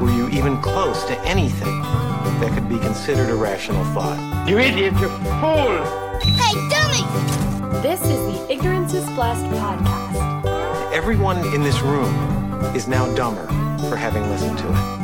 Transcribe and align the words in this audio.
were 0.00 0.10
you 0.10 0.28
even 0.30 0.60
close 0.62 1.04
to 1.04 1.18
anything 1.20 1.82
that 2.40 2.52
could 2.54 2.68
be 2.68 2.78
considered 2.78 3.30
a 3.30 3.34
rational 3.34 3.84
thought. 3.86 4.48
You 4.48 4.58
idiot, 4.58 4.94
you 4.94 5.08
fool! 5.08 5.84
Hey, 6.20 6.54
dummy! 6.70 7.02
This 7.82 8.00
is 8.02 8.08
the 8.08 8.46
Ignorance 8.52 8.94
is 8.94 9.04
Blessed 9.10 9.44
podcast. 9.46 10.92
Everyone 10.92 11.38
in 11.54 11.62
this 11.62 11.80
room 11.80 12.14
is 12.76 12.86
now 12.86 13.12
dumber 13.14 13.46
for 13.88 13.96
having 13.96 14.22
listened 14.30 14.58
to 14.58 14.68
it. 14.68 14.98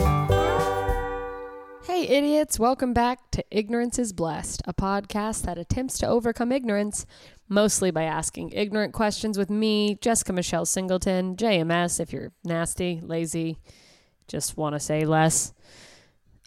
Hey, 1.85 2.07
idiots, 2.09 2.59
welcome 2.59 2.93
back 2.93 3.31
to 3.33 3.45
Ignorance 3.51 3.99
is 3.99 4.13
Blessed, 4.13 4.63
a 4.67 4.73
podcast 4.73 5.43
that 5.43 5.59
attempts 5.59 5.99
to 5.99 6.07
overcome 6.07 6.53
ignorance, 6.53 7.05
mostly 7.49 7.91
by 7.91 8.05
asking 8.05 8.51
ignorant 8.51 8.93
questions 8.93 9.37
with 9.37 9.51
me, 9.51 9.99
Jessica 10.01 10.33
Michelle 10.33 10.67
Singleton, 10.67 11.37
JMS, 11.37 12.01
if 12.01 12.13
you're 12.13 12.33
nasty, 12.45 13.01
lazy, 13.03 13.59
just 14.29 14.57
want 14.57 14.75
to 14.75 14.81
say 14.81 15.05
less. 15.05 15.53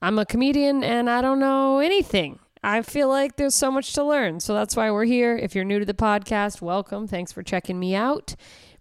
I'm 0.01 0.19
a 0.19 0.25
comedian 0.25 0.83
and 0.83 1.09
I 1.09 1.21
don't 1.21 1.39
know 1.39 1.79
anything. 1.79 2.39
I 2.63 2.81
feel 2.81 3.07
like 3.07 3.35
there's 3.35 3.55
so 3.55 3.71
much 3.71 3.93
to 3.93 4.03
learn. 4.03 4.39
So 4.39 4.53
that's 4.53 4.75
why 4.75 4.91
we're 4.91 5.05
here. 5.05 5.37
If 5.37 5.55
you're 5.55 5.63
new 5.63 5.79
to 5.79 5.85
the 5.85 5.93
podcast, 5.93 6.61
welcome. 6.61 7.07
Thanks 7.07 7.31
for 7.31 7.43
checking 7.43 7.79
me 7.79 7.95
out. 7.95 8.35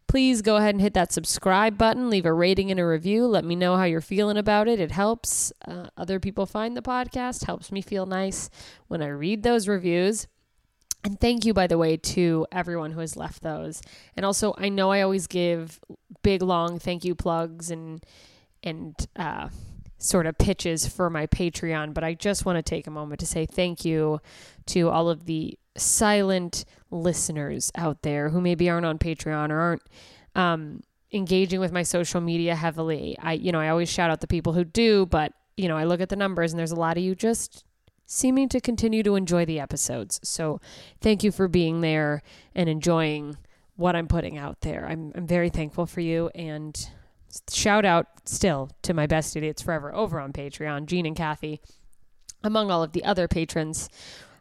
please 0.09 0.43
go 0.43 0.57
ahead 0.57 0.75
and 0.75 0.81
hit 0.81 0.95
that 0.95 1.13
subscribe 1.13 1.77
button, 1.77 2.09
leave 2.11 2.27
a 2.27 2.33
rating 2.33 2.71
and 2.71 2.79
a 2.79 2.87
review. 2.87 3.27
Let 3.27 3.45
me 3.45 3.57
know 3.57 3.77
how 3.77 3.85
you're 3.85 4.01
feeling 4.01 4.37
about 4.37 4.69
it. 4.69 4.81
It 4.81 4.93
helps 4.93 5.53
uh, 5.67 5.87
other 5.97 6.21
people 6.21 6.47
find 6.47 6.77
the 6.77 6.83
podcast, 6.83 7.47
helps 7.47 7.73
me 7.73 7.83
feel 7.83 8.07
nice 8.07 8.49
when 8.89 9.03
I 9.03 9.09
read 9.09 9.43
those 9.43 9.69
reviews. 9.69 10.27
And 11.05 11.21
thank 11.21 11.45
you, 11.45 11.55
by 11.55 11.67
the 11.67 11.79
way, 11.79 11.97
to 11.97 12.47
everyone 12.51 12.93
who 12.93 13.01
has 13.01 13.17
left 13.17 13.43
those. 13.43 13.81
And 14.17 14.27
also, 14.27 14.55
I 14.59 14.69
know 14.69 14.91
I 14.91 15.03
always 15.03 15.27
give 15.27 15.79
big, 16.23 16.43
long 16.43 16.79
thank 16.79 17.05
you 17.05 17.15
plugs 17.15 17.71
and 17.71 18.03
and 18.67 18.95
uh, 19.17 19.49
sort 19.99 20.27
of 20.27 20.37
pitches 20.37 20.87
for 20.87 21.09
my 21.09 21.27
Patreon, 21.27 21.95
but 21.95 22.05
I 22.05 22.15
just 22.15 22.45
want 22.45 22.57
to 22.57 22.63
take 22.63 22.87
a 22.87 22.91
moment 22.91 23.21
to 23.21 23.27
say 23.27 23.47
thank 23.47 23.85
you 23.85 24.21
to 24.67 24.91
all 24.91 25.09
of 25.09 25.25
the 25.25 25.59
silent 25.77 26.65
listeners 26.91 27.71
out 27.77 28.03
there 28.03 28.31
who 28.31 28.41
maybe 28.41 28.69
aren't 28.69 28.87
on 28.87 28.99
Patreon 28.99 29.51
or 29.51 29.59
aren't 29.59 29.83
um, 30.35 30.83
engaging 31.13 31.61
with 31.61 31.73
my 31.73 31.83
social 31.83 32.21
media 32.21 32.55
heavily. 32.55 33.17
I, 33.21 33.33
you 33.35 33.53
know, 33.53 33.61
I 33.61 33.69
always 33.69 33.89
shout 33.89 34.11
out 34.11 34.21
the 34.21 34.27
people 34.27 34.53
who 34.53 34.65
do, 34.65 35.07
but 35.07 35.33
you 35.57 35.69
know, 35.69 35.77
I 35.77 35.85
look 35.85 36.01
at 36.01 36.11
the 36.11 36.17
numbers 36.17 36.53
and 36.53 36.59
there's 36.59 36.73
a 36.73 36.77
lot 36.77 36.99
of 36.99 37.03
you 37.03 37.15
just 37.15 37.65
seeming 38.05 38.49
to 38.51 38.61
continue 38.61 39.03
to 39.03 39.17
enjoy 39.17 39.47
the 39.47 39.59
episodes. 39.59 40.21
So 40.23 40.61
thank 41.01 41.25
you 41.25 41.33
for 41.33 41.49
being 41.49 41.81
there 41.81 42.23
and 42.55 42.69
enjoying 42.69 43.37
what 43.77 43.97
I'm 43.97 44.07
putting 44.07 44.37
out 44.37 44.61
there. 44.61 44.87
I'm, 44.87 45.13
I'm 45.15 45.27
very 45.27 45.49
thankful 45.49 45.87
for 45.87 46.01
you 46.01 46.31
and 46.35 46.89
shout 47.51 47.85
out 47.85 48.07
still 48.25 48.71
to 48.83 48.95
my 48.95 49.07
best 49.07 49.37
idiots 49.37 49.63
forever 49.63 49.95
over 49.95 50.21
on 50.21 50.33
Patreon, 50.33 50.87
Gene 50.87 51.07
and 51.07 51.17
Kathy, 51.17 51.61
among 52.43 52.71
all 52.71 52.83
of 52.83 52.93
the 52.93 53.05
other 53.05 53.29
patrons. 53.29 53.89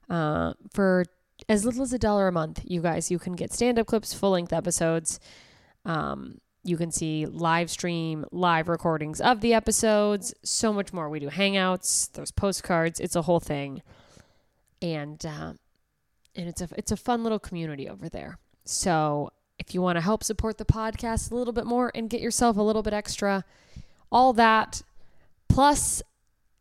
Uh, 0.09 0.53
for 0.73 1.05
as 1.49 1.65
little 1.65 1.83
as 1.83 1.93
a 1.93 1.99
dollar 1.99 2.27
a 2.27 2.31
month, 2.31 2.61
you 2.63 2.81
guys, 2.81 3.11
you 3.11 3.19
can 3.19 3.33
get 3.33 3.53
stand 3.53 3.79
up 3.79 3.87
clips, 3.87 4.13
full 4.13 4.31
length 4.31 4.53
episodes. 4.53 5.19
Um, 5.83 6.39
you 6.63 6.77
can 6.77 6.91
see 6.91 7.25
live 7.27 7.69
stream, 7.69 8.25
live 8.31 8.67
recordings 8.67 9.21
of 9.21 9.41
the 9.41 9.53
episodes, 9.53 10.33
so 10.43 10.73
much 10.73 10.91
more. 10.91 11.09
We 11.09 11.19
do 11.19 11.29
hangouts, 11.29 12.11
there's 12.13 12.31
postcards, 12.31 12.99
it's 12.99 13.15
a 13.15 13.21
whole 13.21 13.39
thing, 13.39 13.83
and 14.81 15.23
uh, 15.23 15.53
and 16.35 16.49
it's 16.49 16.61
a 16.61 16.69
it's 16.75 16.91
a 16.91 16.97
fun 16.97 17.23
little 17.23 17.39
community 17.39 17.87
over 17.87 18.09
there. 18.09 18.39
So 18.63 19.31
if 19.59 19.73
you 19.73 19.81
want 19.81 19.97
to 19.97 20.01
help 20.01 20.23
support 20.23 20.57
the 20.57 20.65
podcast 20.65 21.31
a 21.31 21.35
little 21.35 21.53
bit 21.53 21.65
more 21.65 21.91
and 21.95 22.09
get 22.09 22.21
yourself 22.21 22.57
a 22.57 22.61
little 22.61 22.83
bit 22.83 22.93
extra, 22.93 23.43
all 24.11 24.33
that 24.33 24.81
plus 25.49 26.01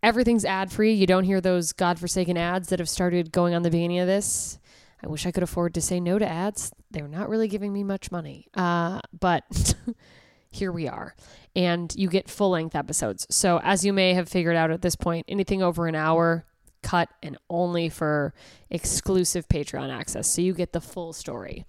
everything's 0.03 0.45
ad 0.45 0.71
free. 0.71 0.93
You 0.93 1.07
don't 1.07 1.25
hear 1.25 1.41
those 1.41 1.73
godforsaken 1.73 2.37
ads 2.37 2.69
that 2.69 2.79
have 2.79 2.89
started 2.89 3.33
going 3.33 3.55
on 3.55 3.63
the 3.63 3.71
beginning 3.71 3.99
of 3.99 4.07
this. 4.07 4.59
I 5.03 5.09
wish 5.09 5.27
I 5.27 5.33
could 5.33 5.43
afford 5.43 5.75
to 5.75 5.81
say 5.81 6.01
no 6.01 6.19
to 6.19 6.27
ads. 6.27 6.73
They're 6.91 7.09
not 7.09 7.29
really 7.29 7.49
giving 7.49 7.73
me 7.73 7.83
much 7.83 8.11
money. 8.11 8.47
Uh, 8.55 9.01
but 9.19 9.75
here 10.51 10.73
we 10.73 10.89
are. 10.89 11.15
And 11.57 11.93
you 11.97 12.09
get 12.09 12.31
full 12.31 12.51
length 12.51 12.75
episodes. 12.75 13.27
So, 13.31 13.61
as 13.63 13.85
you 13.85 13.93
may 13.93 14.15
have 14.15 14.29
figured 14.29 14.57
out 14.57 14.71
at 14.71 14.83
this 14.83 14.97
point, 14.97 15.27
anything 15.29 15.63
over 15.63 15.87
an 15.87 15.95
hour, 15.95 16.47
cut 16.83 17.09
and 17.23 17.37
only 17.51 17.89
for 17.89 18.35
exclusive 18.71 19.49
Patreon 19.49 19.93
access. 19.93 20.33
So, 20.33 20.43
you 20.43 20.55
get 20.55 20.73
the 20.73 20.81
full 20.81 21.13
story. 21.13 21.65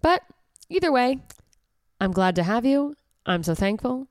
But 0.00 0.22
either 0.68 0.92
way, 0.92 1.20
I'm 2.00 2.12
glad 2.12 2.36
to 2.36 2.42
have 2.42 2.64
you. 2.64 2.96
I'm 3.24 3.42
so 3.42 3.54
thankful. 3.54 4.08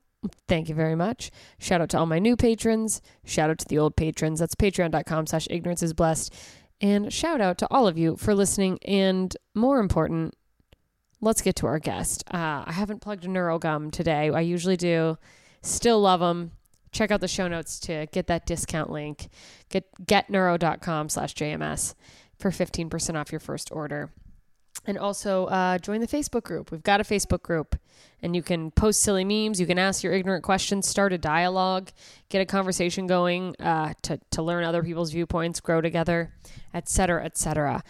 Thank 0.48 0.68
you 0.68 0.74
very 0.74 0.94
much. 0.94 1.30
Shout 1.58 1.80
out 1.80 1.90
to 1.90 1.98
all 1.98 2.06
my 2.06 2.18
new 2.18 2.36
patrons. 2.36 3.00
Shout 3.24 3.50
out 3.50 3.58
to 3.58 3.66
the 3.68 3.78
old 3.78 3.96
patrons. 3.96 4.40
That's 4.40 4.54
patreon.com 4.54 5.26
slash 5.26 5.46
ignorance 5.50 5.82
is 5.82 5.92
blessed. 5.92 6.34
And 6.80 7.12
shout 7.12 7.40
out 7.40 7.58
to 7.58 7.68
all 7.70 7.86
of 7.86 7.96
you 7.96 8.16
for 8.16 8.34
listening. 8.34 8.78
And 8.86 9.34
more 9.54 9.78
important, 9.78 10.34
let's 11.20 11.42
get 11.42 11.56
to 11.56 11.66
our 11.66 11.78
guest. 11.78 12.24
Uh, 12.32 12.64
I 12.66 12.72
haven't 12.72 13.00
plugged 13.00 13.24
a 13.24 13.28
NeuroGum 13.28 13.92
today. 13.92 14.30
I 14.30 14.40
usually 14.40 14.76
do. 14.76 15.16
Still 15.62 16.00
love 16.00 16.20
them. 16.20 16.52
Check 16.92 17.10
out 17.10 17.20
the 17.20 17.28
show 17.28 17.48
notes 17.48 17.78
to 17.80 18.06
get 18.12 18.26
that 18.28 18.46
discount 18.46 18.90
link. 18.90 19.28
Get 19.68 19.84
getneuro.com 20.02 21.08
slash 21.08 21.34
JMS 21.34 21.94
for 22.38 22.50
15% 22.50 23.16
off 23.16 23.32
your 23.32 23.40
first 23.40 23.70
order. 23.72 24.10
And 24.84 24.98
also 24.98 25.46
uh, 25.46 25.78
join 25.78 26.00
the 26.00 26.06
Facebook 26.06 26.44
group. 26.44 26.70
We've 26.70 26.82
got 26.82 27.00
a 27.00 27.04
Facebook 27.04 27.42
group, 27.42 27.76
and 28.22 28.36
you 28.36 28.42
can 28.42 28.70
post 28.70 29.00
silly 29.00 29.24
memes. 29.24 29.58
You 29.58 29.66
can 29.66 29.78
ask 29.78 30.04
your 30.04 30.12
ignorant 30.12 30.44
questions, 30.44 30.86
start 30.86 31.12
a 31.12 31.18
dialogue, 31.18 31.90
get 32.28 32.40
a 32.40 32.46
conversation 32.46 33.06
going 33.06 33.56
uh, 33.58 33.94
to 34.02 34.20
to 34.30 34.42
learn 34.42 34.64
other 34.64 34.82
people's 34.82 35.10
viewpoints, 35.12 35.60
grow 35.60 35.80
together, 35.80 36.34
etc., 36.72 37.24
etc. 37.24 37.82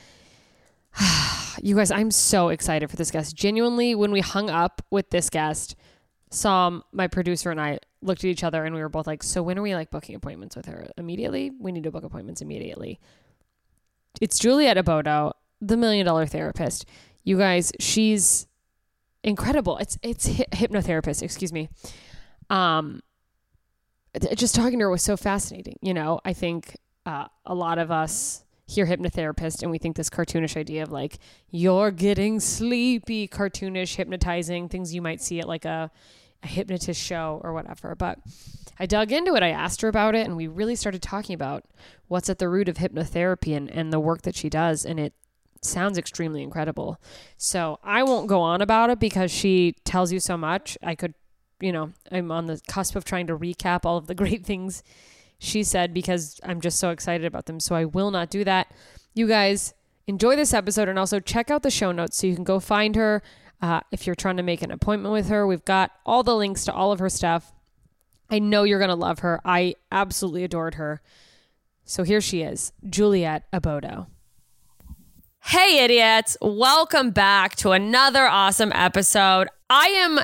you 1.63 1.77
guys, 1.77 1.91
I'm 1.91 2.11
so 2.11 2.49
excited 2.49 2.89
for 2.89 2.97
this 2.97 3.11
guest. 3.11 3.37
Genuinely, 3.37 3.95
when 3.95 4.13
we 4.13 4.21
hung 4.21 4.49
up 4.49 4.83
with 4.91 5.11
this 5.11 5.29
guest, 5.29 5.77
Sam, 6.31 6.83
my 6.93 7.09
producer, 7.09 7.51
and 7.51 7.61
I 7.61 7.79
looked 8.03 8.25
at 8.25 8.29
each 8.29 8.45
other, 8.45 8.65
and 8.65 8.75
we 8.75 8.81
were 8.81 8.89
both 8.89 9.07
like, 9.07 9.23
"So 9.23 9.43
when 9.43 9.59
are 9.59 9.63
we 9.63 9.75
like 9.75 9.91
booking 9.91 10.15
appointments 10.15 10.57
with 10.57 10.67
her? 10.67 10.89
Immediately? 10.97 11.53
We 11.59 11.73
need 11.73 11.85
to 11.85 11.91
book 11.91 12.05
appointments 12.05 12.41
immediately." 12.41 13.01
It's 14.21 14.39
Juliet 14.39 14.79
Ebodo 14.79 15.33
the 15.61 15.77
million 15.77 16.07
dollar 16.07 16.27
therapist. 16.27 16.87
You 17.25 17.39
guys, 17.39 17.73
she's 17.81 18.47
incredible. 19.23 19.79
It's 19.79 19.99
it's 20.03 20.27
hi- 20.27 20.47
hypnotherapist, 20.53 21.23
excuse 21.23 21.53
me. 21.53 21.69
Um 22.51 23.01
just 24.35 24.55
talking 24.55 24.79
to 24.79 24.85
her 24.85 24.91
was 24.91 25.03
so 25.03 25.17
fascinating. 25.17 25.79
You 25.83 25.93
know, 25.93 26.21
I 26.25 26.33
think 26.33 26.77
uh, 27.05 27.27
a 27.45 27.55
lot 27.55 27.79
of 27.79 27.91
us 27.91 28.45
hear 28.67 28.87
hypnotherapist 28.87 29.63
and 29.63 29.71
we 29.71 29.79
think 29.79 29.95
this 29.97 30.11
cartoonish 30.11 30.57
idea 30.57 30.83
of 30.83 30.91
like 30.91 31.19
you're 31.51 31.91
getting 31.91 32.41
sleepy, 32.41 33.29
cartoonish, 33.29 33.95
hypnotizing 33.95 34.69
things 34.69 34.95
you 34.95 35.01
might 35.03 35.21
see 35.21 35.39
at 35.39 35.47
like 35.47 35.65
a, 35.65 35.91
a 36.43 36.47
hypnotist 36.47 37.01
show 37.01 37.41
or 37.45 37.53
whatever. 37.53 37.95
But 37.95 38.19
I 38.79 38.87
dug 38.87 39.13
into 39.13 39.35
it. 39.35 39.43
I 39.43 39.51
asked 39.51 39.81
her 39.83 39.89
about 39.89 40.15
it, 40.15 40.27
and 40.27 40.37
we 40.37 40.49
really 40.49 40.77
started 40.77 41.01
talking 41.01 41.35
about 41.35 41.65
what's 42.09 42.29
at 42.29 42.39
the 42.39 42.49
root 42.49 42.69
of 42.69 42.77
hypnotherapy 42.77 43.57
and, 43.57 43.71
and 43.71 43.93
the 43.93 44.01
work 44.01 44.23
that 44.23 44.35
she 44.37 44.51
does. 44.51 44.85
And 44.85 45.01
it 45.01 45.15
sounds 45.67 45.99
extremely 45.99 46.43
incredible. 46.43 47.01
So 47.37 47.79
I 47.83 48.03
won't 48.03 48.29
go 48.29 48.41
on 48.41 48.63
about 48.63 48.91
it 48.91 48.99
because 48.99 49.31
she 49.31 49.75
tells 49.85 50.13
you 50.13 50.21
so 50.21 50.37
much. 50.37 50.79
I 50.83 50.95
could, 50.95 51.15
you 51.61 51.73
know, 51.73 51.93
I'm 52.11 52.31
on 52.31 52.47
the 52.47 52.61
cusp 52.69 52.97
of 52.97 53.05
trying 53.05 53.27
to 53.29 53.37
recap 53.37 53.85
all 53.85 53.97
of 53.97 54.07
the 54.07 54.15
great 54.23 54.45
things 54.45 54.83
she 55.39 55.63
said 55.63 55.93
because 55.93 56.41
I'm 56.43 56.61
just 56.61 56.79
so 56.79 56.91
excited 56.91 57.27
about 57.27 57.47
them. 57.47 57.61
So 57.61 57.75
I 57.75 57.85
will 57.85 58.11
not 58.11 58.31
do 58.31 58.45
that. 58.45 58.73
You 59.15 59.27
guys 59.27 59.75
enjoy 60.07 60.37
this 60.37 60.55
episode 60.55 60.89
and 60.89 60.99
also 60.99 61.21
check 61.21 61.51
out 61.51 61.63
the 61.63 61.71
show 61.71 61.93
notes 61.93 62.17
so 62.17 62.27
you 62.27 62.35
can 62.35 62.45
go 62.45 62.61
find 62.61 62.97
her. 62.97 63.23
Uh, 63.61 63.81
if 63.91 64.07
you're 64.07 64.15
trying 64.15 64.37
to 64.37 64.43
make 64.43 64.63
an 64.63 64.71
appointment 64.71 65.13
with 65.13 65.29
her, 65.29 65.47
we've 65.47 65.65
got 65.65 65.91
all 66.05 66.23
the 66.23 66.37
links 66.37 66.65
to 66.67 66.73
all 66.73 66.93
of 66.93 66.99
her 66.99 67.09
stuff. 67.09 67.53
I 68.29 68.39
know 68.39 68.65
you're 68.65 68.79
going 68.79 68.89
to 68.89 68.95
love 68.95 69.21
her. 69.21 69.41
I 69.45 69.77
absolutely 69.91 70.45
adored 70.45 70.75
her. 70.75 71.01
So 71.85 72.03
here 72.03 72.21
she 72.21 72.43
is, 72.43 72.73
Juliet 72.89 73.51
Ebodo. 73.53 74.09
Hey, 75.49 75.85
idiots. 75.85 76.37
Welcome 76.43 77.13
back 77.13 77.55
to 77.59 77.71
another 77.71 78.27
awesome 78.27 78.73
episode. 78.75 79.47
I 79.71 79.87
am 79.87 80.19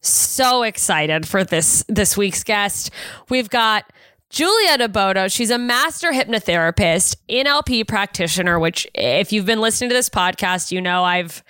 so 0.00 0.62
excited 0.62 1.28
for 1.28 1.44
this 1.44 1.84
this 1.88 2.16
week's 2.16 2.42
guest. 2.42 2.90
We've 3.28 3.50
got 3.50 3.84
Juliet 4.30 4.80
Ebodo. 4.80 5.30
She's 5.30 5.50
a 5.50 5.58
master 5.58 6.10
hypnotherapist, 6.10 7.16
NLP 7.28 7.86
practitioner, 7.86 8.58
which 8.58 8.88
if 8.94 9.30
you've 9.30 9.44
been 9.44 9.60
listening 9.60 9.90
to 9.90 9.94
this 9.94 10.08
podcast, 10.08 10.72
you 10.72 10.80
know 10.80 11.04
I've, 11.04 11.44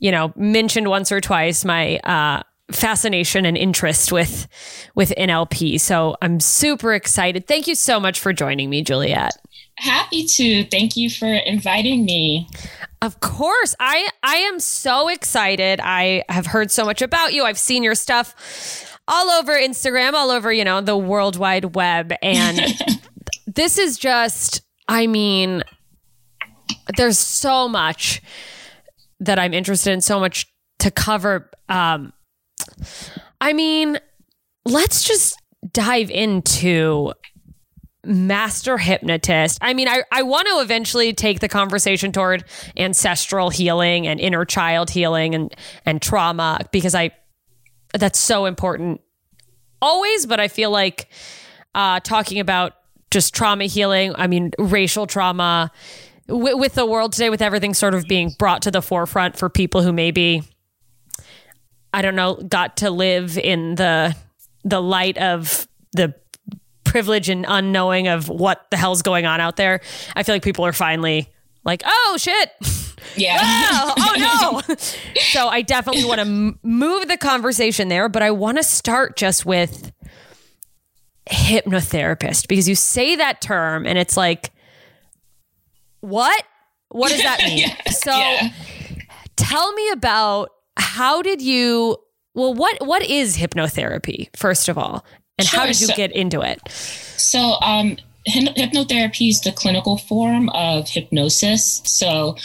you 0.00 0.10
know, 0.10 0.32
mentioned 0.34 0.88
once 0.88 1.12
or 1.12 1.20
twice 1.20 1.64
my 1.64 1.98
uh 1.98 2.42
fascination 2.72 3.46
and 3.46 3.56
interest 3.56 4.10
with 4.10 4.48
with 4.96 5.12
NLP. 5.16 5.80
So 5.80 6.16
I'm 6.20 6.40
super 6.40 6.92
excited. 6.92 7.46
Thank 7.46 7.68
you 7.68 7.76
so 7.76 8.00
much 8.00 8.18
for 8.18 8.32
joining 8.32 8.68
me, 8.68 8.82
Juliet. 8.82 9.36
Happy 9.76 10.24
to. 10.26 10.64
Thank 10.64 10.96
you 10.96 11.10
for 11.10 11.26
inviting 11.26 12.04
me. 12.04 12.48
Of 13.02 13.20
course. 13.20 13.74
I 13.80 14.08
I 14.22 14.36
am 14.36 14.60
so 14.60 15.08
excited. 15.08 15.80
I 15.82 16.24
have 16.28 16.46
heard 16.46 16.70
so 16.70 16.84
much 16.84 17.02
about 17.02 17.34
you. 17.34 17.44
I've 17.44 17.58
seen 17.58 17.82
your 17.82 17.94
stuff 17.94 18.98
all 19.06 19.30
over 19.30 19.52
Instagram, 19.52 20.14
all 20.14 20.30
over, 20.30 20.52
you 20.52 20.64
know, 20.64 20.80
the 20.80 20.96
world 20.96 21.36
wide 21.36 21.74
web 21.74 22.12
and 22.22 22.60
this 23.46 23.78
is 23.78 23.98
just 23.98 24.62
I 24.88 25.06
mean 25.06 25.62
there's 26.96 27.18
so 27.18 27.68
much 27.68 28.22
that 29.20 29.38
I'm 29.38 29.52
interested 29.52 29.92
in, 29.92 30.00
so 30.00 30.18
much 30.20 30.46
to 30.78 30.90
cover 30.90 31.50
um 31.68 32.12
I 33.40 33.52
mean, 33.52 33.98
let's 34.64 35.04
just 35.04 35.36
dive 35.72 36.10
into 36.10 37.12
master 38.06 38.78
hypnotist. 38.78 39.58
I 39.60 39.74
mean, 39.74 39.88
I, 39.88 40.02
I 40.12 40.22
want 40.22 40.48
to 40.48 40.60
eventually 40.60 41.12
take 41.12 41.40
the 41.40 41.48
conversation 41.48 42.12
toward 42.12 42.44
ancestral 42.76 43.50
healing 43.50 44.06
and 44.06 44.20
inner 44.20 44.44
child 44.44 44.90
healing 44.90 45.34
and 45.34 45.54
and 45.84 46.00
trauma 46.00 46.60
because 46.72 46.94
I 46.94 47.10
that's 47.92 48.18
so 48.18 48.46
important 48.46 49.00
always, 49.80 50.26
but 50.26 50.40
I 50.40 50.48
feel 50.48 50.70
like 50.70 51.08
uh, 51.74 52.00
talking 52.00 52.40
about 52.40 52.72
just 53.10 53.34
trauma 53.34 53.64
healing, 53.64 54.12
I 54.16 54.26
mean, 54.26 54.50
racial 54.58 55.06
trauma 55.06 55.70
w- 56.26 56.56
with 56.56 56.74
the 56.74 56.86
world 56.86 57.12
today, 57.12 57.30
with 57.30 57.42
everything 57.42 57.74
sort 57.74 57.94
of 57.94 58.04
being 58.08 58.34
brought 58.38 58.62
to 58.62 58.70
the 58.70 58.82
forefront 58.82 59.36
for 59.36 59.48
people 59.48 59.82
who 59.82 59.92
maybe 59.92 60.42
I 61.92 62.02
don't 62.02 62.16
know, 62.16 62.34
got 62.34 62.78
to 62.78 62.90
live 62.90 63.38
in 63.38 63.76
the 63.76 64.16
the 64.64 64.80
light 64.80 65.16
of 65.18 65.68
the 65.92 66.14
privilege 66.94 67.28
and 67.28 67.44
unknowing 67.48 68.06
of 68.06 68.28
what 68.28 68.70
the 68.70 68.76
hell's 68.76 69.02
going 69.02 69.26
on 69.26 69.40
out 69.40 69.56
there. 69.56 69.80
I 70.14 70.22
feel 70.22 70.32
like 70.36 70.44
people 70.44 70.64
are 70.64 70.72
finally 70.72 71.28
like, 71.64 71.82
oh 71.84 72.16
shit. 72.20 72.52
Yeah. 73.16 73.40
Oh, 73.76 73.94
oh 73.98 74.62
no. 74.68 74.74
so 75.32 75.48
I 75.48 75.62
definitely 75.62 76.04
want 76.04 76.18
to 76.20 76.26
m- 76.26 76.58
move 76.62 77.08
the 77.08 77.16
conversation 77.16 77.88
there, 77.88 78.08
but 78.08 78.22
I 78.22 78.30
want 78.30 78.58
to 78.58 78.62
start 78.62 79.16
just 79.16 79.44
with 79.44 79.90
hypnotherapist 81.28 82.46
because 82.46 82.68
you 82.68 82.76
say 82.76 83.16
that 83.16 83.40
term 83.40 83.86
and 83.86 83.98
it's 83.98 84.16
like, 84.16 84.52
what? 86.00 86.44
What 86.90 87.10
does 87.10 87.22
that 87.22 87.40
mean? 87.44 87.58
Yeah. 87.58 87.90
So 87.90 88.12
Yeah. 88.16 88.50
tell 89.36 89.72
me 89.72 89.90
about 89.90 90.50
how 90.76 91.22
did 91.22 91.42
you 91.42 91.96
well 92.34 92.54
what 92.54 92.84
what 92.86 93.02
is 93.02 93.36
hypnotherapy 93.36 94.28
first 94.36 94.68
of 94.68 94.76
all 94.78 95.04
and 95.38 95.46
how 95.48 95.66
did 95.66 95.80
you 95.80 95.88
so- 95.88 95.94
get 95.94 96.12
into 96.12 96.40
it 96.40 96.60
So, 96.70 97.56
um, 97.60 97.96
hypnotherapy 98.28 99.28
is 99.28 99.40
the 99.42 99.52
clinical 99.52 99.98
form 99.98 100.48
of 100.50 100.88
hypnosis. 100.88 101.82
So, 101.84 102.36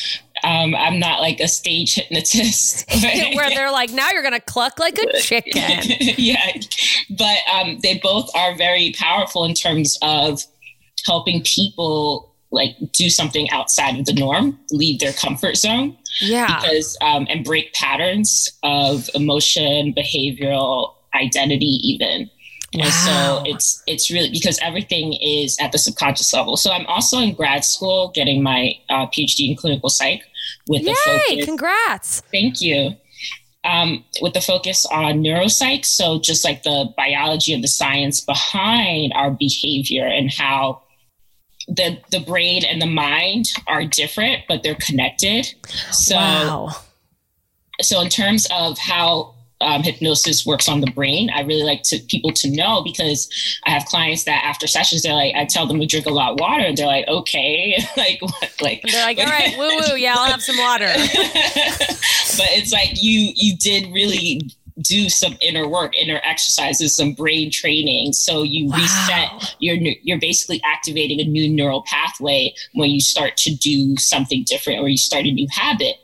um, 0.43 0.75
I'm 0.75 1.00
not 1.00 1.22
like 1.22 1.39
a 1.39 1.48
stage 1.48 1.96
hypnotist. 1.96 2.86
where 3.36 3.50
they're 3.50 3.72
like 3.72 3.91
now 3.91 4.10
you're 4.12 4.24
gonna 4.24 4.39
cluck 4.39 4.79
like 4.79 4.98
a 4.98 5.17
chicken 5.19 5.53
yeah, 6.17 6.51
but 7.10 7.38
um, 7.53 7.79
they 7.81 7.98
both 8.01 8.29
are 8.36 8.55
very 8.55 8.93
powerful 8.98 9.43
in 9.46 9.53
terms 9.53 9.98
of 10.01 10.41
helping 11.05 11.41
people 11.43 12.34
like 12.51 12.75
do 12.93 13.10
something 13.10 13.50
outside 13.51 14.00
of 14.00 14.05
the 14.05 14.13
norm, 14.13 14.58
leave 14.72 15.00
their 15.00 15.13
comfort 15.13 15.55
zone, 15.55 15.96
yeah 16.22 16.60
because 16.60 16.98
um, 17.01 17.27
and 17.29 17.46
break 17.46 17.72
patterns 17.74 18.50
of 18.63 19.10
emotion, 19.13 19.93
behavioral 19.93 20.93
identity, 21.13 21.79
even. 21.84 22.29
And 22.74 22.84
Wow. 22.84 22.90
so 22.90 23.44
it's 23.46 23.82
it's 23.88 24.12
really 24.12 24.30
because 24.30 24.60
everything 24.62 25.14
is 25.14 25.58
at 25.60 25.72
the 25.72 25.78
subconscious 25.78 26.32
level. 26.34 26.56
So 26.56 26.72
I'm 26.72 26.86
also 26.86 27.18
in 27.20 27.34
grad 27.34 27.66
school 27.66 28.12
getting 28.14 28.44
my 28.44 28.74
uh, 28.90 29.08
PhD 29.08 29.50
in 29.50 29.56
clinical 29.56 29.90
psych 29.90 30.22
with 30.68 30.84
the 30.84 30.92
yay 30.92 31.30
focus. 31.30 31.46
congrats 31.46 32.22
Thank 32.32 32.62
you. 32.62 32.96
Um, 33.66 34.06
with 34.22 34.34
the 34.34 34.42
focus 34.42 34.86
on 34.86 35.22
neuropsych, 35.22 35.84
so 35.86 36.20
just 36.20 36.46
like 36.46 36.64
the 36.64 36.94
biology 36.96 37.54
of 37.54 37.62
the 37.62 37.68
science 37.68 38.22
behind 38.22 39.12
our 39.14 39.32
behavior 39.32 40.06
and 40.06 40.32
how 40.32 40.84
the 41.68 42.00
the 42.12 42.20
brain 42.22 42.64
and 42.64 42.82
the 42.82 42.88
mind 42.88 43.48
are 43.68 43.84
different, 43.84 44.44
but 44.48 44.64
they're 44.64 44.76
connected. 44.76 45.48
So 45.92 46.16
wow 46.16 46.76
so 47.82 48.02
in 48.02 48.10
terms 48.10 48.48
of 48.52 48.78
how 48.78 49.36
um, 49.62 49.84
hypnosis 49.84 50.46
works 50.46 50.70
on 50.70 50.82
the 50.82 50.92
brain, 50.92 51.30
I 51.30 51.42
really 51.42 51.63
like 51.63 51.84
to 51.84 52.00
people 52.08 52.32
to 52.34 52.50
know 52.50 52.82
because 52.84 53.30
I 53.66 53.72
have 53.72 53.86
clients 53.86 54.24
that 54.24 54.44
after 54.44 54.68
sessions 54.68 55.04
they're 55.04 55.13
like, 55.13 55.36
I 55.36 55.46
tell 55.46 55.68
them 55.68 55.80
to 55.80 55.86
drink 55.86 56.06
a 56.06 56.12
lot 56.12 56.34
of 56.34 56.39
water, 56.39 56.63
and 56.63 56.78
they're 56.78 56.88
like, 56.88 57.08
okay, 57.08 57.78
like 57.98 58.22
what, 58.22 58.54
like 58.62 58.82
they're 58.92 59.04
like 59.04 59.18
all 59.18 59.25
right 59.25 59.58
woo 59.58 59.68
woo 59.68 59.96
yeah 59.96 60.16
i'll 60.18 60.30
have 60.30 60.42
some 60.42 60.58
water 60.58 60.86
but 60.96 62.48
it's 62.51 62.72
like 62.72 62.89
you 62.96 63.32
you 63.36 63.56
did 63.58 63.92
really 63.94 64.42
do 64.82 65.10
some 65.10 65.38
inner 65.42 65.68
work, 65.68 65.96
inner 65.96 66.22
exercises, 66.24 66.96
some 66.96 67.13
brain 67.13 67.51
training. 67.51 68.13
So 68.13 68.44
you 68.44 68.70
Wow. 68.70 68.78
reset. 68.78 69.56
You're 69.60 69.78
you're 70.04 70.20
basically 70.20 70.62
activating 70.63 71.20
a 71.20 71.25
new 71.25 71.50
neural 71.50 71.84
pathway 71.84 72.54
when 72.74 72.89
you 72.89 73.01
start 73.01 73.38
to 73.38 73.56
do 73.56 73.98
something 73.98 74.44
different 74.46 74.80
or 74.80 74.88
you 74.88 74.98
start 74.98 75.25
a 75.25 75.32
new 75.32 75.48
habit. 75.51 75.98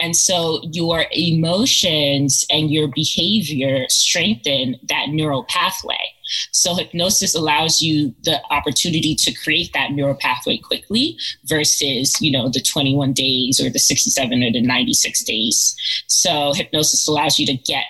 And 0.00 0.16
so 0.16 0.60
your 0.72 1.06
emotions 1.12 2.46
and 2.50 2.70
your 2.70 2.88
behavior 2.88 3.86
strengthen 3.88 4.76
that 4.88 5.08
neural 5.08 5.44
pathway. 5.44 6.12
So 6.52 6.74
hypnosis 6.74 7.34
allows 7.34 7.80
you 7.80 8.14
the 8.22 8.40
opportunity 8.50 9.14
to 9.16 9.32
create 9.32 9.72
that 9.72 9.92
neural 9.92 10.16
pathway 10.20 10.58
quickly 10.58 11.18
versus, 11.46 12.20
you 12.20 12.30
know, 12.30 12.48
the 12.48 12.60
21 12.60 13.12
days 13.12 13.60
or 13.60 13.70
the 13.70 13.78
67 13.78 14.42
or 14.42 14.52
the 14.52 14.60
96 14.60 15.24
days. 15.24 15.74
So 16.06 16.52
hypnosis 16.54 17.08
allows 17.08 17.38
you 17.38 17.46
to 17.46 17.56
get 17.56 17.84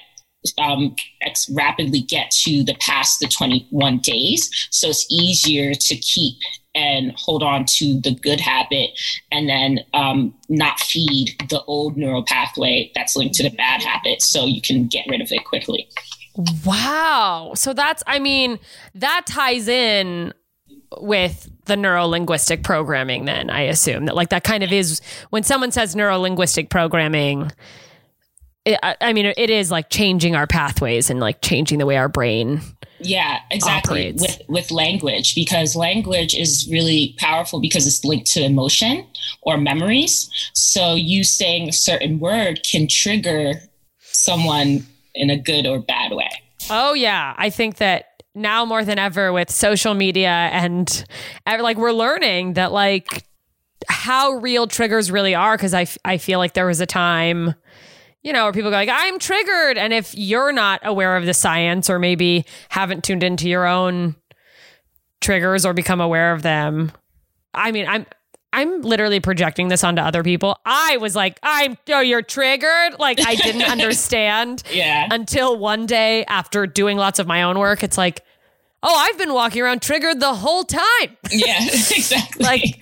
um, 0.57 0.95
rapidly 1.53 2.01
get 2.01 2.31
to 2.31 2.63
the 2.63 2.77
past 2.81 3.21
the 3.21 3.27
21 3.27 3.99
days. 3.99 4.51
So 4.71 4.89
it's 4.89 5.07
easier 5.11 5.75
to 5.75 5.97
keep 5.97 6.37
and 6.79 7.13
hold 7.17 7.43
on 7.43 7.65
to 7.65 8.01
the 8.01 8.15
good 8.15 8.41
habit 8.41 8.91
and 9.33 9.49
then 9.49 9.81
um, 9.95 10.33
not 10.49 10.79
feed 10.79 11.35
the 11.49 11.63
old 11.65 11.97
neural 11.97 12.25
pathway 12.25 12.91
that's 12.95 13.17
linked 13.17 13.35
to 13.35 13.43
the 13.43 13.51
bad 13.51 13.83
habit 13.83 14.23
so 14.23 14.47
you 14.47 14.63
can 14.63 14.87
get 14.87 15.05
rid 15.09 15.21
of 15.21 15.33
it 15.33 15.45
quickly. 15.45 15.89
wow 16.65 17.53
so 17.57 17.73
that's 17.73 18.03
i 18.07 18.19
mean 18.21 18.61
that 18.95 19.27
ties 19.27 19.67
in 19.67 20.33
with 21.01 21.51
the 21.65 21.77
neuro 21.77 22.07
linguistic 22.07 22.63
programming 22.63 23.25
then 23.25 23.51
i 23.51 23.63
assume 23.63 24.05
that 24.05 24.15
like 24.15 24.29
that 24.29 24.45
kind 24.45 24.63
of 24.63 24.73
is 24.73 25.01
when 25.31 25.43
someone 25.43 25.73
says 25.73 25.97
neuro 25.97 26.17
linguistic 26.17 26.71
programming 26.71 27.51
it, 28.69 28.79
I, 28.83 28.97
I 29.01 29.13
mean 29.13 29.27
it 29.27 29.51
is 29.51 29.71
like 29.71 29.91
changing 29.91 30.35
our 30.37 30.47
pathways 30.47 31.11
and 31.11 31.21
like 31.21 31.41
changing 31.43 31.79
the 31.79 31.87
way 31.87 31.97
our 31.97 32.09
brain 32.09 32.61
Yeah, 33.01 33.39
exactly. 33.51 34.09
operates. 34.09 34.23
With 34.23 34.43
with 34.49 34.71
language 34.71 35.35
because 35.35 35.75
language 35.77 36.35
is 36.35 36.69
really 36.71 37.15
powerful 37.19 37.61
because 37.61 37.87
it's 37.87 38.05
linked 38.05 38.27
to 38.33 38.43
emotion 38.45 39.07
or 39.43 39.57
memories. 39.57 40.29
So 40.55 40.95
you 40.95 41.25
saying 41.25 41.69
a 41.69 41.73
certain 41.73 42.19
word 42.19 42.61
can 42.71 42.89
trigger 42.89 43.55
someone 44.01 44.87
in 45.15 45.31
a 45.31 45.37
good 45.37 45.67
or 45.67 45.81
bad 45.81 46.13
way. 46.13 46.31
Oh 46.71 46.93
yeah, 46.95 47.35
I 47.39 47.51
think 47.51 47.77
that 47.77 48.23
now 48.35 48.65
more 48.65 48.85
than 48.85 48.99
ever 48.99 49.33
with 49.33 49.51
social 49.51 49.95
media 49.95 50.31
and 50.53 51.05
like 51.47 51.77
we're 51.77 51.93
learning 51.93 52.53
that 52.55 52.73
like 52.73 53.25
how 53.89 54.33
real 54.33 54.67
triggers 54.67 55.11
really 55.11 55.35
are 55.35 55.57
because 55.57 55.73
I, 55.75 55.83
f- 55.83 55.99
I 56.05 56.19
feel 56.19 56.39
like 56.39 56.55
there 56.55 56.67
was 56.67 56.81
a 56.81 56.87
time 56.87 57.55
you 58.29 58.35
know 58.35 58.45
where 58.45 58.53
people 58.53 58.71
go 58.71 58.77
like 58.77 58.91
I'm 58.93 59.19
triggered 59.19 59.79
and 59.79 59.93
if 59.93 60.15
you're 60.15 60.53
not 60.53 60.81
aware 60.85 61.17
of 61.17 61.25
the 61.27 61.33
science 61.35 61.89
or 61.89 61.99
maybe 61.99 62.45
haven't 62.69 63.03
tuned 63.03 63.23
into 63.23 63.49
your 63.49 63.67
own 63.67 64.15
triggers 65.21 65.65
or 65.67 65.73
become 65.73 66.01
aware 66.01 66.33
of 66.33 66.43
them 66.43 66.93
I 67.55 67.73
mean 67.73 67.87
I'm 67.89 68.07
I'm 68.53 68.81
literally 68.83 69.21
projecting 69.21 69.69
this 69.69 69.85
onto 69.85 70.01
other 70.01 70.23
people. 70.23 70.59
I 70.65 70.97
was 70.97 71.15
like, 71.15 71.39
I'm 71.43 71.77
oh, 71.91 72.01
you're 72.01 72.23
triggered. 72.23 72.99
Like 72.99 73.19
I 73.21 73.35
didn't 73.35 73.63
understand 73.71 74.63
Yeah. 74.73 75.07
until 75.11 75.59
one 75.59 75.85
day 75.85 76.25
after 76.25 76.67
doing 76.67 76.97
lots 76.97 77.19
of 77.19 77.27
my 77.27 77.43
own 77.43 77.59
work, 77.59 77.83
it's 77.83 77.99
like, 77.99 78.25
oh, 78.83 78.95
I've 78.97 79.19
been 79.19 79.35
walking 79.35 79.61
around 79.61 79.83
triggered 79.83 80.19
the 80.21 80.33
whole 80.33 80.65
time. 80.65 81.17
yeah, 81.31 81.63
exactly. 81.63 82.43
like 82.43 82.81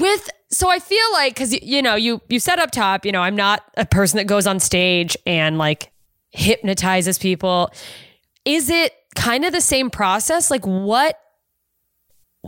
with 0.00 0.28
so 0.54 0.70
I 0.70 0.78
feel 0.78 1.12
like 1.12 1.34
because 1.34 1.52
you 1.52 1.82
know 1.82 1.94
you 1.94 2.20
you 2.28 2.38
said 2.38 2.58
up 2.58 2.70
top, 2.70 3.04
you 3.04 3.12
know, 3.12 3.22
I'm 3.22 3.36
not 3.36 3.62
a 3.76 3.84
person 3.84 4.18
that 4.18 4.26
goes 4.26 4.46
on 4.46 4.60
stage 4.60 5.16
and 5.26 5.58
like 5.58 5.90
hypnotizes 6.30 7.18
people. 7.18 7.70
Is 8.44 8.70
it 8.70 8.92
kind 9.14 9.44
of 9.44 9.52
the 9.52 9.60
same 9.60 9.90
process? 9.90 10.50
Like 10.50 10.66
what 10.66 11.18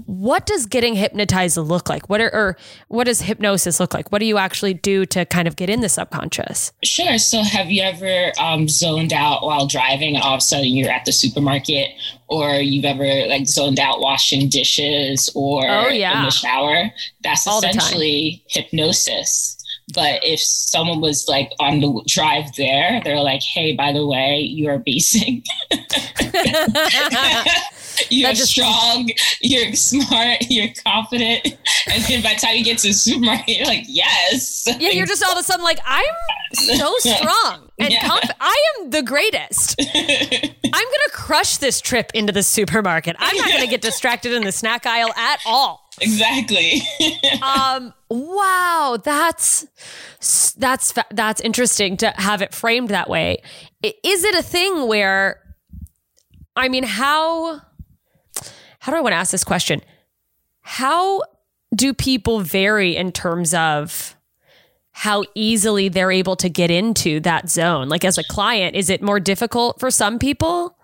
what 0.05 0.45
does 0.47 0.67
getting 0.67 0.95
hypnotized 0.95 1.57
look 1.57 1.89
like? 1.89 2.09
What 2.11 2.21
are 2.21 2.33
or 2.35 2.57
what 2.89 3.05
does 3.05 3.23
hypnosis 3.23 3.81
look 3.81 3.95
like? 3.95 4.13
What 4.13 4.19
do 4.19 4.27
you 4.27 4.37
actually 4.37 4.75
do 4.75 5.07
to 5.07 5.25
kind 5.25 5.49
of 5.49 5.57
get 5.57 5.71
in 5.71 5.81
the 5.81 5.89
subconscious? 5.89 6.73
Sure. 6.85 7.19
So, 7.19 7.43
have 7.43 7.71
you 7.71 7.83
ever 7.83 8.33
um, 8.39 8.69
zoned 8.69 9.13
out 9.13 9.43
while 9.43 9.67
driving 9.67 10.15
and 10.15 10.23
all 10.23 10.35
of 10.35 10.39
a 10.39 10.43
sudden 10.43 10.67
you're 10.69 10.91
at 10.91 11.05
the 11.07 11.13
supermarket, 11.13 11.89
or 12.29 12.57
you've 12.57 12.85
ever 12.85 13.27
like 13.27 13.47
zoned 13.47 13.81
out 13.81 14.01
washing 14.01 14.49
dishes 14.49 15.31
or 15.35 15.67
Oh, 15.69 15.89
yeah. 15.89 16.19
in 16.19 16.25
the 16.27 16.31
shower? 16.31 16.91
That's 17.23 17.47
All 17.47 17.59
essentially 17.59 18.45
hypnosis. 18.49 19.55
But 19.95 20.25
if 20.25 20.41
someone 20.41 21.01
was 21.01 21.29
like 21.29 21.53
on 21.61 21.81
the 21.81 22.03
drive 22.09 22.55
there, 22.57 23.01
they're 23.05 23.21
like, 23.21 23.43
"Hey, 23.43 23.73
by 23.75 23.93
the 23.93 24.07
way, 24.07 24.41
you're 24.41 24.79
basing. 24.79 25.43
you're 28.11 28.33
just- 28.33 28.51
strong. 28.53 29.11
You're 29.41 29.73
smart. 29.75 30.39
You're 30.51 30.73
confident." 30.87 31.47
And 31.89 32.03
then 32.05 32.23
by 32.23 32.35
the 32.35 32.41
time 32.41 32.57
you 32.57 32.65
get 32.65 32.79
to 32.79 32.89
the 32.89 32.93
supermarket, 32.95 33.57
you're 33.59 33.67
like, 33.67 33.85
"Yes." 33.87 34.67
Yeah, 34.79 34.91
you're 34.91 35.07
just 35.07 35.25
all 35.25 35.33
of 35.33 35.39
a 35.39 35.43
sudden 35.43 35.65
like, 35.65 35.79
I'm 35.85 36.05
so 36.55 36.95
strong 36.99 37.71
and 37.79 37.93
Yeah. 37.93 38.07
conf- 38.09 38.31
I 38.41 38.57
am 38.79 38.91
the 38.91 39.03
greatest. 39.03 39.81
I'm 39.95 40.85
gonna 40.85 41.13
crush 41.13 41.57
this 41.59 41.81
trip 41.81 42.11
into 42.15 42.33
the 42.33 42.43
supermarket. 42.43 43.17
I'm 43.19 43.37
not 43.37 43.51
gonna 43.51 43.67
get 43.67 43.81
distracted 43.83 44.33
in 44.33 44.43
the 44.45 44.53
snack 44.53 44.87
aisle 44.87 45.13
at 45.17 45.41
all. 45.47 45.89
exactly. 46.01 46.83
Um, 47.43 47.93
wow, 48.11 48.99
that's 49.03 49.67
that's 50.57 50.93
that's 51.11 51.41
interesting 51.41 51.97
to 51.99 52.11
have 52.17 52.41
it 52.43 52.55
framed 52.55 52.89
that 52.89 53.09
way. 53.11 53.43
Is 53.83 54.25
it 54.25 54.35
a 54.35 54.43
thing 54.43 54.87
where, 54.89 55.41
I 56.57 56.69
mean, 56.69 56.83
how 56.85 57.61
how 58.87 58.93
do 58.93 58.99
I 58.99 59.01
want 59.01 59.15
to 59.15 59.17
ask 59.17 59.33
this 59.33 59.43
question? 59.43 59.83
How 60.61 61.23
do 61.75 61.93
people 61.93 62.39
vary 62.39 62.95
in 62.95 63.11
terms 63.11 63.53
of 63.53 64.17
how 64.93 65.25
easily 65.35 65.89
they're 65.89 66.13
able 66.13 66.37
to 66.37 66.49
get 66.49 66.71
into 66.71 67.21
that 67.21 67.51
zone. 67.51 67.87
Like 67.87 68.03
as 68.03 68.17
a 68.17 68.25
client, 68.25 68.75
is 68.75 68.89
it 68.89 69.03
more 69.03 69.21
difficult 69.21 69.79
for 69.79 69.91
some 69.91 70.19
people? 70.19 70.79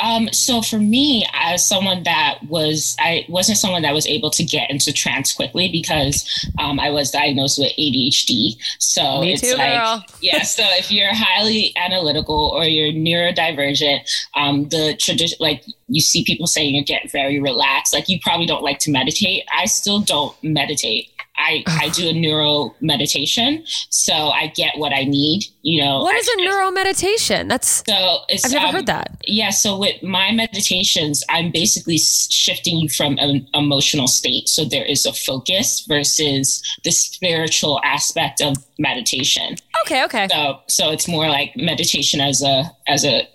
Um, 0.00 0.28
so 0.32 0.62
for 0.62 0.78
me, 0.78 1.26
as 1.32 1.66
someone 1.66 2.04
that 2.04 2.38
was, 2.48 2.96
I 3.00 3.26
wasn't 3.28 3.58
someone 3.58 3.82
that 3.82 3.92
was 3.94 4.06
able 4.06 4.30
to 4.30 4.44
get 4.44 4.70
into 4.70 4.92
trance 4.92 5.32
quickly 5.32 5.68
because 5.70 6.48
um, 6.58 6.78
I 6.78 6.90
was 6.90 7.10
diagnosed 7.10 7.58
with 7.58 7.72
ADHD. 7.72 8.56
So 8.78 9.22
Me 9.22 9.32
it's 9.32 9.42
too, 9.42 9.56
like, 9.56 9.72
girl. 9.72 10.04
yeah. 10.22 10.42
So 10.42 10.62
if 10.64 10.92
you're 10.92 11.12
highly 11.12 11.72
analytical 11.76 12.52
or 12.54 12.64
you're 12.64 12.92
neurodivergent, 12.92 14.08
um, 14.34 14.68
the 14.68 14.96
tradition, 14.98 15.36
like 15.40 15.64
you 15.88 16.00
see 16.00 16.24
people 16.24 16.46
saying 16.46 16.74
you 16.74 16.84
get 16.84 17.10
very 17.10 17.40
relaxed. 17.40 17.92
Like 17.92 18.08
you 18.08 18.18
probably 18.22 18.46
don't 18.46 18.62
like 18.62 18.78
to 18.80 18.90
meditate. 18.90 19.44
I 19.52 19.64
still 19.66 20.00
don't 20.00 20.34
meditate. 20.44 21.10
I, 21.38 21.62
I 21.66 21.88
do 21.90 22.08
a 22.08 22.12
neuro 22.12 22.74
meditation, 22.80 23.64
so 23.90 24.12
I 24.12 24.48
get 24.48 24.76
what 24.76 24.92
I 24.92 25.04
need. 25.04 25.44
You 25.62 25.82
know, 25.82 26.00
what 26.00 26.14
is 26.16 26.28
a 26.28 26.36
neuro 26.42 26.70
meditation? 26.70 27.48
That's 27.48 27.82
so 27.86 28.18
I've 28.44 28.52
never 28.52 28.66
um, 28.66 28.74
heard 28.74 28.86
that. 28.86 29.20
Yeah. 29.26 29.50
So 29.50 29.78
with 29.78 30.02
my 30.02 30.32
meditations, 30.32 31.22
I'm 31.28 31.50
basically 31.52 31.98
shifting 31.98 32.78
you 32.78 32.88
from 32.88 33.16
an 33.18 33.46
emotional 33.54 34.08
state. 34.08 34.48
So 34.48 34.64
there 34.64 34.84
is 34.84 35.06
a 35.06 35.12
focus 35.12 35.84
versus 35.88 36.62
the 36.84 36.90
spiritual 36.90 37.80
aspect 37.84 38.40
of 38.40 38.56
meditation. 38.78 39.56
Okay, 39.86 40.04
okay. 40.04 40.28
So 40.30 40.60
so 40.68 40.90
it's 40.90 41.06
more 41.08 41.28
like 41.28 41.56
meditation 41.56 42.20
as 42.20 42.42
a 42.42 42.64
as 42.86 43.04
a 43.04 43.28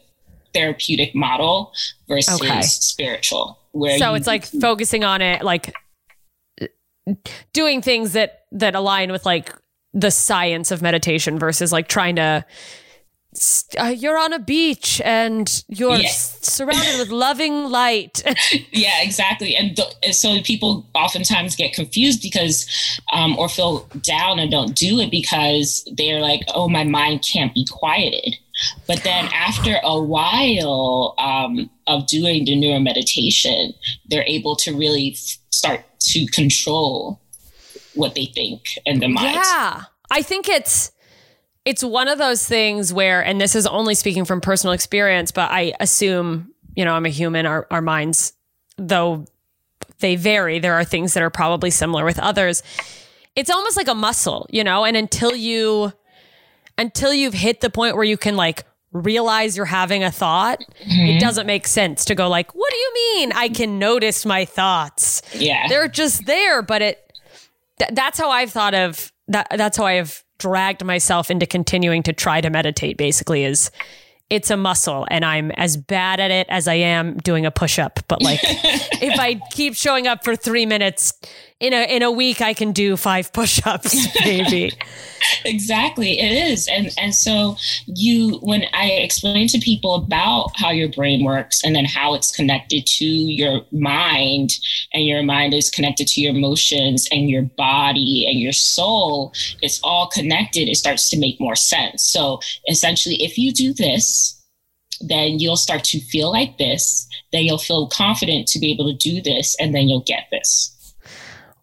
therapeutic 0.54 1.16
model 1.16 1.72
versus 2.08 2.40
Okay. 2.42 2.62
spiritual. 2.62 3.58
Where 3.72 3.98
So 3.98 4.10
you- 4.12 4.16
it's 4.18 4.28
like 4.28 4.46
focusing 4.46 5.04
on 5.04 5.22
it 5.22 5.42
like 5.44 5.74
doing 7.54 7.82
things 7.82 8.14
that 8.14 8.42
that 8.52 8.76
align 8.76 9.12
with 9.12 9.26
like 9.26 9.54
the 9.94 10.12
science 10.12 10.72
of 10.72 10.82
meditation 10.82 11.38
versus 11.40 11.72
like 11.72 11.88
trying 11.88 12.16
to 12.16 12.46
uh, 13.80 13.86
you're 13.86 14.18
on 14.18 14.32
a 14.32 14.38
beach 14.38 15.02
and 15.04 15.64
you're 15.68 15.96
Yeah. 15.96 16.08
s- 16.08 16.38
surrounded 16.48 17.00
with 17.00 17.10
loving 17.10 17.66
light. 17.66 18.22
yeah 18.72 19.02
exactly 19.02 19.56
and, 19.56 19.76
th- 19.76 20.14
so 20.16 20.40
people 20.42 20.88
oftentimes 20.94 21.56
get 21.56 21.74
confused 21.74 22.22
because 22.22 22.68
um, 23.12 23.36
or 23.40 23.50
feel 23.50 23.88
down 24.02 24.38
and 24.38 24.52
don't 24.52 24.76
do 24.76 25.00
it 25.00 25.10
because 25.10 25.88
they're 25.98 26.20
like 26.22 26.42
oh 26.54 26.70
my 26.70 26.84
mind 26.84 27.24
can't 27.24 27.54
be 27.56 27.66
quieted 27.72 28.36
but 28.88 29.04
then 29.04 29.26
after 29.34 29.78
a 29.84 30.02
while 30.02 31.16
um, 31.18 31.70
of 31.88 32.08
doing 32.08 32.46
the 32.46 32.56
neuro 32.56 32.80
meditation 32.80 33.74
they're 34.08 34.26
able 34.28 34.56
to 34.56 34.76
really 34.76 35.14
start 35.50 35.84
to 36.00 36.26
control 36.28 37.20
what 37.96 38.16
they 38.16 38.26
think 38.26 38.78
and 38.86 39.02
the 39.02 39.08
mind 39.08 39.36
Yeah. 39.36 39.84
I 40.12 40.22
think 40.22 40.48
it's 40.48 40.92
it's 41.66 41.84
one 41.84 42.08
of 42.08 42.18
those 42.18 42.46
things 42.48 42.94
where 42.94 43.24
and 43.24 43.40
this 43.40 43.56
is 43.56 43.66
only 43.66 43.96
speaking 43.96 44.26
from 44.26 44.42
personal 44.42 44.74
experience, 44.74 45.32
but 45.32 45.50
I 45.50 45.74
assume, 45.80 46.52
you 46.76 46.84
know, 46.86 46.94
I'm 46.94 47.06
a 47.06 47.10
human, 47.10 47.46
our 47.46 47.68
our 47.72 47.82
minds 47.82 48.34
though 48.78 49.26
they 50.00 50.16
vary, 50.16 50.60
there 50.60 50.74
are 50.74 50.84
things 50.84 51.14
that 51.14 51.24
are 51.24 51.30
probably 51.30 51.70
similar 51.70 52.04
with 52.06 52.20
others. 52.20 52.62
It's 53.36 53.50
almost 53.50 53.78
like 53.78 53.88
a 53.88 53.96
muscle, 53.96 54.48
you 54.52 54.64
know, 54.64 54.84
and 54.86 54.96
until 54.98 55.36
you 55.36 55.94
until 56.78 57.14
you've 57.14 57.34
hit 57.34 57.62
the 57.62 57.70
point 57.70 57.96
where 57.96 58.04
you 58.04 58.18
can 58.18 58.36
like 58.36 58.66
realize 58.92 59.58
you're 59.58 59.66
having 59.66 60.04
a 60.04 60.12
thought, 60.12 60.62
it 60.62 60.88
mm-hmm. 60.88 61.18
doesn't 61.20 61.48
make 61.48 61.68
sense 61.68 62.06
to 62.06 62.16
go 62.16 62.30
like, 62.30 62.54
"What 62.54 62.72
do 62.72 62.78
you 62.78 62.94
mean? 62.94 63.32
I 63.34 63.50
can 63.50 63.80
notice 63.80 64.26
my 64.26 64.46
thoughts?" 64.46 65.22
yeah. 65.34 65.68
They're 65.68 65.88
just 65.88 66.26
there 66.26 66.62
but 66.62 66.82
it 66.82 67.04
th- 67.80 67.92
that's 67.94 68.20
how 68.20 68.30
i've 68.30 68.52
thought 68.52 68.74
of 68.74 69.12
that 69.28 69.48
that's 69.56 69.78
how 69.78 69.86
i 69.86 69.94
have 69.94 70.24
dragged 70.38 70.84
myself 70.84 71.32
into 71.32 71.46
continuing 71.46 72.04
to 72.04 72.14
try 72.14 72.42
to 72.42 72.50
meditate 72.50 72.98
basically 72.98 73.44
is 73.44 73.72
it's 74.30 74.50
a 74.50 74.58
muscle 74.58 75.06
and 75.10 75.24
i'm 75.24 75.52
as 75.52 75.78
bad 75.78 76.20
at 76.20 76.32
it 76.32 76.48
as 76.50 76.68
i 76.68 76.74
am 76.74 77.18
doing 77.18 77.46
a 77.46 77.52
push-up 77.52 78.00
but 78.08 78.22
like 78.22 78.40
if 78.44 79.20
i 79.20 79.36
keep 79.52 79.76
showing 79.76 80.08
up 80.08 80.24
for 80.24 80.36
three 80.36 80.66
minutes 80.66 81.14
in 81.64 81.72
a 81.72 81.96
in 81.96 82.04
a 82.04 82.12
week 82.12 82.42
i 82.42 82.54
can 82.54 82.74
do 82.74 82.98
five 82.98 83.32
push-ups 83.32 84.08
maybe. 84.26 84.72
Exactly. 85.46 86.20
It 86.20 86.52
is. 86.52 86.68
And 86.68 86.92
and 86.98 87.16
so 87.16 87.56
you 87.86 88.38
when 88.40 88.66
i 88.74 88.88
explain 88.88 89.48
to 89.48 89.60
people 89.60 89.96
about 89.96 90.52
how 90.56 90.72
your 90.72 90.90
brain 90.90 91.24
works 91.24 91.64
and 91.64 91.74
then 91.74 91.86
how 91.86 92.14
it's 92.14 92.36
connected 92.36 92.86
to 92.86 93.06
your 93.06 93.62
mind 93.72 94.52
and 94.94 95.06
your 95.06 95.24
mind 95.24 95.54
is 95.54 95.70
connected 95.70 96.08
to 96.08 96.22
your 96.22 96.36
emotions 96.36 97.08
and 97.12 97.30
your 97.30 97.44
body 97.58 98.28
and 98.30 98.40
your 98.40 98.52
soul 98.52 99.34
it's 99.62 99.80
all 99.84 100.08
connected. 100.08 100.68
It 100.68 100.76
starts 100.76 101.10
to 101.12 101.18
make 101.18 101.40
more 101.40 101.56
sense. 101.56 102.04
So 102.04 102.40
essentially 102.68 103.24
if 103.24 103.38
you 103.38 103.54
do 103.54 103.74
this 103.74 104.40
then 105.00 105.40
you'll 105.40 105.58
start 105.58 105.84
to 105.84 106.00
feel 106.00 106.32
like 106.32 106.58
this 106.58 107.08
then 107.32 107.44
you'll 107.44 107.58
feel 107.58 107.88
confident 107.88 108.48
to 108.48 108.60
be 108.60 108.72
able 108.72 108.92
to 108.92 108.98
do 108.98 109.22
this 109.22 109.56
and 109.60 109.74
then 109.74 109.88
you'll 109.88 110.04
get 110.06 110.28
this 110.32 110.73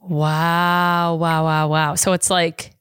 wow 0.01 1.15
wow 1.15 1.45
wow 1.45 1.69
wow 1.69 1.95
so 1.95 2.13
it's 2.13 2.31
like 2.31 2.73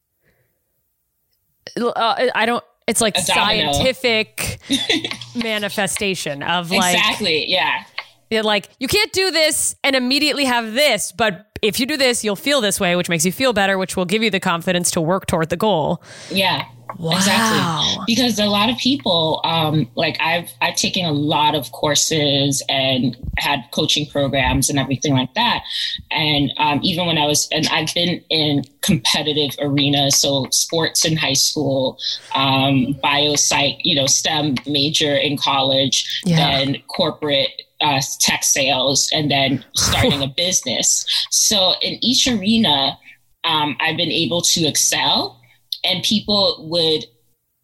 uh, 1.80 2.28
i 2.34 2.46
don't 2.46 2.64
it's 2.88 3.02
like 3.02 3.16
scientific 3.18 4.60
manifestation 5.36 6.42
of 6.44 6.72
like 6.72 6.96
exactly 6.96 7.46
yeah 7.48 7.84
They're 8.30 8.44
like, 8.44 8.70
you 8.80 8.88
can't 8.88 9.12
do 9.12 9.32
this 9.32 9.76
and 9.84 9.96
immediately 9.96 10.46
have 10.46 10.74
this, 10.74 11.12
but 11.12 11.48
if 11.64 11.80
you 11.80 11.88
do 11.88 11.98
this, 11.98 12.24
you'll 12.24 12.36
feel 12.36 12.62
this 12.62 12.80
way, 12.80 12.96
which 12.96 13.10
makes 13.10 13.26
you 13.26 13.32
feel 13.32 13.54
better, 13.54 13.76
which 13.80 13.98
will 13.98 14.06
give 14.06 14.22
you 14.22 14.30
the 14.30 14.40
confidence 14.40 14.92
to 14.92 15.02
work 15.02 15.26
toward 15.26 15.50
the 15.50 15.58
goal. 15.58 16.04
Yeah. 16.30 16.66
Wow. 16.98 17.16
Exactly. 17.18 18.04
Because 18.08 18.40
a 18.40 18.46
lot 18.48 18.70
of 18.70 18.78
people, 18.78 19.42
um, 19.44 19.90
like 19.96 20.18
I've 20.20 20.50
I've 20.62 20.76
taken 20.76 21.06
a 21.06 21.12
lot 21.12 21.54
of 21.56 21.72
courses 21.72 22.64
and 22.70 23.16
had 23.38 23.60
coaching 23.72 24.08
programs 24.08 24.70
and 24.70 24.80
everything 24.80 25.14
like 25.14 25.34
that. 25.36 25.64
And 26.12 26.52
um, 26.58 26.80
even 26.84 27.06
when 27.06 27.18
I 27.18 27.26
was 27.28 27.48
and 27.52 27.68
I've 27.72 27.94
been 27.94 28.24
in 28.30 28.64
competitive 28.82 29.52
arenas, 29.62 30.20
so 30.20 30.48
sports 30.52 31.06
in 31.06 31.16
high 31.18 31.34
school, 31.34 31.98
um, 32.34 32.94
bio 33.02 33.36
psych, 33.36 33.76
you 33.84 33.96
know, 33.96 34.08
STEM 34.08 34.56
major 34.66 35.16
in 35.16 35.38
college, 35.38 36.22
Yeah. 36.26 36.38
then 36.64 36.78
corporate 36.88 37.50
uh, 37.82 38.02
tech 38.20 38.44
sales, 38.44 39.10
and 39.14 39.30
then 39.32 39.64
starting 39.76 40.22
a 40.24 40.28
business. 40.28 41.06
So 41.30 41.74
in 41.82 41.98
each 42.04 42.28
arena, 42.28 42.98
um, 43.46 43.78
I've 43.80 43.96
been 43.96 44.12
able 44.12 44.42
to 44.42 44.66
excel 44.68 45.39
and 45.84 46.04
people 46.04 46.68
would 46.70 47.06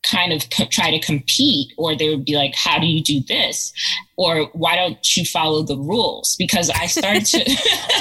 kind 0.03 0.31
of 0.31 0.47
co- 0.51 0.65
try 0.65 0.91
to 0.91 0.99
compete 0.99 1.73
or 1.79 1.95
they 1.95 2.09
would 2.09 2.25
be 2.25 2.35
like 2.35 2.53
how 2.55 2.77
do 2.79 2.85
you 2.85 3.01
do 3.03 3.21
this? 3.27 3.73
or 4.17 4.45
why 4.53 4.77
don't 4.77 5.17
you 5.17 5.25
follow 5.25 5.61
the 5.63 5.77
rules? 5.77 6.35
Because 6.37 6.69
i 6.69 6.85
started 6.85 7.25
to 7.25 7.39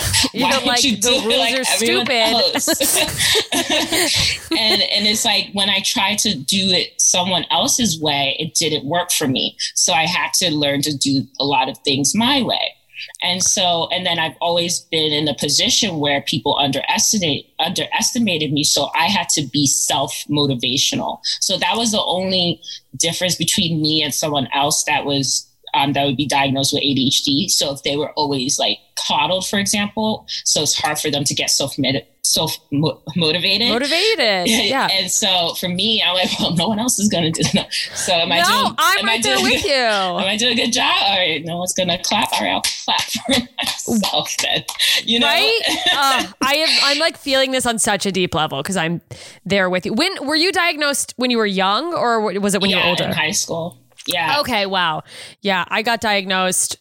You're 0.33 0.45
why 0.47 0.51
don't 0.53 0.67
like, 0.67 0.85
you 0.85 0.97
"The 0.97 1.01
do 1.09 1.27
rules 1.27 1.39
like 1.39 1.61
are 1.61 1.65
stupid." 1.65 2.11
else?" 2.11 2.69
and 4.53 4.83
and 4.83 5.07
it's 5.07 5.25
like 5.25 5.51
when 5.55 5.69
i 5.71 5.81
tried 5.81 6.19
to 6.19 6.37
do 6.37 6.71
it 6.71 7.01
someone 7.01 7.45
else's 7.51 8.01
way 8.01 8.37
it 8.39 8.55
didn't 8.55 8.85
work 8.85 9.11
for 9.11 9.27
me. 9.27 9.57
So 9.75 9.93
i 9.93 10.07
had 10.07 10.33
to 10.35 10.51
learn 10.55 10.83
to 10.83 10.97
do 10.97 11.27
a 11.41 11.45
lot 11.45 11.69
of 11.69 11.77
things 11.79 12.15
my 12.15 12.43
way 12.43 12.75
and 13.23 13.43
so, 13.43 13.89
and 13.91 14.05
then 14.05 14.19
I've 14.19 14.37
always 14.41 14.81
been 14.81 15.13
in 15.13 15.29
a 15.29 15.35
position 15.35 15.99
where 15.99 16.21
people 16.23 16.57
underestimate 16.59 17.47
underestimated 17.59 18.53
me. 18.53 18.65
So 18.65 18.91
I 18.95 19.07
had 19.07 19.29
to 19.31 19.47
be 19.47 19.67
self 19.67 20.13
motivational. 20.29 21.21
So 21.41 21.57
that 21.59 21.77
was 21.77 21.93
the 21.93 22.03
only 22.03 22.61
difference 22.97 23.37
between 23.37 23.81
me 23.81 24.03
and 24.03 24.15
someone 24.15 24.49
else 24.53 24.85
that 24.85 25.05
was 25.05 25.51
um, 25.75 25.93
that 25.93 26.05
would 26.05 26.17
be 26.17 26.27
diagnosed 26.27 26.73
with 26.73 26.83
ADHD. 26.83 27.51
So 27.51 27.73
if 27.73 27.83
they 27.83 27.97
were 27.97 28.13
always 28.13 28.59
like 28.59 28.79
coddled, 29.07 29.47
for 29.47 29.59
example, 29.59 30.27
so 30.45 30.63
it's 30.63 30.79
hard 30.79 30.99
for 30.99 31.11
them 31.11 31.25
to 31.25 31.35
get 31.35 31.51
self 31.51 31.79
self 32.25 32.57
motivated. 32.73 33.69
Motivated. 33.69 34.49
Yeah. 34.65 34.89
and 34.91 35.11
so 35.11 35.55
for 35.61 35.69
me, 35.69 36.03
I'm 36.03 36.15
like, 36.15 36.31
well, 36.41 36.55
no 36.57 36.69
one 36.69 36.79
else 36.79 36.99
is 36.99 37.09
going 37.09 37.31
to 37.33 37.43
do 37.43 37.49
that. 37.53 37.73
So 37.95 38.13
am 38.15 38.33
I 38.33 38.39
no, 38.41 38.45
doing? 38.49 38.75
I'm 38.79 38.99
am 39.01 39.07
right 39.07 39.19
I 39.19 39.23
there 39.23 39.43
with 39.43 39.65
you. 39.65 39.73
Am 39.73 40.25
I 40.27 40.37
doing 40.37 40.59
a 40.59 40.63
good 40.65 40.73
job? 40.73 40.95
All 41.01 41.19
right, 41.19 41.45
no 41.45 41.59
one's 41.59 41.75
gonna 41.75 41.99
clap. 42.03 42.33
All 42.33 42.41
right, 42.41 42.51
I'll 42.53 42.63
clap 42.63 43.01
for 43.85 43.93
myself 43.93 44.35
then. 44.43 44.65
You 45.05 45.21
know, 45.21 45.27
Right? 45.27 45.61
uh, 45.93 46.27
I 46.41 46.55
am. 46.57 46.69
I'm 46.85 46.99
like 46.99 47.17
feeling 47.19 47.51
this 47.53 47.67
on 47.67 47.79
such 47.79 48.07
a 48.07 48.13
deep 48.13 48.35
level 48.35 48.63
because 48.63 48.77
I'm 48.77 49.01
there 49.45 49.69
with 49.69 49.85
you. 49.87 49.93
When 49.93 50.27
were 50.27 50.37
you 50.37 50.51
diagnosed? 50.51 51.13
When 51.17 51.31
you 51.31 51.39
were 51.39 51.47
young, 51.47 51.93
or 51.95 52.21
was 52.41 52.55
it 52.55 52.61
when 52.63 52.71
you 52.71 52.77
yeah, 52.77 52.85
were 52.85 52.91
older? 52.91 53.05
in 53.05 53.13
high 53.13 53.33
school. 53.33 53.79
Yeah. 54.07 54.41
Okay, 54.41 54.67
wow. 54.67 55.03
Yeah, 55.41 55.65
I 55.69 55.83
got 55.83 56.01
diagnosed 56.01 56.77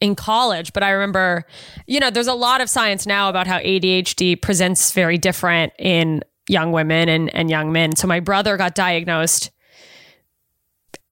in 0.00 0.14
college, 0.14 0.72
but 0.72 0.82
I 0.82 0.90
remember, 0.90 1.44
you 1.86 2.00
know, 2.00 2.10
there's 2.10 2.28
a 2.28 2.34
lot 2.34 2.60
of 2.60 2.70
science 2.70 3.06
now 3.06 3.28
about 3.28 3.46
how 3.46 3.58
ADHD 3.58 4.40
presents 4.40 4.92
very 4.92 5.18
different 5.18 5.72
in 5.78 6.22
young 6.48 6.72
women 6.72 7.08
and, 7.08 7.34
and 7.34 7.50
young 7.50 7.72
men. 7.72 7.96
So 7.96 8.06
my 8.06 8.20
brother 8.20 8.56
got 8.56 8.74
diagnosed 8.74 9.50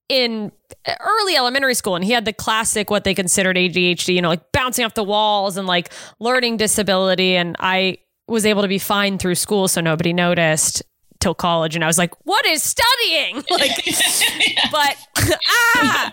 in 0.08 0.52
early 1.00 1.36
elementary 1.36 1.74
school 1.74 1.96
and 1.96 2.04
he 2.04 2.12
had 2.12 2.24
the 2.24 2.32
classic 2.32 2.90
what 2.90 3.04
they 3.04 3.14
considered 3.14 3.56
ADHD, 3.56 4.14
you 4.14 4.22
know, 4.22 4.28
like 4.28 4.52
bouncing 4.52 4.84
off 4.84 4.94
the 4.94 5.04
walls 5.04 5.56
and 5.56 5.66
like 5.66 5.92
learning 6.20 6.56
disability 6.56 7.36
and 7.36 7.56
I 7.58 7.98
was 8.28 8.46
able 8.46 8.62
to 8.62 8.68
be 8.68 8.78
fine 8.78 9.18
through 9.18 9.34
school 9.34 9.68
so 9.68 9.80
nobody 9.80 10.12
noticed 10.12 10.82
till 11.20 11.34
college, 11.34 11.74
and 11.74 11.84
I 11.84 11.86
was 11.86 11.98
like, 11.98 12.14
"What 12.24 12.46
is 12.46 12.62
studying?" 12.62 13.42
Like, 13.50 13.84
but 14.70 14.96
ah, 15.76 16.10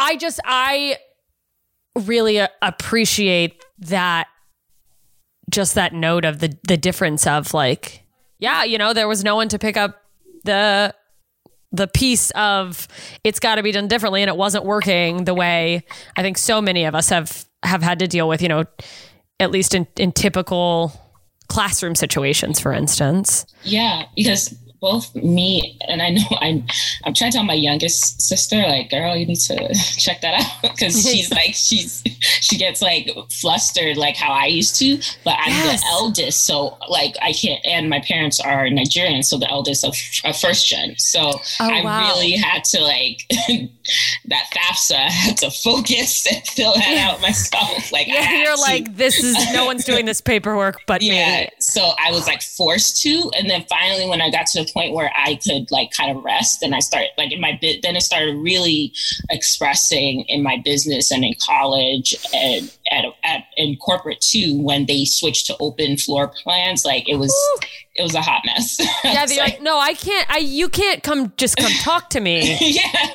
I 0.00 0.16
just 0.16 0.40
I 0.44 0.96
really 1.96 2.40
uh, 2.40 2.48
appreciate 2.62 3.62
that 3.78 4.28
just 5.50 5.74
that 5.74 5.92
note 5.92 6.24
of 6.24 6.38
the 6.38 6.56
the 6.66 6.76
difference 6.76 7.26
of 7.26 7.52
like 7.52 8.04
yeah 8.38 8.62
you 8.62 8.78
know 8.78 8.92
there 8.92 9.08
was 9.08 9.24
no 9.24 9.34
one 9.34 9.48
to 9.48 9.58
pick 9.58 9.76
up 9.76 10.00
the 10.44 10.94
the 11.72 11.88
piece 11.88 12.30
of 12.32 12.86
it's 13.24 13.40
got 13.40 13.56
to 13.56 13.62
be 13.62 13.72
done 13.72 13.88
differently 13.88 14.22
and 14.22 14.28
it 14.28 14.36
wasn't 14.36 14.64
working 14.64 15.24
the 15.24 15.34
way 15.34 15.84
i 16.16 16.22
think 16.22 16.38
so 16.38 16.62
many 16.62 16.84
of 16.84 16.94
us 16.94 17.08
have 17.08 17.44
have 17.64 17.82
had 17.82 17.98
to 17.98 18.06
deal 18.06 18.28
with 18.28 18.40
you 18.40 18.48
know 18.48 18.64
at 19.40 19.50
least 19.50 19.74
in 19.74 19.88
in 19.96 20.12
typical 20.12 20.92
classroom 21.50 21.94
situations 21.94 22.60
for 22.60 22.72
instance. 22.72 23.44
Yeah, 23.64 24.04
because 24.14 24.54
both 24.80 25.14
me 25.14 25.76
and 25.88 26.00
I 26.02 26.10
know 26.10 26.22
I'm 26.40 26.64
I'm 27.04 27.14
trying 27.14 27.30
to 27.32 27.36
tell 27.36 27.44
my 27.44 27.54
youngest 27.54 28.20
sister 28.22 28.56
like, 28.56 28.90
girl, 28.90 29.16
you 29.16 29.26
need 29.26 29.40
to 29.40 29.74
check 29.98 30.20
that 30.22 30.34
out 30.42 30.62
because 30.74 30.94
she's 31.02 31.30
like 31.30 31.54
she's 31.54 32.02
she 32.40 32.56
gets 32.56 32.80
like 32.82 33.10
flustered 33.30 33.96
like 33.96 34.16
how 34.16 34.32
I 34.32 34.46
used 34.46 34.76
to, 34.80 34.96
but 35.24 35.36
I'm 35.38 35.50
Yes. 35.60 35.80
the 35.82 35.86
eldest, 35.88 36.46
so 36.46 36.78
like 36.88 37.14
I 37.20 37.32
can't. 37.32 37.64
And 37.66 37.90
my 37.90 38.00
parents 38.00 38.40
are 38.40 38.68
Nigerian, 38.70 39.22
so 39.22 39.36
the 39.38 39.50
eldest 39.50 39.84
of, 39.84 39.94
of 40.24 40.36
first 40.36 40.66
gen. 40.68 40.94
So 40.98 41.20
oh, 41.20 41.40
I 41.60 41.80
Oh, 41.80 41.84
wow. 41.84 42.08
really 42.08 42.32
had 42.32 42.64
to 42.64 42.80
like 42.82 43.22
that 44.26 44.44
FAFSA. 44.52 44.94
I 44.96 45.10
had 45.10 45.36
to 45.38 45.50
focus 45.50 46.26
and 46.32 46.46
fill 46.46 46.74
that 46.74 46.98
out 46.98 47.20
myself. 47.20 47.92
Like 47.92 48.06
yeah 48.06 48.42
you're 48.42 48.54
to. 48.56 48.60
like 48.60 48.96
this 48.96 49.22
is 49.22 49.36
no 49.52 49.64
one's 49.64 49.84
doing 49.84 50.06
this 50.06 50.20
paperwork 50.20 50.80
but 50.86 51.02
Yeah. 51.02 51.42
me 51.42 51.48
So 51.60 51.92
I 52.04 52.10
was 52.10 52.26
like 52.26 52.42
forced 52.42 53.02
to. 53.02 53.30
And 53.36 53.48
then 53.48 53.64
finally, 53.68 54.08
when 54.08 54.20
I 54.20 54.30
got 54.30 54.46
to 54.48 54.64
the 54.64 54.70
point 54.72 54.94
where 54.94 55.10
I 55.16 55.36
could 55.36 55.70
like 55.70 55.90
kind 55.90 56.16
of 56.16 56.22
rest 56.24 56.62
and 56.62 56.74
I 56.74 56.80
started 56.80 57.10
like 57.18 57.32
in 57.32 57.40
my 57.40 57.58
bit, 57.60 57.82
then 57.82 57.96
I 57.96 58.00
started 58.00 58.36
really 58.36 58.92
expressing 59.30 60.22
in 60.28 60.42
my 60.42 60.56
business 60.64 61.10
and 61.10 61.24
in 61.24 61.34
college 61.44 62.14
and 62.34 62.70
at, 62.90 63.04
at 63.24 63.44
in 63.56 63.76
corporate 63.76 64.20
too, 64.20 64.60
when 64.60 64.86
they 64.86 65.04
switched 65.04 65.46
to 65.46 65.56
open 65.60 65.96
floor 65.96 66.28
plans, 66.28 66.84
like 66.84 67.08
it 67.08 67.16
was, 67.16 67.34
it 67.96 68.02
was 68.02 68.14
a 68.14 68.22
hot 68.22 68.42
mess. 68.46 68.78
yeah 69.04 69.26
they're 69.26 69.38
like, 69.38 69.60
no 69.62 69.78
i 69.78 69.94
can't 69.94 70.30
i 70.30 70.38
you 70.38 70.68
can't 70.68 71.02
come 71.02 71.32
just 71.36 71.56
come 71.56 71.72
talk 71.80 72.10
to 72.10 72.20
me 72.20 72.56
yeah. 72.60 73.10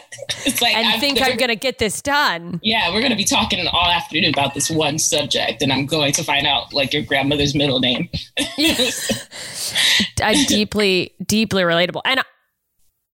It's 0.45 0.61
like, 0.61 0.75
and 0.75 0.87
I'm- 0.87 0.99
think 0.99 1.21
i'm 1.21 1.37
gonna 1.37 1.55
get 1.55 1.77
this 1.77 2.01
done 2.01 2.59
yeah, 2.61 2.91
we're 2.91 2.99
going 2.99 3.11
to 3.11 3.17
be 3.17 3.23
talking 3.23 3.65
all 3.67 3.89
afternoon 3.91 4.31
about 4.31 4.53
this 4.53 4.69
one 4.69 4.97
subject, 4.97 5.61
and 5.61 5.71
I'm 5.71 5.85
going 5.85 6.13
to 6.13 6.23
find 6.23 6.47
out 6.47 6.73
like 6.73 6.93
your 6.93 7.03
grandmother's 7.03 7.55
middle 7.55 7.79
name. 7.79 8.09
I 10.21 10.45
deeply, 10.47 11.13
deeply 11.25 11.63
relatable. 11.63 12.01
And 12.05 12.21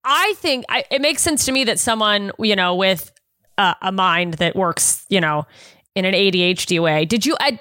I 0.03 0.33
think 0.37 0.65
I, 0.69 0.85
it 0.89 1.01
makes 1.01 1.21
sense 1.21 1.45
to 1.45 1.51
me 1.51 1.63
that 1.65 1.79
someone, 1.79 2.31
you 2.39 2.55
know, 2.55 2.75
with 2.75 3.11
a, 3.57 3.75
a 3.81 3.91
mind 3.91 4.35
that 4.35 4.55
works, 4.55 5.05
you 5.09 5.19
know, 5.21 5.45
in 5.95 6.05
an 6.05 6.13
ADHD 6.13 6.81
way. 6.81 7.05
Did 7.05 7.25
you, 7.25 7.35
I, 7.39 7.59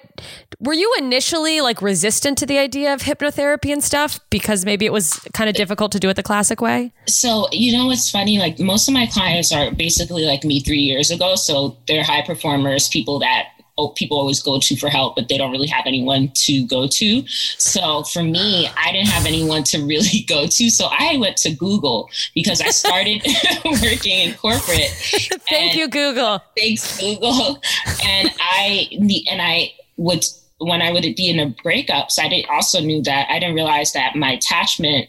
were 0.61 0.73
you 0.73 0.93
initially 0.99 1.61
like 1.61 1.83
resistant 1.83 2.39
to 2.39 2.47
the 2.47 2.59
idea 2.59 2.95
of 2.95 3.03
hypnotherapy 3.03 3.73
and 3.73 3.83
stuff 3.83 4.21
because 4.31 4.65
maybe 4.65 4.87
it 4.87 4.93
was 4.93 5.15
kind 5.35 5.51
of 5.51 5.57
difficult 5.57 5.93
to 5.93 5.99
do 5.99 6.09
it 6.09 6.15
the 6.15 6.23
classic 6.23 6.61
way? 6.61 6.93
So, 7.07 7.49
you 7.51 7.77
know 7.77 7.87
what's 7.87 8.11
funny? 8.11 8.39
Like, 8.39 8.61
most 8.61 8.89
of 8.89 8.95
my 8.95 9.07
clients 9.07 9.53
are 9.53 9.73
basically 9.73 10.27
like 10.27 10.45
me 10.45 10.61
three 10.61 10.79
years 10.79 11.11
ago. 11.11 11.35
So, 11.35 11.77
they're 11.89 12.05
high 12.05 12.23
performers, 12.23 12.89
people 12.89 13.19
that 13.19 13.49
people 13.89 14.19
always 14.19 14.43
go 14.43 14.61
to 14.61 14.77
for 14.77 14.89
help, 14.89 15.17
but 15.17 15.29
they 15.29 15.37
don't 15.37 15.51
really 15.51 15.67
have 15.67 15.87
anyone 15.87 16.31
to 16.35 16.67
go 16.67 16.87
to. 16.87 17.27
So, 17.27 18.05
for 18.05 18.23
me, 18.23 18.69
I 18.77 18.93
didn't 18.93 19.09
have 19.09 19.27
anyone 19.27 19.65
to 19.65 19.79
really 19.85 20.25
go 20.29 20.47
to. 20.47 20.71
So, 20.71 20.87
I 20.91 21.17
went 21.19 21.37
to 21.39 21.55
Google 21.55 22.09
because 22.35 22.61
I 22.61 22.69
started 22.69 23.23
working 23.65 24.29
in 24.29 24.35
corporate. 24.35 24.91
Thank 25.49 25.77
you, 25.77 25.89
Google. 25.89 26.41
thanks 26.57 26.99
Google. 27.01 27.61
And 28.05 28.33
I 28.39 28.89
and 29.31 29.43
I 29.43 29.73
would 29.97 30.25
when 30.61 30.83
I 30.83 30.93
would 30.93 31.03
be 31.03 31.29
in 31.29 31.41
a 31.41 31.55
breakup. 31.63 32.11
So 32.11 32.23
I 32.23 32.29
did, 32.29 32.47
also 32.51 32.81
knew 32.81 33.03
that 33.03 33.29
I 33.31 33.39
didn't 33.39 33.55
realize 33.55 33.93
that 33.95 34.15
my 34.15 34.33
attachment, 34.33 35.09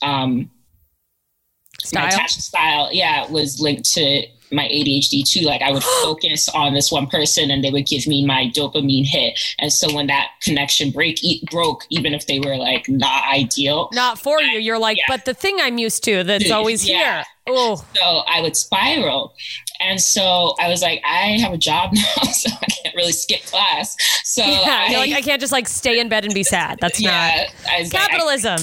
um, 0.00 0.50
my 1.92 2.02
Style. 2.02 2.06
attachment 2.06 2.42
style, 2.42 2.88
yeah, 2.92 3.28
was 3.30 3.60
linked 3.60 3.84
to 3.94 4.26
my 4.52 4.68
ADHD 4.68 5.24
too. 5.28 5.40
Like 5.46 5.62
I 5.62 5.72
would 5.72 5.82
focus 6.02 6.48
on 6.50 6.74
this 6.74 6.90
one 6.92 7.06
person, 7.06 7.50
and 7.50 7.62
they 7.64 7.70
would 7.70 7.86
give 7.86 8.06
me 8.06 8.24
my 8.24 8.50
dopamine 8.54 9.06
hit. 9.06 9.38
And 9.58 9.72
so 9.72 9.92
when 9.94 10.06
that 10.08 10.28
connection 10.42 10.90
break 10.90 11.22
e- 11.24 11.42
broke, 11.50 11.84
even 11.90 12.14
if 12.14 12.26
they 12.26 12.38
were 12.40 12.56
like 12.56 12.88
not 12.88 13.24
ideal, 13.32 13.88
Not 13.92 14.18
for 14.20 14.40
you. 14.40 14.58
You're 14.58 14.78
like, 14.78 14.98
Yeah. 14.98 15.04
but 15.08 15.24
the 15.24 15.34
thing 15.34 15.58
I'm 15.60 15.78
used 15.78 16.04
to 16.04 16.22
that's 16.24 16.50
always 16.50 16.88
Yeah. 16.88 16.96
here. 16.98 17.24
Oh, 17.48 17.84
so 17.96 18.02
I 18.28 18.40
would 18.40 18.56
spiral. 18.56 19.34
And 19.80 20.00
so 20.00 20.54
I 20.60 20.68
was 20.68 20.80
like, 20.80 21.02
I 21.04 21.38
have 21.40 21.52
a 21.52 21.58
job 21.58 21.90
now, 21.94 22.22
so 22.30 22.50
I 22.52 22.66
can't 22.66 22.94
really 22.94 23.10
skip 23.10 23.42
class. 23.46 23.96
So 24.22 24.44
yeah. 24.44 24.86
I, 24.90 24.96
like, 24.96 25.12
I 25.12 25.22
can't 25.22 25.40
just 25.40 25.52
like 25.52 25.66
stay 25.66 25.98
in 25.98 26.08
bed 26.08 26.24
and 26.24 26.32
be 26.34 26.44
sad. 26.44 26.78
That's 26.80 27.00
yeah, 27.00 27.48
not 27.64 27.70
I 27.72 27.88
capitalism. 27.88 28.58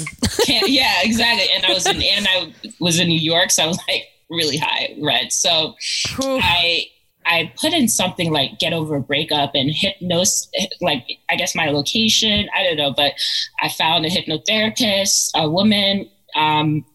can't, 0.45 0.69
yeah, 0.69 1.01
exactly. 1.03 1.47
And 1.53 1.65
I 1.65 1.73
was 1.73 1.85
in, 1.87 2.01
and 2.01 2.25
I 2.29 2.53
was 2.79 2.99
in 3.01 3.09
New 3.09 3.19
York, 3.19 3.51
so 3.51 3.63
I 3.63 3.67
was 3.67 3.79
like 3.89 4.05
really 4.29 4.57
high 4.57 4.95
red. 5.01 5.31
So 5.31 5.75
Whew. 6.15 6.39
I 6.41 6.85
I 7.25 7.51
put 7.59 7.73
in 7.73 7.87
something 7.87 8.31
like 8.31 8.59
get 8.59 8.73
over 8.73 8.95
a 8.95 9.01
breakup 9.01 9.51
and 9.53 9.69
hypnos 9.69 10.47
like 10.81 11.05
I 11.29 11.35
guess 11.35 11.55
my 11.55 11.69
location, 11.69 12.47
I 12.55 12.63
don't 12.63 12.77
know, 12.77 12.93
but 12.93 13.13
I 13.61 13.69
found 13.69 14.05
a 14.05 14.09
hypnotherapist, 14.09 15.31
a 15.35 15.49
woman, 15.49 16.09
um, 16.35 16.85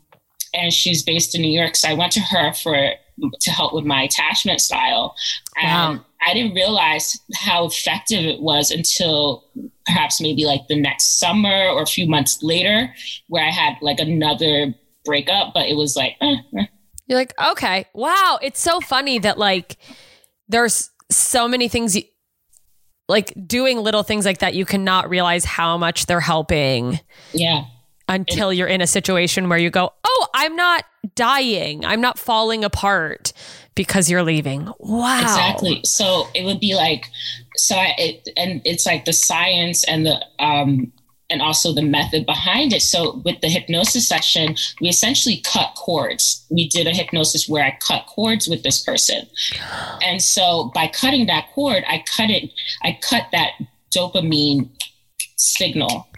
and 0.52 0.72
she's 0.72 1.02
based 1.02 1.34
in 1.34 1.42
New 1.42 1.52
York. 1.52 1.76
So 1.76 1.88
I 1.88 1.94
went 1.94 2.12
to 2.12 2.20
her 2.20 2.52
for 2.52 2.94
to 3.40 3.50
help 3.50 3.74
with 3.74 3.84
my 3.84 4.02
attachment 4.02 4.60
style. 4.60 5.14
And 5.60 5.98
Wow. 5.98 6.04
I 6.26 6.34
didn't 6.34 6.54
realize 6.54 7.18
how 7.34 7.66
effective 7.66 8.24
it 8.24 8.40
was 8.40 8.70
until 8.70 9.44
perhaps 9.86 10.20
maybe 10.20 10.46
like 10.46 10.66
the 10.68 10.80
next 10.80 11.18
summer 11.18 11.68
or 11.68 11.82
a 11.82 11.86
few 11.86 12.08
months 12.08 12.42
later, 12.42 12.92
where 13.28 13.44
I 13.44 13.50
had 13.50 13.76
like 13.82 14.00
another 14.00 14.74
breakup, 15.04 15.52
but 15.52 15.68
it 15.68 15.76
was 15.76 15.96
like, 15.96 16.16
eh, 16.20 16.36
eh. 16.58 16.66
You're 17.06 17.18
like, 17.18 17.34
okay, 17.50 17.86
wow. 17.94 18.38
It's 18.42 18.60
so 18.60 18.80
funny 18.80 19.18
that 19.18 19.38
like 19.38 19.76
there's 20.48 20.90
so 21.10 21.46
many 21.46 21.68
things, 21.68 21.96
you, 21.96 22.02
like 23.08 23.32
doing 23.46 23.78
little 23.78 24.02
things 24.02 24.24
like 24.24 24.38
that, 24.38 24.54
you 24.54 24.64
cannot 24.64 25.10
realize 25.10 25.44
how 25.44 25.76
much 25.76 26.06
they're 26.06 26.20
helping 26.20 27.00
yeah. 27.32 27.64
until 28.08 28.52
you're 28.52 28.68
in 28.68 28.80
a 28.80 28.86
situation 28.86 29.48
where 29.48 29.58
you 29.58 29.70
go, 29.70 29.92
oh, 30.04 30.26
I'm 30.34 30.56
not 30.56 30.84
dying, 31.14 31.84
I'm 31.84 32.00
not 32.00 32.18
falling 32.18 32.64
apart 32.64 33.34
because 33.74 34.08
you're 34.08 34.22
leaving. 34.22 34.72
Wow, 34.78 35.20
Exactly. 35.20 35.80
So 35.84 36.28
it 36.34 36.44
would 36.44 36.60
be 36.60 36.74
like, 36.74 37.10
so 37.56 37.74
I, 37.76 37.94
it, 37.98 38.28
and 38.36 38.62
it's 38.64 38.86
like 38.86 39.04
the 39.04 39.12
science 39.12 39.84
and 39.84 40.06
the, 40.06 40.24
um, 40.38 40.92
and 41.30 41.40
also 41.40 41.72
the 41.72 41.82
method 41.82 42.26
behind 42.26 42.72
it. 42.72 42.82
So 42.82 43.22
with 43.24 43.40
the 43.40 43.48
hypnosis 43.48 44.06
session, 44.06 44.56
we 44.80 44.88
essentially 44.88 45.40
cut 45.44 45.74
cords. 45.76 46.44
We 46.50 46.68
did 46.68 46.86
a 46.86 46.92
hypnosis 46.92 47.48
where 47.48 47.64
I 47.64 47.76
cut 47.80 48.06
cords 48.06 48.48
with 48.48 48.62
this 48.62 48.82
person. 48.82 49.26
And 50.02 50.22
so 50.22 50.70
by 50.74 50.88
cutting 50.88 51.26
that 51.26 51.48
cord, 51.54 51.84
I 51.88 52.04
cut 52.06 52.30
it, 52.30 52.50
I 52.82 52.98
cut 53.00 53.24
that 53.32 53.52
dopamine 53.94 54.68
signal 55.36 56.08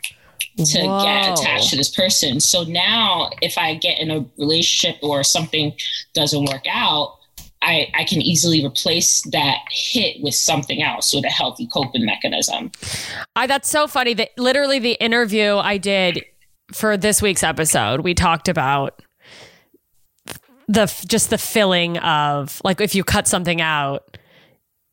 to 0.57 0.81
Whoa. 0.81 1.03
get 1.03 1.39
attached 1.39 1.71
to 1.71 1.77
this 1.77 1.95
person. 1.95 2.41
So 2.41 2.65
now 2.65 3.31
if 3.43 3.59
I 3.59 3.75
get 3.75 3.99
in 3.99 4.11
a 4.11 4.25
relationship 4.39 4.99
or 5.03 5.23
something 5.23 5.75
doesn't 6.15 6.47
work 6.47 6.65
out, 6.69 7.16
I, 7.67 7.91
I 7.95 8.05
can 8.05 8.23
easily 8.23 8.65
replace 8.65 9.23
that 9.33 9.59
hit 9.71 10.23
with 10.23 10.35
something 10.35 10.83
else 10.83 11.13
with 11.13 11.25
a 11.25 11.31
healthy 11.31 11.67
coping 11.67 12.07
mechanism. 12.07 12.71
I, 13.35 13.49
that's 13.49 13.69
so 13.69 13.89
funny 13.89 14.15
that 14.15 14.31
literally 14.39 14.79
the 14.79 14.93
interview 14.93 15.57
I 15.57 15.77
did 15.77 16.25
for 16.73 16.97
this 16.97 17.21
week's 17.21 17.43
episode, 17.43 18.01
we 18.01 18.15
talked 18.15 18.49
about 18.49 19.03
the 20.69 20.87
just 21.07 21.31
the 21.31 21.39
filling 21.39 21.99
of 21.99 22.61
like 22.65 22.81
if 22.81 22.95
you 22.95 23.03
cut 23.03 23.27
something 23.27 23.61
out, 23.61 24.17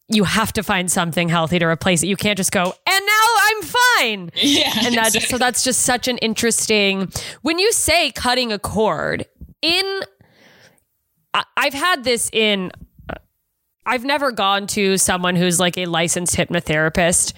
you 0.08 0.24
have 0.24 0.52
to 0.54 0.64
find 0.64 0.92
something 0.92 1.30
healthy 1.30 1.60
to 1.60 1.66
replace 1.66 2.02
it. 2.04 2.08
You 2.08 2.16
can't 2.16 2.38
just 2.38 2.52
go 2.52 2.64
and 2.64 3.06
now 3.06 3.26
I'm 3.46 3.62
fine. 3.62 4.32
Yeah. 4.44 4.72
And 4.84 4.96
that's 4.96 5.16
exactly. 5.16 5.30
so 5.30 5.38
that's 5.38 5.64
just 5.64 5.82
such 5.82 6.08
an 6.08 6.18
interesting 6.18 7.12
when 7.44 7.60
you 7.60 7.72
say 7.72 8.12
cutting 8.12 8.52
a 8.52 8.60
cord 8.60 9.26
in 9.62 10.02
I, 11.34 11.44
I've 11.58 11.74
had 11.74 12.04
this 12.04 12.30
in 12.32 12.72
I've 13.86 14.06
never 14.06 14.32
gone 14.32 14.68
to 14.68 14.98
someone 14.98 15.36
who's 15.36 15.60
like 15.60 15.78
a 15.78 15.86
licensed 15.88 16.36
hypnotherapist. 16.36 17.34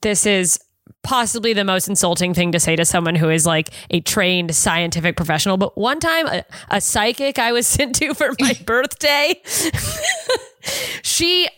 This 0.00 0.24
is 0.24 0.58
possibly 1.02 1.52
the 1.52 1.64
most 1.64 1.86
insulting 1.86 2.34
thing 2.34 2.50
to 2.52 2.58
say 2.58 2.74
to 2.76 2.84
someone 2.84 3.14
who 3.14 3.28
is 3.28 3.46
like 3.46 3.70
a 3.90 4.00
trained 4.00 4.54
scientific 4.54 5.16
professional. 5.16 5.56
But 5.56 5.76
one 5.76 6.00
time, 6.00 6.26
a, 6.26 6.44
a 6.70 6.80
psychic 6.80 7.38
I 7.38 7.52
was 7.52 7.66
sent 7.74 7.96
to 7.96 8.14
for 8.14 8.30
my 8.40 8.54
birthday, 8.66 9.40
she 11.02 11.48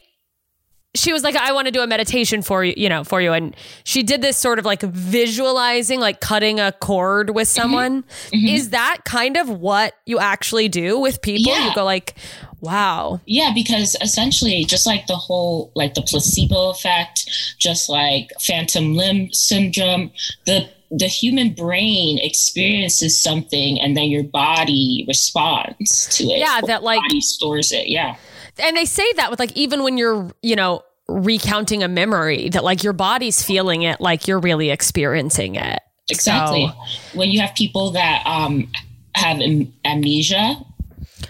she 0.96 1.12
was 1.12 1.22
like, 1.22 1.36
I 1.36 1.52
want 1.52 1.66
to 1.66 1.70
do 1.70 1.80
a 1.82 1.86
meditation 1.86 2.42
for 2.42 2.64
you, 2.64 2.74
you 2.76 2.88
know, 2.88 3.04
for 3.04 3.20
you. 3.20 3.32
And 3.32 3.54
she 3.84 4.02
did 4.02 4.22
this 4.22 4.36
sort 4.36 4.58
of 4.58 4.64
like 4.64 4.82
visualizing, 4.82 6.00
like 6.00 6.20
cutting 6.20 6.60
a 6.60 6.72
cord 6.72 7.30
with 7.30 7.46
Mm-hmm. 7.48 7.62
someone. 7.62 8.04
Is 8.32 8.70
that 8.70 8.98
kind 9.04 9.36
of 9.36 9.48
what 9.48 9.94
you 10.06 10.18
actually 10.18 10.68
do 10.68 10.98
with 10.98 11.22
people? 11.22 11.52
Yeah. 11.52 11.68
You 11.68 11.74
go 11.74 11.84
like, 11.84 12.16
wow. 12.60 13.20
Yeah, 13.26 13.52
because 13.54 13.96
essentially, 14.00 14.64
just 14.64 14.86
like 14.86 15.06
the 15.06 15.16
whole, 15.16 15.70
like 15.74 15.94
the 15.94 16.02
placebo 16.02 16.70
effect, 16.70 17.28
just 17.58 17.88
like 17.88 18.30
phantom 18.40 18.94
limb 18.94 19.32
syndrome, 19.32 20.10
the 20.46 20.68
the 20.88 21.08
human 21.08 21.52
brain 21.52 22.16
experiences 22.18 23.20
something, 23.20 23.80
and 23.80 23.96
then 23.96 24.04
your 24.04 24.22
body 24.22 25.04
responds 25.08 26.06
to 26.16 26.24
it. 26.24 26.38
Yeah, 26.38 26.60
that, 26.66 26.82
like- 26.84 27.00
stores 27.20 27.72
it. 27.72 27.88
Yeah, 27.88 28.14
And 28.58 28.76
they 28.76 28.84
say 28.84 29.10
that 29.16 29.30
with 29.30 29.38
like, 29.38 29.52
even 29.56 29.82
when 29.82 29.96
you're, 29.98 30.30
you 30.42 30.56
know, 30.56 30.82
recounting 31.08 31.82
a 31.82 31.88
memory, 31.88 32.48
that 32.50 32.64
like 32.64 32.82
your 32.82 32.92
body's 32.92 33.42
feeling 33.42 33.82
it, 33.82 34.00
like 34.00 34.26
you're 34.26 34.40
really 34.40 34.70
experiencing 34.70 35.54
it. 35.56 35.80
exactly. 36.10 36.66
So- 36.68 37.18
When 37.18 37.30
you 37.30 37.40
have 37.40 37.54
people 37.54 37.90
that 37.92 38.22
um 38.26 38.68
have 39.14 39.40
am- 39.40 39.72
amnesia. 39.84 40.56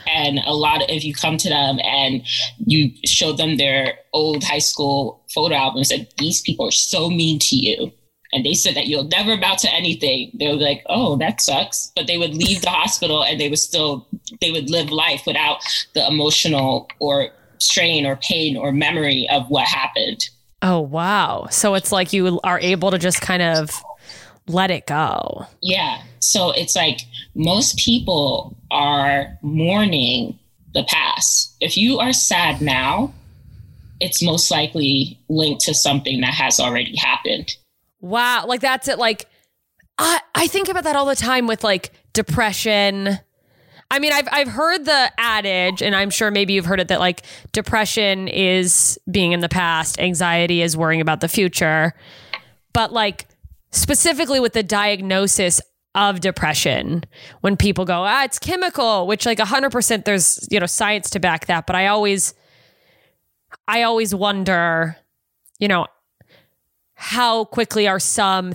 And 0.08 0.38
a 0.44 0.54
lot 0.54 0.82
of, 0.82 0.88
if 0.88 1.04
you 1.04 1.14
come 1.14 1.36
to 1.36 1.48
them 1.48 1.78
and 1.82 2.22
you 2.64 2.90
show 3.04 3.32
them 3.32 3.56
their 3.56 3.94
old 4.12 4.42
high 4.44 4.58
school 4.58 5.22
photo 5.32 5.54
albums, 5.54 5.90
and 5.90 6.06
these 6.18 6.40
people 6.42 6.66
are 6.66 6.72
so 6.72 7.08
mean 7.10 7.38
to 7.40 7.56
you, 7.56 7.92
and 8.32 8.44
they 8.44 8.54
said 8.54 8.74
that 8.76 8.86
you'll 8.86 9.04
never 9.08 9.32
amount 9.32 9.60
to 9.60 9.72
anything. 9.72 10.30
They 10.38 10.46
were 10.48 10.54
like, 10.54 10.82
"Oh, 10.86 11.16
that 11.16 11.40
sucks," 11.40 11.92
but 11.96 12.06
they 12.08 12.18
would 12.18 12.34
leave 12.34 12.62
the 12.62 12.70
hospital 12.70 13.22
and 13.24 13.40
they 13.40 13.48
would 13.48 13.58
still 13.60 14.05
they 14.40 14.50
would 14.50 14.70
live 14.70 14.90
life 14.90 15.22
without 15.26 15.62
the 15.94 16.06
emotional 16.06 16.88
or 16.98 17.30
strain 17.58 18.06
or 18.06 18.16
pain 18.16 18.56
or 18.56 18.72
memory 18.72 19.28
of 19.30 19.48
what 19.48 19.66
happened. 19.66 20.28
Oh, 20.62 20.80
wow. 20.80 21.46
So 21.50 21.74
it's 21.74 21.92
like 21.92 22.12
you 22.12 22.40
are 22.42 22.58
able 22.60 22.90
to 22.90 22.98
just 22.98 23.20
kind 23.20 23.42
of 23.42 23.70
let 24.48 24.70
it 24.70 24.86
go. 24.86 25.46
Yeah. 25.62 26.02
So 26.20 26.50
it's 26.50 26.74
like 26.74 27.00
most 27.34 27.78
people 27.78 28.56
are 28.70 29.36
mourning 29.42 30.38
the 30.74 30.84
past. 30.84 31.54
If 31.60 31.76
you 31.76 31.98
are 31.98 32.12
sad 32.12 32.60
now, 32.60 33.12
it's 34.00 34.22
most 34.22 34.50
likely 34.50 35.18
linked 35.28 35.62
to 35.62 35.74
something 35.74 36.20
that 36.20 36.34
has 36.34 36.60
already 36.60 36.96
happened. 36.96 37.56
Wow. 38.00 38.46
Like 38.46 38.60
that's 38.60 38.88
it. 38.88 38.98
Like 38.98 39.26
I, 39.98 40.20
I 40.34 40.46
think 40.46 40.68
about 40.68 40.84
that 40.84 40.96
all 40.96 41.06
the 41.06 41.16
time 41.16 41.46
with 41.46 41.64
like 41.64 41.92
depression. 42.12 43.18
I 43.90 43.98
mean, 43.98 44.12
I've 44.12 44.28
I've 44.32 44.48
heard 44.48 44.84
the 44.84 45.12
adage, 45.18 45.80
and 45.80 45.94
I'm 45.94 46.10
sure 46.10 46.30
maybe 46.30 46.52
you've 46.54 46.66
heard 46.66 46.80
it 46.80 46.88
that 46.88 47.00
like 47.00 47.22
depression 47.52 48.28
is 48.28 48.98
being 49.10 49.32
in 49.32 49.40
the 49.40 49.48
past, 49.48 50.00
anxiety 50.00 50.62
is 50.62 50.76
worrying 50.76 51.00
about 51.00 51.20
the 51.20 51.28
future. 51.28 51.94
But 52.72 52.92
like 52.92 53.26
specifically 53.70 54.40
with 54.40 54.54
the 54.54 54.62
diagnosis 54.62 55.60
of 55.94 56.20
depression, 56.20 57.04
when 57.40 57.56
people 57.56 57.84
go, 57.84 58.02
ah, 58.04 58.24
it's 58.24 58.38
chemical, 58.38 59.06
which 59.06 59.24
like 59.24 59.38
hundred 59.38 59.70
percent 59.70 60.04
there's, 60.04 60.46
you 60.50 60.60
know, 60.60 60.66
science 60.66 61.10
to 61.10 61.20
back 61.20 61.46
that. 61.46 61.66
But 61.66 61.76
I 61.76 61.86
always 61.86 62.34
I 63.68 63.82
always 63.82 64.14
wonder, 64.14 64.96
you 65.58 65.68
know, 65.68 65.86
how 66.94 67.44
quickly 67.44 67.86
are 67.86 68.00
some 68.00 68.54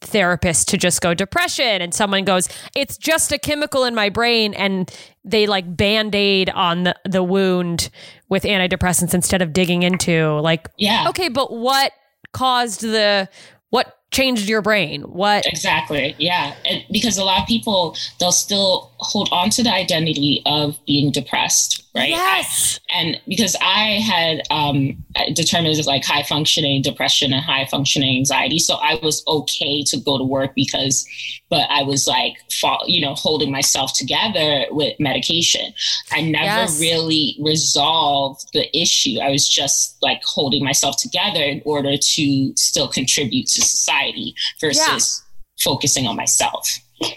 th- 0.00 0.12
therapists 0.12 0.64
to 0.64 0.76
just 0.76 1.00
go 1.00 1.14
depression 1.14 1.82
and 1.82 1.94
someone 1.94 2.24
goes 2.24 2.48
it's 2.74 2.96
just 2.96 3.32
a 3.32 3.38
chemical 3.38 3.84
in 3.84 3.94
my 3.94 4.08
brain 4.08 4.54
and 4.54 4.90
they 5.24 5.46
like 5.46 5.76
band-aid 5.76 6.48
on 6.50 6.84
the, 6.84 6.94
the 7.04 7.22
wound 7.22 7.90
with 8.28 8.44
antidepressants 8.44 9.14
instead 9.14 9.42
of 9.42 9.52
digging 9.52 9.82
into 9.82 10.38
like 10.40 10.68
Yeah. 10.78 11.06
okay 11.08 11.28
but 11.28 11.52
what 11.52 11.92
caused 12.32 12.80
the 12.80 13.28
what 13.70 13.98
changed 14.10 14.48
your 14.48 14.62
brain 14.62 15.02
what 15.02 15.44
Exactly. 15.46 16.16
Yeah. 16.18 16.54
And 16.64 16.82
because 16.90 17.16
a 17.16 17.22
lot 17.24 17.42
of 17.42 17.46
people, 17.46 17.96
they'll 18.18 18.32
still 18.32 18.90
hold 18.98 19.28
on 19.30 19.50
to 19.50 19.62
the 19.62 19.72
identity 19.72 20.42
of 20.46 20.78
being 20.84 21.12
depressed, 21.12 21.79
right? 21.94 22.08
yes 22.10 22.78
and 22.94 23.20
because 23.28 23.56
I 23.60 24.00
had 24.00 24.42
um, 24.50 25.04
determined 25.32 25.78
as 25.78 25.86
like 25.86 26.04
high 26.04 26.22
functioning 26.22 26.82
depression 26.82 27.32
and 27.32 27.42
high 27.42 27.66
functioning 27.66 28.16
anxiety, 28.16 28.58
so 28.58 28.74
I 28.74 28.98
was 29.02 29.22
okay 29.26 29.82
to 29.84 29.96
go 29.98 30.18
to 30.18 30.24
work 30.24 30.54
because, 30.56 31.06
but 31.48 31.70
I 31.70 31.82
was 31.84 32.06
like, 32.08 32.34
you 32.86 33.00
know, 33.00 33.14
holding 33.14 33.50
myself 33.52 33.92
together 33.94 34.66
with 34.70 34.98
medication. 34.98 35.72
I 36.12 36.20
never 36.22 36.44
Yes. 36.44 36.80
really 36.80 37.36
resolved 37.40 38.46
the 38.52 38.66
issue. 38.76 39.18
I 39.20 39.30
was 39.30 39.48
just 39.48 39.96
like 40.02 40.20
holding 40.24 40.64
myself 40.64 40.96
together 40.96 41.42
in 41.42 41.62
order 41.64 41.96
to 41.96 42.52
still 42.56 42.88
contribute 42.88 43.46
to 43.46 43.62
society 43.62 44.34
versus 44.60 45.22
focusing 45.60 46.06
on 46.06 46.16
myself. 46.16 46.68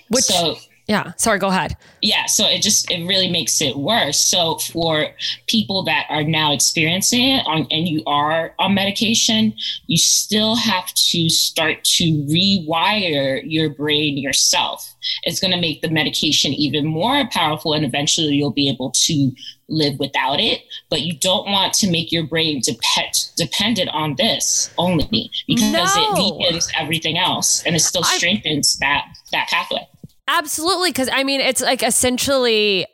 Which- 0.10 0.26
so 0.26 0.56
yeah. 0.88 1.14
Sorry 1.18 1.40
go 1.40 1.48
ahead. 1.48 1.76
Yeah 2.02 2.26
so 2.26 2.46
it 2.46 2.62
just 2.62 2.92
it 2.92 3.06
really 3.08 3.30
makes 3.32 3.62
it 3.62 3.76
worse. 3.78 4.20
So 4.20 4.58
for 4.58 5.08
people 5.48 5.84
that 5.84 6.06
are 6.10 6.24
now 6.24 6.52
experiencing 6.54 7.30
it 7.30 7.44
on 7.48 7.68
and 7.72 7.88
you 7.88 8.04
are 8.06 8.54
on 8.60 8.74
medication 8.74 9.54
you 9.88 9.98
still 9.98 10.56
have 10.56 10.94
to 10.94 11.30
start 11.30 11.84
to 11.84 12.04
rewire 12.28 13.42
your 13.46 13.70
brain 13.70 14.18
yourself. 14.18 14.94
It's 15.24 15.40
going 15.40 15.52
to 15.54 15.60
make 15.60 15.82
the 15.82 15.90
medication 15.90 16.54
even 16.54 16.86
more 16.86 17.28
powerful 17.32 17.74
and 17.74 17.86
eventually 17.86 18.36
you'll 18.36 18.52
be 18.52 18.70
able 18.70 18.92
to 18.92 19.32
live 19.70 20.00
without 20.00 20.40
it. 20.40 20.62
But 20.90 21.02
you 21.02 21.18
don't 21.18 21.46
want 21.50 21.74
to 21.76 21.90
make 21.92 22.12
your 22.12 22.26
brain 22.26 22.62
depend 22.64 23.14
dependent 23.38 23.90
on 23.90 24.16
this 24.18 24.74
only 24.78 25.32
because 25.48 25.72
No. 25.72 25.86
it 25.86 26.40
weakens 26.40 26.70
everything 26.78 27.18
else 27.18 27.64
and 27.66 27.76
it 27.76 27.80
still 27.80 28.04
I- 28.06 28.18
strengthens 28.18 28.78
that 28.80 29.06
that 29.32 29.48
pathway 29.50 29.88
Absolutely, 30.28 30.90
because 30.90 31.10
I 31.12 31.24
mean, 31.24 31.42
it's 31.42 31.62
like 31.62 31.84
essentially, 31.84 32.86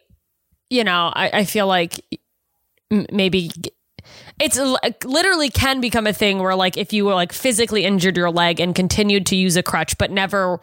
you 0.70 0.84
know, 0.84 1.12
I, 1.14 1.30
I 1.40 1.44
feel 1.46 1.68
like 1.68 2.04
maybe 3.12 3.52
it's 4.40 4.58
l- 4.58 4.80
literally 5.04 5.50
can 5.50 5.80
become 5.80 6.08
a 6.08 6.14
thing 6.14 6.40
where, 6.40 6.56
like, 6.56 6.76
if 6.78 6.92
you 6.92 7.06
were 7.06 7.14
like 7.14 7.32
physically 7.32 7.86
injured 7.86 8.18
your 8.18 8.32
leg 8.32 8.60
and 8.60 8.74
continued 8.74 9.26
to 9.28 9.36
use 9.36 9.56
a 9.58 9.64
crutch, 9.64 9.98
but 9.98 10.10
never 10.12 10.60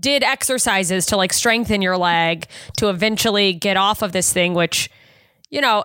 did 0.00 0.22
exercises 0.22 1.06
to 1.06 1.16
like 1.16 1.32
strengthen 1.32 1.82
your 1.82 1.96
leg 1.96 2.46
to 2.76 2.88
eventually 2.88 3.52
get 3.52 3.76
off 3.76 4.02
of 4.02 4.12
this 4.12 4.32
thing, 4.32 4.54
which, 4.54 4.90
you 5.50 5.60
know, 5.60 5.84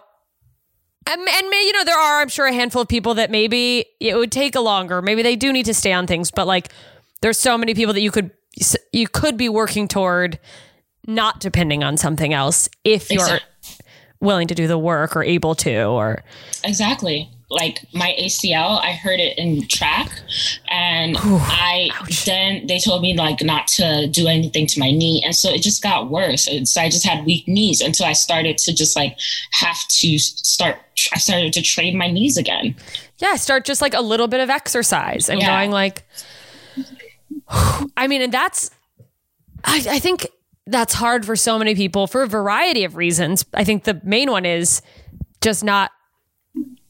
and, 1.10 1.20
and 1.20 1.50
may, 1.50 1.64
you 1.66 1.74
know, 1.74 1.84
there 1.84 1.98
are, 1.98 2.22
I'm 2.22 2.30
sure, 2.30 2.46
a 2.46 2.54
handful 2.54 2.84
of 2.84 2.88
people 2.88 3.16
that 3.16 3.32
maybe 3.32 3.86
it 4.00 4.16
would 4.16 4.32
take 4.32 4.56
a 4.56 4.60
longer. 4.62 5.02
Maybe 5.02 5.24
they 5.24 5.36
do 5.36 5.52
need 5.52 5.66
to 5.66 5.74
stay 5.74 5.92
on 5.92 6.08
things, 6.08 6.32
but 6.32 6.46
like, 6.48 6.72
there's 7.22 7.40
so 7.40 7.58
many 7.58 7.74
people 7.74 7.94
that 7.94 8.02
you 8.02 8.12
could 8.12 8.32
you 8.92 9.08
could 9.08 9.38
be 9.38 9.50
working 9.50 9.88
toward 9.88 10.40
not 11.08 11.40
depending 11.40 11.84
on 11.84 11.98
something 11.98 12.34
else 12.34 12.70
if 12.84 13.10
you're 13.10 13.22
Exact- 13.22 13.46
willing 14.20 14.48
to 14.48 14.56
do 14.56 14.68
the 14.68 14.78
work 14.78 15.16
or 15.16 15.24
able 15.24 15.56
to 15.56 15.84
or 15.86 16.24
Exactly. 16.64 17.30
Like 17.50 17.80
my 17.94 18.16
ACL, 18.18 18.80
I 18.82 18.94
heard 18.94 19.20
it 19.20 19.38
in 19.38 19.68
track, 19.68 20.10
and 20.70 21.18
I 21.20 21.90
then 22.26 22.66
they 22.68 22.80
told 22.80 23.02
me 23.02 23.14
like 23.18 23.42
not 23.42 23.68
to 23.76 24.08
do 24.08 24.28
anything 24.28 24.68
to 24.68 24.80
my 24.80 24.90
knee, 24.92 25.22
and 25.26 25.36
so 25.36 25.50
it 25.50 25.62
just 25.62 25.84
got 25.84 26.10
worse. 26.10 26.48
And 26.48 26.66
so 26.66 26.80
I 26.80 26.88
just 26.88 27.06
had 27.06 27.26
weak 27.26 27.46
knees 27.50 27.82
until 27.82 28.06
I 28.06 28.14
started 28.14 28.58
to 28.60 28.74
just 28.74 28.96
like 28.96 29.18
have 29.52 29.86
to 30.00 30.18
start. 30.18 30.78
I 31.14 31.18
started 31.18 31.52
to 31.52 31.62
train 31.62 31.98
my 31.98 32.10
knees 32.10 32.38
again. 32.38 32.74
yeah 33.18 33.36
start 33.36 33.66
just 33.66 33.82
like 33.82 33.94
a 33.96 34.02
little 34.02 34.30
bit 34.30 34.40
of 34.40 34.50
exercise 34.50 35.28
and 35.28 35.42
Yeah. 35.42 35.48
going 35.58 35.72
like 35.72 36.04
i 37.98 38.08
mean 38.08 38.22
and 38.22 38.34
that's 38.34 38.72
I, 39.64 39.86
I 39.90 40.00
think 40.00 40.28
that's 40.66 40.94
hard 40.94 41.26
for 41.26 41.36
so 41.36 41.60
many 41.60 41.76
people 41.76 42.08
for 42.08 42.24
a 42.24 42.28
variety 42.28 42.84
of 42.84 42.96
reasons. 42.96 43.46
I 43.54 43.64
think 43.64 43.84
the 43.84 44.00
main 44.04 44.32
one 44.32 44.46
is 44.46 44.82
just 45.42 45.64
not 45.64 45.92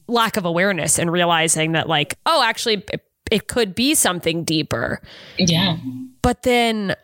lack 0.06 0.36
of 0.36 0.44
awareness 0.44 0.98
and 0.98 1.10
realizing 1.10 1.72
that 1.72 1.88
like 1.88 2.14
oh 2.26 2.42
actually 2.42 2.84
it, 2.92 3.04
it 3.30 3.48
could 3.48 3.74
be 3.74 3.94
something 3.94 4.44
deeper. 4.44 5.00
Yeah, 5.38 5.76
But 6.20 6.42
then, 6.42 6.94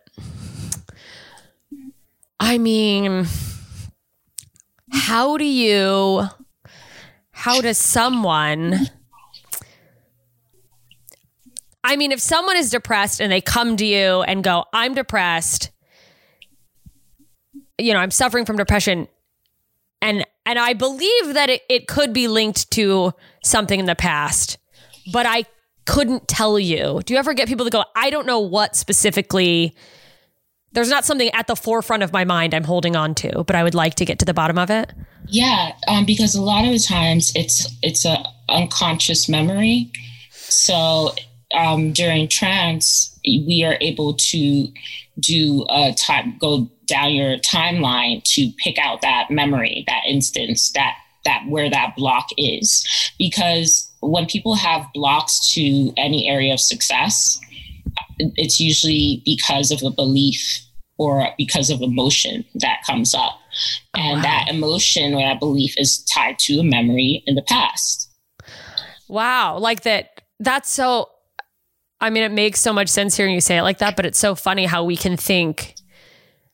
I 2.38 2.58
mean, 2.58 3.26
how 4.92 5.36
do 5.38 5.44
you, 5.44 6.24
how 7.30 7.60
does 7.60 7.78
someone, 7.78 8.88
I 11.84 11.96
mean, 11.96 12.12
if 12.12 12.20
someone 12.20 12.56
is 12.56 12.70
depressed 12.70 13.20
and 13.20 13.30
they 13.30 13.40
come 13.40 13.76
to 13.76 13.86
you 13.86 14.22
and 14.22 14.42
go, 14.42 14.64
I'm 14.72 14.94
depressed, 14.94 15.70
you 17.78 17.92
know, 17.92 18.00
I'm 18.00 18.10
suffering 18.10 18.44
from 18.44 18.56
depression. 18.56 19.08
And, 20.02 20.26
and 20.44 20.58
I 20.58 20.74
believe 20.74 21.34
that 21.34 21.50
it, 21.50 21.62
it 21.68 21.88
could 21.88 22.12
be 22.12 22.28
linked 22.28 22.70
to 22.72 23.12
something 23.42 23.78
in 23.78 23.86
the 23.86 23.94
past, 23.94 24.58
but 25.12 25.26
I 25.26 25.44
couldn't 25.86 26.28
tell 26.28 26.58
you. 26.58 27.00
Do 27.04 27.14
you 27.14 27.18
ever 27.18 27.34
get 27.34 27.48
people 27.48 27.64
to 27.64 27.70
go, 27.70 27.84
I 27.96 28.10
don't 28.10 28.26
know 28.26 28.40
what 28.40 28.76
specifically, 28.76 29.74
there's 30.72 30.90
not 30.90 31.04
something 31.04 31.30
at 31.30 31.46
the 31.46 31.56
forefront 31.56 32.02
of 32.02 32.12
my 32.12 32.24
mind 32.24 32.54
I'm 32.54 32.64
holding 32.64 32.94
on 32.96 33.14
to, 33.16 33.44
but 33.44 33.56
I 33.56 33.62
would 33.62 33.74
like 33.74 33.94
to 33.96 34.04
get 34.04 34.18
to 34.18 34.24
the 34.24 34.34
bottom 34.34 34.58
of 34.58 34.70
it? 34.70 34.92
yeah. 35.28 35.72
Um, 35.86 36.04
because 36.04 36.34
a 36.34 36.42
lot 36.42 36.64
of 36.64 36.72
the 36.72 36.78
times 36.78 37.32
it's 37.34 37.68
it's 37.82 38.04
a 38.04 38.24
unconscious 38.48 39.28
memory. 39.28 39.92
So 40.32 41.14
um, 41.54 41.92
during 41.92 42.28
trance, 42.28 43.18
we 43.24 43.64
are 43.64 43.76
able 43.80 44.14
to 44.14 44.68
do 45.20 45.66
a 45.70 45.92
time 45.94 46.36
go 46.40 46.70
down 46.86 47.12
your 47.12 47.36
timeline 47.38 48.22
to 48.24 48.50
pick 48.62 48.78
out 48.78 49.02
that 49.02 49.30
memory, 49.30 49.84
that 49.86 50.02
instance, 50.06 50.72
that 50.72 50.94
that 51.24 51.44
where 51.48 51.68
that 51.68 51.94
block 51.96 52.28
is. 52.36 52.86
Because 53.18 53.90
when 54.00 54.26
people 54.26 54.54
have 54.54 54.86
blocks 54.94 55.52
to 55.54 55.92
any 55.96 56.28
area 56.28 56.52
of 56.52 56.60
success, 56.60 57.40
it's 58.18 58.60
usually 58.60 59.22
because 59.24 59.70
of 59.70 59.82
a 59.82 59.90
belief 59.90 60.60
or 60.98 61.28
because 61.38 61.70
of 61.70 61.80
emotion 61.80 62.44
that 62.56 62.82
comes 62.86 63.14
up. 63.14 63.38
And 63.94 64.16
wow. 64.16 64.22
that 64.22 64.48
emotion 64.48 65.14
or 65.14 65.22
that 65.22 65.38
belief 65.38 65.74
is 65.78 66.02
tied 66.04 66.38
to 66.40 66.58
a 66.58 66.64
memory 66.64 67.22
in 67.26 67.34
the 67.34 67.42
past. 67.42 68.10
Wow. 69.08 69.58
Like 69.58 69.82
that, 69.82 70.22
that's 70.40 70.70
so, 70.70 71.08
I 72.00 72.10
mean, 72.10 72.22
it 72.22 72.32
makes 72.32 72.60
so 72.60 72.72
much 72.72 72.88
sense 72.88 73.16
hearing 73.16 73.34
you 73.34 73.40
say 73.40 73.58
it 73.58 73.62
like 73.62 73.78
that, 73.78 73.96
but 73.96 74.06
it's 74.06 74.18
so 74.18 74.34
funny 74.34 74.66
how 74.66 74.84
we 74.84 74.96
can 74.96 75.16
think, 75.16 75.74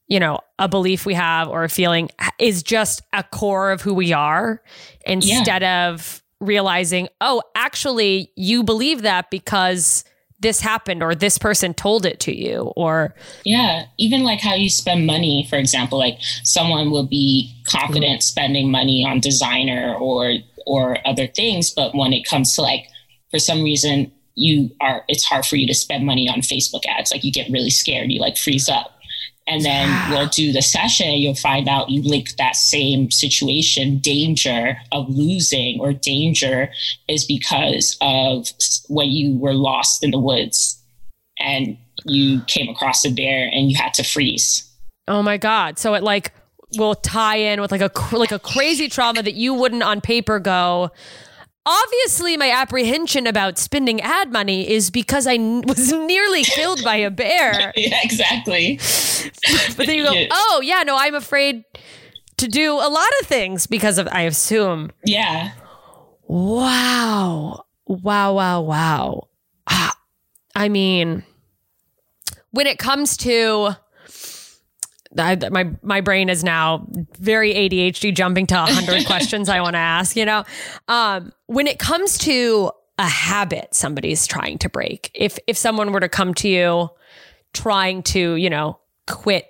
you 0.06 0.18
know, 0.18 0.38
a 0.58 0.68
belief 0.68 1.04
we 1.04 1.14
have 1.14 1.48
or 1.48 1.64
a 1.64 1.68
feeling 1.68 2.10
is 2.38 2.62
just 2.62 3.02
a 3.12 3.22
core 3.22 3.70
of 3.70 3.82
who 3.82 3.92
we 3.92 4.12
are 4.12 4.62
instead 5.06 5.62
yeah. 5.62 5.88
of 5.90 6.22
realizing, 6.40 7.08
oh, 7.20 7.42
actually, 7.54 8.30
you 8.36 8.62
believe 8.62 9.02
that 9.02 9.30
because 9.30 10.04
this 10.40 10.60
happened 10.60 11.02
or 11.02 11.14
this 11.14 11.38
person 11.38 11.72
told 11.72 12.04
it 12.04 12.20
to 12.20 12.36
you 12.36 12.72
or 12.76 13.14
yeah 13.44 13.86
even 13.96 14.24
like 14.24 14.40
how 14.40 14.54
you 14.54 14.68
spend 14.68 15.06
money 15.06 15.46
for 15.48 15.56
example 15.56 15.98
like 15.98 16.18
someone 16.42 16.90
will 16.90 17.06
be 17.06 17.50
confident 17.64 18.04
mm-hmm. 18.04 18.20
spending 18.20 18.70
money 18.70 19.06
on 19.06 19.20
designer 19.20 19.94
or 19.94 20.34
or 20.66 20.98
other 21.08 21.26
things 21.26 21.70
but 21.70 21.94
when 21.94 22.12
it 22.12 22.28
comes 22.28 22.54
to 22.54 22.60
like 22.60 22.88
for 23.30 23.38
some 23.38 23.62
reason 23.62 24.12
you 24.34 24.70
are 24.80 25.04
it's 25.08 25.24
hard 25.24 25.44
for 25.44 25.56
you 25.56 25.66
to 25.66 25.74
spend 25.74 26.04
money 26.04 26.28
on 26.28 26.40
facebook 26.40 26.84
ads. 26.86 27.10
Like 27.10 27.24
you 27.24 27.32
get 27.32 27.50
really 27.50 27.70
scared. 27.70 28.10
You 28.10 28.20
like 28.20 28.36
freeze 28.36 28.68
up. 28.68 28.90
And 29.46 29.62
then 29.62 29.88
yeah. 29.88 30.10
we'll 30.10 30.28
do 30.28 30.52
the 30.52 30.62
session. 30.62 31.12
You'll 31.12 31.34
find 31.34 31.68
out 31.68 31.90
you 31.90 32.02
link 32.02 32.36
that 32.36 32.56
same 32.56 33.10
situation. 33.10 33.98
Danger 33.98 34.78
of 34.90 35.08
losing 35.10 35.80
or 35.80 35.92
danger 35.92 36.70
is 37.08 37.26
because 37.26 37.98
of 38.00 38.48
when 38.88 39.10
you 39.10 39.36
were 39.36 39.52
lost 39.52 40.02
in 40.02 40.12
the 40.12 40.18
woods 40.18 40.82
and 41.38 41.76
you 42.06 42.40
came 42.46 42.70
across 42.70 43.04
a 43.04 43.10
bear 43.10 43.50
and 43.52 43.70
you 43.70 43.76
had 43.76 43.92
to 43.94 44.02
freeze. 44.02 44.70
Oh 45.08 45.22
my 45.22 45.36
god. 45.36 45.78
So 45.78 45.92
it 45.92 46.02
like 46.02 46.32
will 46.78 46.94
tie 46.94 47.36
in 47.36 47.60
with 47.60 47.70
like 47.70 47.82
a 47.82 48.16
like 48.16 48.32
a 48.32 48.38
crazy 48.38 48.88
trauma 48.88 49.22
that 49.22 49.34
you 49.34 49.52
wouldn't 49.52 49.82
on 49.82 50.00
paper 50.00 50.38
go 50.38 50.90
Obviously, 51.66 52.36
my 52.36 52.50
apprehension 52.50 53.26
about 53.26 53.58
spending 53.58 54.00
ad 54.02 54.30
money 54.30 54.68
is 54.70 54.90
because 54.90 55.26
I 55.26 55.34
n- 55.34 55.62
was 55.66 55.92
nearly 55.92 56.44
killed 56.44 56.82
by 56.84 56.96
a 56.96 57.10
bear. 57.10 57.72
yeah, 57.76 58.00
exactly. 58.02 58.76
but 59.76 59.86
then 59.86 59.96
you 59.96 60.04
go, 60.04 60.12
yeah. 60.12 60.28
oh, 60.30 60.60
yeah, 60.62 60.82
no, 60.82 60.96
I'm 60.98 61.14
afraid 61.14 61.64
to 62.36 62.48
do 62.48 62.72
a 62.74 62.88
lot 62.88 63.08
of 63.20 63.26
things 63.26 63.66
because 63.66 63.98
of, 63.98 64.08
I 64.10 64.22
assume. 64.22 64.90
Yeah. 65.04 65.52
Wow. 66.26 67.64
Wow, 67.86 68.32
wow, 68.34 68.60
wow. 68.60 69.28
Ah, 69.66 69.96
I 70.54 70.68
mean, 70.68 71.22
when 72.50 72.66
it 72.66 72.78
comes 72.78 73.16
to 73.18 73.76
I, 75.18 75.36
my 75.50 75.70
my 75.82 76.00
brain 76.00 76.28
is 76.28 76.42
now 76.42 76.86
very 77.18 77.54
ADHD, 77.54 78.14
jumping 78.14 78.46
to 78.48 78.54
a 78.62 78.66
hundred 78.66 79.06
questions 79.06 79.48
I 79.48 79.60
want 79.60 79.74
to 79.74 79.78
ask. 79.78 80.16
You 80.16 80.24
know, 80.24 80.44
um, 80.88 81.32
when 81.54 81.66
it 81.66 81.78
comes 81.78 82.18
to 82.18 82.72
a 82.98 83.08
habit 83.08 83.74
somebody's 83.74 84.26
trying 84.26 84.58
to 84.58 84.68
break, 84.68 85.10
if 85.14 85.38
if 85.46 85.56
someone 85.56 85.92
were 85.92 86.00
to 86.00 86.08
come 86.08 86.34
to 86.34 86.48
you 86.48 86.90
trying 87.52 88.02
to, 88.02 88.34
you 88.34 88.50
know, 88.50 88.78
quit 89.06 89.46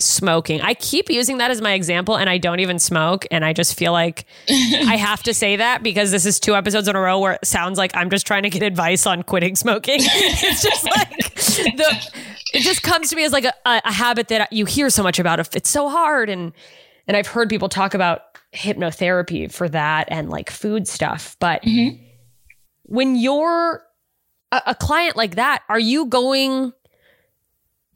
smoking. 0.00 0.60
I 0.60 0.74
keep 0.74 1.08
using 1.08 1.38
that 1.38 1.52
as 1.52 1.60
my 1.60 1.74
example 1.74 2.16
and 2.16 2.28
I 2.28 2.36
don't 2.38 2.58
even 2.58 2.80
smoke 2.80 3.26
and 3.30 3.44
I 3.44 3.52
just 3.52 3.78
feel 3.78 3.92
like 3.92 4.26
I 4.48 4.96
have 4.96 5.22
to 5.22 5.32
say 5.32 5.54
that 5.56 5.84
because 5.84 6.10
this 6.10 6.26
is 6.26 6.40
two 6.40 6.56
episodes 6.56 6.88
in 6.88 6.96
a 6.96 7.00
row 7.00 7.20
where 7.20 7.34
it 7.34 7.46
sounds 7.46 7.78
like 7.78 7.92
I'm 7.94 8.10
just 8.10 8.26
trying 8.26 8.42
to 8.42 8.50
get 8.50 8.62
advice 8.62 9.06
on 9.06 9.22
quitting 9.22 9.54
smoking. 9.54 9.98
it's 10.02 10.62
just 10.62 10.84
like 10.84 11.34
the 11.76 12.20
it 12.54 12.62
just 12.62 12.82
comes 12.82 13.10
to 13.10 13.16
me 13.16 13.24
as 13.24 13.32
like 13.32 13.44
a, 13.44 13.54
a 13.64 13.92
habit 13.92 14.28
that 14.28 14.52
you 14.52 14.64
hear 14.64 14.88
so 14.90 15.02
much 15.02 15.18
about. 15.18 15.40
If 15.40 15.54
it's 15.56 15.68
so 15.68 15.88
hard, 15.88 16.30
and 16.30 16.52
and 17.06 17.16
I've 17.16 17.26
heard 17.26 17.48
people 17.48 17.68
talk 17.68 17.94
about 17.94 18.22
hypnotherapy 18.54 19.52
for 19.52 19.68
that 19.68 20.08
and 20.10 20.30
like 20.30 20.50
food 20.50 20.88
stuff. 20.88 21.36
But 21.40 21.62
mm-hmm. 21.62 22.02
when 22.84 23.16
you're 23.16 23.82
a, 24.52 24.62
a 24.68 24.74
client 24.74 25.16
like 25.16 25.34
that, 25.36 25.62
are 25.68 25.78
you 25.78 26.06
going 26.06 26.72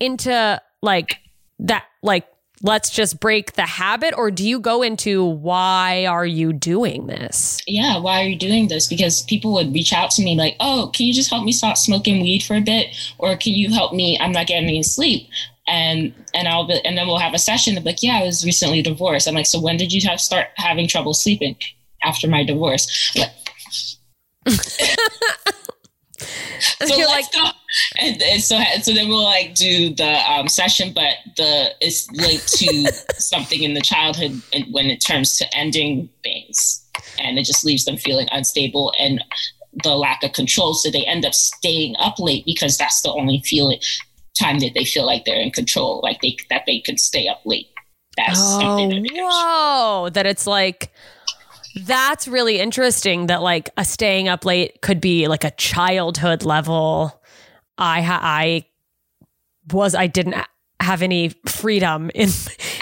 into 0.01 0.61
like 0.83 1.19
that 1.61 1.85
like 2.03 2.27
let's 2.63 2.91
just 2.91 3.21
break 3.21 3.53
the 3.53 3.63
habit 3.63 4.15
or 4.17 4.31
do 4.31 4.47
you 4.47 4.59
go 4.59 4.83
into 4.83 5.25
why 5.25 6.07
are 6.07 6.27
you 6.27 6.53
doing 6.53 7.07
this 7.07 7.61
yeah 7.67 7.99
why 7.99 8.21
are 8.21 8.27
you 8.27 8.37
doing 8.37 8.69
this 8.69 8.87
because 8.87 9.23
people 9.23 9.53
would 9.53 9.73
reach 9.73 9.93
out 9.93 10.11
to 10.11 10.23
me 10.23 10.37
like 10.37 10.57
oh 10.61 10.91
can 10.95 11.07
you 11.07 11.13
just 11.13 11.31
help 11.31 11.45
me 11.45 11.53
stop 11.53 11.77
smoking 11.77 12.21
weed 12.21 12.43
for 12.43 12.57
a 12.57 12.61
bit 12.61 12.89
or 13.19 13.37
can 13.37 13.53
you 13.55 13.73
help 13.73 13.93
me 13.93 14.19
i'm 14.21 14.33
not 14.33 14.47
getting 14.47 14.69
any 14.69 14.83
sleep 14.83 15.29
and 15.69 16.15
and 16.35 16.49
i'll 16.49 16.67
be, 16.67 16.81
and 16.85 16.97
then 16.97 17.07
we'll 17.07 17.19
have 17.19 17.35
a 17.35 17.39
session 17.39 17.77
of 17.77 17.85
like 17.85 18.03
yeah 18.03 18.19
i 18.19 18.25
was 18.25 18.45
recently 18.45 18.83
divorced. 18.83 19.29
I'm 19.29 19.35
like 19.35 19.47
so 19.47 19.61
when 19.61 19.77
did 19.77 19.93
you 19.93 20.09
have 20.09 20.21
start 20.21 20.49
having 20.57 20.89
trouble 20.89 21.15
sleeping 21.15 21.57
after 22.03 22.29
my 22.29 22.45
divorce? 22.45 23.15
Like, 23.17 23.31
so 26.19 26.97
you're 26.97 27.07
like 27.07 27.31
go. 27.33 27.51
And, 27.99 28.23
and, 28.23 28.43
so 28.43 28.61
so 28.81 28.93
then 28.95 29.09
we'll 29.09 29.25
like 29.25 29.55
do 29.55 29.95
the 29.95 30.19
um, 30.31 30.49
session 30.49 30.93
but 30.95 31.15
the 31.37 31.71
it's 31.81 32.11
linked 32.13 32.49
to 32.55 32.93
something 33.19 33.63
in 33.63 33.75
the 33.75 33.81
childhood 33.81 34.41
and 34.53 34.65
when 34.73 34.87
it 34.87 35.05
turns 35.05 35.37
to 35.39 35.57
ending 35.57 36.09
things. 36.23 36.85
And 37.21 37.39
it 37.39 37.45
just 37.45 37.65
leaves 37.65 37.85
them 37.85 37.97
feeling 37.97 38.29
unstable 38.33 38.93
and 38.99 39.23
the 39.85 39.95
lack 39.95 40.23
of 40.23 40.33
control. 40.33 40.75
So 40.75 40.91
they 40.91 41.05
end 41.05 41.25
up 41.25 41.35
staying 41.35 41.95
up 41.99 42.19
late 42.19 42.45
because 42.45 42.79
that's 42.79 43.03
the 43.03 43.13
only 43.13 43.43
feeling 43.45 43.79
time 44.39 44.59
that 44.61 44.73
they 44.75 44.85
feel 44.85 45.07
like 45.07 45.25
they're 45.25 45.41
in 45.41 45.51
control 45.51 46.01
like 46.03 46.21
they 46.21 46.37
that 46.51 46.63
they 46.67 46.81
can 46.81 46.97
stay 46.97 47.29
up 47.29 47.41
late. 47.45 47.69
That's 48.17 48.39
oh, 48.41 48.91
whoa. 49.13 50.09
That 50.11 50.27
it's 50.27 50.47
like 50.47 50.93
that's 51.85 52.27
really 52.27 52.59
interesting 52.59 53.27
that 53.27 53.43
like 53.43 53.71
a 53.77 53.85
staying 53.85 54.29
up 54.29 54.45
late 54.45 54.81
could 54.83 55.01
be 55.01 55.29
like 55.29 55.45
a 55.45 55.51
childhood 55.53 56.45
level. 56.45 57.21
I 57.77 58.03
ha- 58.03 58.21
I 58.23 58.65
was 59.71 59.95
I 59.95 60.07
didn't 60.07 60.35
have 60.81 61.03
any 61.03 61.31
freedom 61.47 62.11
in 62.15 62.31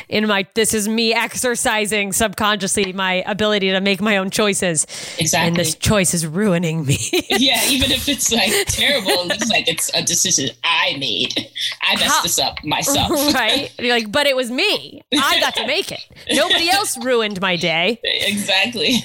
in 0.08 0.26
my 0.26 0.46
this 0.54 0.74
is 0.74 0.88
me 0.88 1.12
exercising 1.12 2.12
subconsciously 2.12 2.92
my 2.92 3.24
ability 3.26 3.70
to 3.70 3.80
make 3.80 4.00
my 4.00 4.16
own 4.16 4.30
choices. 4.30 4.86
Exactly. 5.18 5.48
And 5.48 5.56
this 5.56 5.74
choice 5.74 6.14
is 6.14 6.26
ruining 6.26 6.86
me. 6.86 6.98
yeah, 7.30 7.68
even 7.68 7.90
if 7.90 8.08
it's 8.08 8.32
like 8.32 8.50
terrible, 8.66 9.30
it's 9.30 9.50
like 9.50 9.68
it's 9.68 9.90
a 9.94 10.02
decision 10.02 10.50
I 10.64 10.96
made. 10.98 11.50
I 11.82 11.96
messed 11.96 12.10
How, 12.10 12.22
this 12.22 12.38
up 12.38 12.62
myself. 12.64 13.10
Right? 13.36 13.72
You're 13.78 13.94
like, 13.94 14.10
but 14.10 14.26
it 14.26 14.36
was 14.36 14.50
me. 14.50 15.02
I 15.12 15.40
got 15.40 15.54
to 15.56 15.66
make 15.66 15.92
it. 15.92 16.00
Nobody 16.32 16.70
else 16.70 16.96
ruined 16.96 17.40
my 17.40 17.56
day. 17.56 18.00
Exactly. 18.02 19.04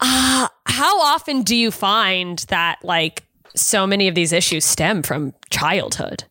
Uh, 0.00 0.48
how 0.66 1.00
often 1.00 1.42
do 1.42 1.54
you 1.54 1.70
find 1.70 2.40
that 2.48 2.84
like 2.84 3.24
so 3.54 3.86
many 3.86 4.08
of 4.08 4.14
these 4.14 4.32
issues 4.32 4.64
stem 4.64 5.02
from 5.02 5.32
childhood? 5.50 6.24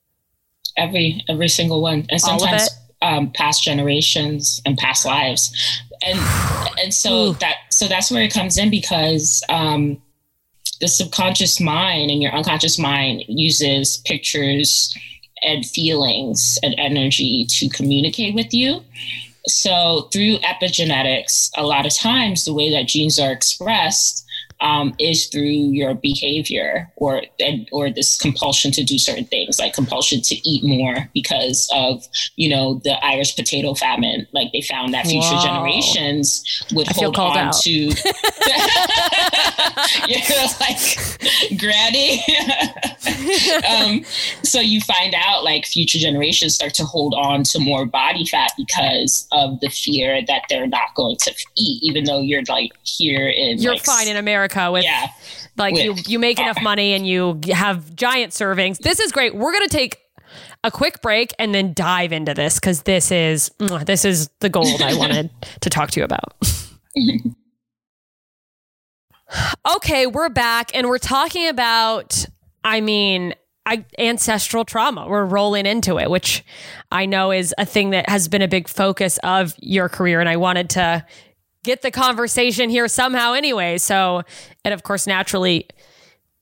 Every 0.77 1.23
every 1.29 1.47
single 1.47 1.81
one. 1.81 2.05
And 2.09 2.19
sometimes 2.19 2.69
um, 3.01 3.31
past 3.31 3.63
generations 3.63 4.61
and 4.65 4.77
past 4.77 5.05
lives. 5.05 5.53
And 6.05 6.19
and 6.79 6.93
so 6.93 7.33
that 7.33 7.57
so 7.69 7.87
that's 7.87 8.11
where 8.11 8.23
it 8.23 8.33
comes 8.33 8.57
in 8.57 8.69
because 8.69 9.43
um, 9.49 10.01
the 10.79 10.87
subconscious 10.87 11.59
mind 11.59 12.09
and 12.09 12.21
your 12.21 12.31
unconscious 12.31 12.79
mind 12.79 13.23
uses 13.27 13.97
pictures 14.05 14.97
and 15.43 15.65
feelings 15.65 16.59
and 16.63 16.75
energy 16.77 17.45
to 17.49 17.69
communicate 17.69 18.35
with 18.35 18.53
you. 18.53 18.83
So 19.47 20.09
through 20.11 20.37
epigenetics 20.39 21.49
a 21.55 21.63
lot 21.63 21.85
of 21.85 21.95
times 21.95 22.45
the 22.45 22.53
way 22.53 22.71
that 22.71 22.87
genes 22.87 23.19
are 23.19 23.31
expressed 23.31 24.25
um, 24.61 24.93
is 24.99 25.27
through 25.27 25.41
your 25.41 25.93
behavior 25.95 26.91
or 26.95 27.23
or 27.71 27.89
this 27.89 28.17
compulsion 28.17 28.71
to 28.71 28.83
do 28.83 28.97
certain 28.97 29.25
things, 29.25 29.59
like 29.59 29.73
compulsion 29.73 30.21
to 30.21 30.35
eat 30.47 30.63
more 30.63 31.09
because 31.13 31.69
of 31.73 32.03
you 32.35 32.49
know 32.49 32.79
the 32.83 33.03
Irish 33.05 33.35
potato 33.35 33.73
famine. 33.73 34.27
Like 34.31 34.51
they 34.53 34.61
found 34.61 34.93
that 34.93 35.07
future 35.07 35.27
Whoa. 35.27 35.45
generations 35.45 36.63
would 36.73 36.87
I 36.89 36.93
hold 36.93 37.17
on 37.17 37.37
out. 37.37 37.53
to. 37.61 37.71
you're 40.07 40.21
like 40.59 41.59
granny. 41.59 42.23
um, 43.67 44.03
so 44.43 44.59
you 44.59 44.81
find 44.81 45.15
out 45.15 45.43
like 45.43 45.65
future 45.65 45.97
generations 45.97 46.55
start 46.55 46.73
to 46.75 46.83
hold 46.83 47.13
on 47.13 47.43
to 47.43 47.59
more 47.59 47.85
body 47.85 48.25
fat 48.25 48.51
because 48.57 49.27
of 49.31 49.59
the 49.59 49.69
fear 49.69 50.21
that 50.27 50.43
they're 50.49 50.67
not 50.67 50.93
going 50.95 51.15
to 51.17 51.33
eat, 51.55 51.81
even 51.83 52.03
though 52.03 52.19
you're 52.19 52.43
like 52.47 52.71
here 52.83 53.27
in 53.27 53.59
you're 53.59 53.73
like, 53.73 53.83
fine 53.83 54.07
in 54.07 54.17
America 54.17 54.50
America 54.55 54.71
with 54.71 54.83
Yeah. 54.83 55.07
like 55.57 55.75
you 55.77 55.95
you 56.07 56.19
make 56.19 56.39
enough 56.39 56.61
money 56.61 56.93
and 56.93 57.07
you 57.07 57.39
have 57.51 57.95
giant 57.95 58.33
servings. 58.33 58.77
This 58.79 58.99
is 58.99 59.11
great. 59.11 59.35
We're 59.35 59.53
gonna 59.53 59.67
take 59.67 59.97
a 60.63 60.71
quick 60.71 61.01
break 61.01 61.33
and 61.39 61.53
then 61.53 61.73
dive 61.73 62.13
into 62.13 62.33
this 62.33 62.59
because 62.59 62.83
this 62.83 63.11
is 63.11 63.51
this 63.85 64.05
is 64.05 64.29
the 64.39 64.49
gold 64.49 64.81
I 64.81 64.93
wanted 64.95 65.29
to 65.61 65.69
talk 65.69 65.91
to 65.91 65.99
you 65.99 66.05
about. 66.05 66.33
okay, 69.75 70.07
we're 70.07 70.29
back 70.29 70.71
and 70.75 70.87
we're 70.87 70.97
talking 70.97 71.47
about. 71.47 72.25
I 72.63 72.79
mean, 72.79 73.33
I, 73.65 73.85
ancestral 73.97 74.65
trauma. 74.65 75.07
We're 75.07 75.25
rolling 75.25 75.65
into 75.65 75.97
it, 75.97 76.11
which 76.11 76.43
I 76.91 77.07
know 77.07 77.31
is 77.31 77.55
a 77.57 77.65
thing 77.65 77.89
that 77.91 78.07
has 78.07 78.27
been 78.27 78.43
a 78.43 78.47
big 78.47 78.67
focus 78.67 79.17
of 79.23 79.55
your 79.59 79.89
career. 79.89 80.19
And 80.19 80.29
I 80.29 80.37
wanted 80.37 80.69
to 80.71 81.03
get 81.63 81.81
the 81.81 81.91
conversation 81.91 82.69
here 82.69 82.87
somehow 82.87 83.33
anyway. 83.33 83.77
So, 83.77 84.23
and 84.65 84.73
of 84.73 84.83
course, 84.83 85.05
naturally 85.07 85.67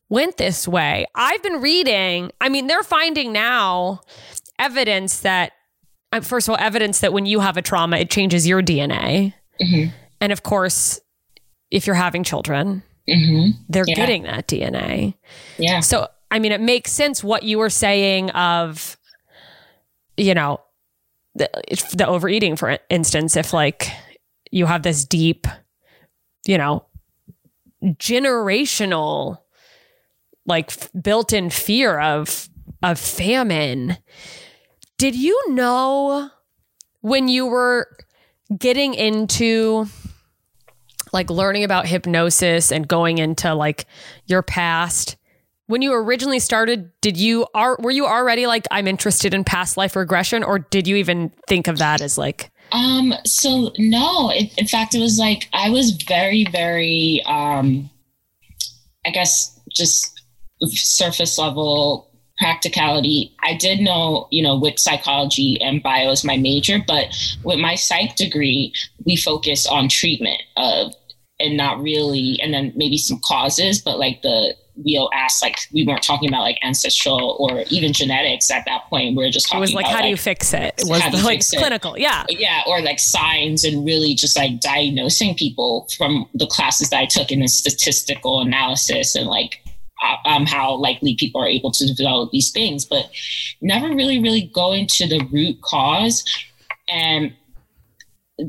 went 0.09 0.37
this 0.37 0.67
way. 0.67 1.05
I've 1.15 1.43
been 1.43 1.61
reading, 1.61 2.31
I 2.41 2.49
mean, 2.49 2.67
they're 2.67 2.83
finding 2.83 3.31
now 3.31 4.01
evidence 4.57 5.19
that, 5.21 5.51
uh, 6.11 6.21
first 6.21 6.47
of 6.47 6.51
all, 6.53 6.57
evidence 6.59 7.01
that 7.01 7.13
when 7.13 7.25
you 7.25 7.41
have 7.41 7.57
a 7.57 7.61
trauma, 7.61 7.97
it 7.97 8.09
changes 8.09 8.47
your 8.47 8.61
DNA. 8.61 9.33
Mhm. 9.61 9.91
And 10.21 10.31
of 10.31 10.41
course, 10.43 10.99
if 11.69 11.85
you're 11.85 11.95
having 11.95 12.23
children, 12.23 12.81
hmm 13.07 13.49
they're 13.69 13.85
Yeah. 13.87 13.95
getting 13.95 14.23
that 14.23 14.47
DNA. 14.47 15.15
Yeah. 15.57 15.81
So, 15.81 16.07
I 16.31 16.39
mean, 16.39 16.51
it 16.51 16.61
makes 16.61 16.91
sense 16.91 17.23
what 17.23 17.43
you 17.43 17.57
were 17.59 17.69
saying 17.69 18.29
of, 18.31 18.97
you 20.17 20.33
know, 20.33 20.59
the, 21.35 21.49
the 21.93 22.07
overeating, 22.07 22.55
for 22.55 22.77
instance, 22.89 23.35
if 23.37 23.53
like 23.53 23.91
you 24.51 24.65
have 24.65 24.83
this 24.83 25.05
deep, 25.05 25.47
you 26.45 26.57
know, 26.57 26.85
generational, 27.83 29.39
like 30.45 30.69
f- 30.69 30.89
built 30.99 31.33
in 31.33 31.49
fear 31.49 31.99
of, 31.99 32.49
of 32.83 32.99
famine. 32.99 33.97
Did 34.97 35.15
you 35.15 35.53
know 35.53 36.29
when 37.01 37.27
you 37.27 37.45
were 37.45 37.87
getting 38.57 38.93
into 38.93 39.85
like 41.13 41.29
learning 41.29 41.63
about 41.63 41.87
hypnosis 41.87 42.71
and 42.71 42.87
going 42.87 43.17
into 43.17 43.53
like 43.53 43.85
your 44.25 44.41
past 44.41 45.17
when 45.67 45.81
you 45.81 45.93
originally 45.93 46.39
started 46.39 46.91
did 47.01 47.15
you 47.17 47.45
are 47.53 47.77
were 47.79 47.91
you 47.91 48.05
already 48.05 48.47
like 48.47 48.67
i'm 48.71 48.87
interested 48.87 49.33
in 49.33 49.43
past 49.43 49.77
life 49.77 49.95
regression 49.95 50.43
or 50.43 50.59
did 50.59 50.87
you 50.87 50.95
even 50.95 51.31
think 51.47 51.67
of 51.67 51.77
that 51.77 52.01
as 52.01 52.17
like 52.17 52.51
Um, 52.71 53.13
so 53.25 53.71
no, 53.77 54.29
it, 54.31 54.57
in 54.57 54.67
fact, 54.67 54.95
it 54.95 54.99
was 54.99 55.17
like 55.17 55.49
I 55.53 55.69
was 55.69 55.91
very, 55.91 56.45
very, 56.51 57.23
um, 57.25 57.89
I 59.05 59.11
guess, 59.11 59.59
just 59.71 60.21
surface 60.67 61.37
level 61.37 62.09
practicality. 62.37 63.35
I 63.43 63.55
did 63.55 63.81
know, 63.81 64.27
you 64.31 64.41
know, 64.41 64.57
with 64.57 64.79
psychology 64.79 65.59
and 65.61 65.83
bio 65.83 66.09
is 66.11 66.23
my 66.23 66.37
major, 66.37 66.79
but 66.87 67.07
with 67.43 67.59
my 67.59 67.75
psych 67.75 68.15
degree, 68.15 68.73
we 69.05 69.15
focus 69.17 69.67
on 69.67 69.89
treatment 69.89 70.41
of, 70.55 70.93
and 71.39 71.57
not 71.57 71.81
really, 71.81 72.39
and 72.41 72.53
then 72.53 72.73
maybe 72.75 72.97
some 72.97 73.19
causes, 73.23 73.81
but 73.81 73.99
like 73.99 74.21
the 74.21 74.55
we'll 74.85 75.09
ask 75.13 75.41
like 75.41 75.57
we 75.73 75.85
weren't 75.85 76.03
talking 76.03 76.29
about 76.29 76.41
like 76.41 76.57
ancestral 76.63 77.35
or 77.39 77.63
even 77.69 77.93
genetics 77.93 78.49
at 78.49 78.65
that 78.65 78.83
point. 78.89 79.15
We 79.15 79.25
are 79.25 79.31
just 79.31 79.53
it 79.53 79.59
was 79.59 79.73
like 79.73 79.85
about 79.85 79.95
how 79.95 80.01
do 80.01 80.09
you 80.09 80.17
fix 80.17 80.53
it 80.53 80.75
it 80.77 80.87
was 80.87 81.01
how 81.01 81.09
do 81.09 81.17
you 81.17 81.23
like 81.23 81.39
it? 81.39 81.57
clinical 81.57 81.97
yeah 81.97 82.25
yeah 82.29 82.61
or 82.67 82.81
like 82.81 82.99
signs 82.99 83.63
and 83.63 83.85
really 83.85 84.13
just 84.13 84.37
like 84.37 84.59
diagnosing 84.59 85.35
people 85.35 85.87
from 85.97 86.27
the 86.33 86.47
classes 86.47 86.89
that 86.89 86.99
i 86.99 87.05
took 87.05 87.31
in 87.31 87.39
the 87.39 87.47
statistical 87.47 88.41
analysis 88.41 89.15
and 89.15 89.27
like 89.27 89.61
uh, 90.01 90.29
um, 90.29 90.45
how 90.45 90.75
likely 90.75 91.15
people 91.15 91.41
are 91.41 91.47
able 91.47 91.71
to 91.71 91.85
develop 91.85 92.31
these 92.31 92.51
things 92.51 92.85
but 92.85 93.09
never 93.61 93.89
really 93.89 94.21
really 94.21 94.49
going 94.53 94.87
to 94.87 95.07
the 95.07 95.19
root 95.31 95.59
cause 95.61 96.23
and 96.87 97.33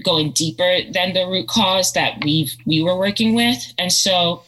going 0.04 0.30
deeper 0.32 0.78
than 0.92 1.12
the 1.12 1.26
root 1.26 1.48
cause 1.48 1.92
that 1.92 2.22
we 2.24 2.48
we 2.66 2.82
were 2.82 2.96
working 2.96 3.34
with 3.34 3.58
and 3.78 3.92
so 3.92 4.42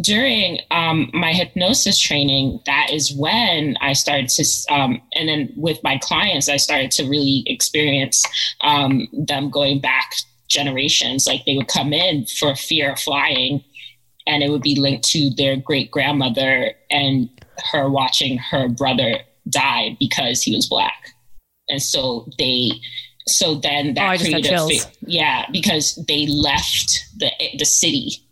during 0.00 0.60
um, 0.70 1.10
my 1.12 1.32
hypnosis 1.32 1.98
training, 1.98 2.60
that 2.66 2.88
is 2.92 3.14
when 3.14 3.76
I 3.80 3.92
started 3.92 4.28
to, 4.30 4.44
um, 4.72 5.00
and 5.14 5.28
then 5.28 5.52
with 5.56 5.82
my 5.82 5.98
clients, 5.98 6.48
I 6.48 6.56
started 6.56 6.90
to 6.92 7.08
really 7.08 7.44
experience 7.46 8.24
um, 8.62 9.08
them 9.12 9.50
going 9.50 9.80
back 9.80 10.12
generations. 10.48 11.26
Like 11.26 11.44
they 11.44 11.56
would 11.56 11.68
come 11.68 11.92
in 11.92 12.26
for 12.26 12.54
fear 12.54 12.92
of 12.92 12.98
flying, 12.98 13.62
and 14.26 14.42
it 14.42 14.50
would 14.50 14.62
be 14.62 14.78
linked 14.78 15.04
to 15.10 15.30
their 15.36 15.56
great 15.56 15.90
grandmother 15.90 16.72
and 16.90 17.28
her 17.72 17.88
watching 17.88 18.38
her 18.38 18.68
brother 18.68 19.20
die 19.48 19.96
because 19.98 20.42
he 20.42 20.54
was 20.54 20.68
black. 20.68 21.14
And 21.68 21.82
so 21.82 22.28
they, 22.38 22.70
so 23.26 23.56
then 23.56 23.94
that 23.94 24.20
Oh, 24.20 24.24
created, 24.24 24.86
yeah, 25.00 25.46
because 25.52 26.02
they 26.08 26.26
left 26.26 26.98
the 27.18 27.30
the 27.58 27.66
city 27.66 28.22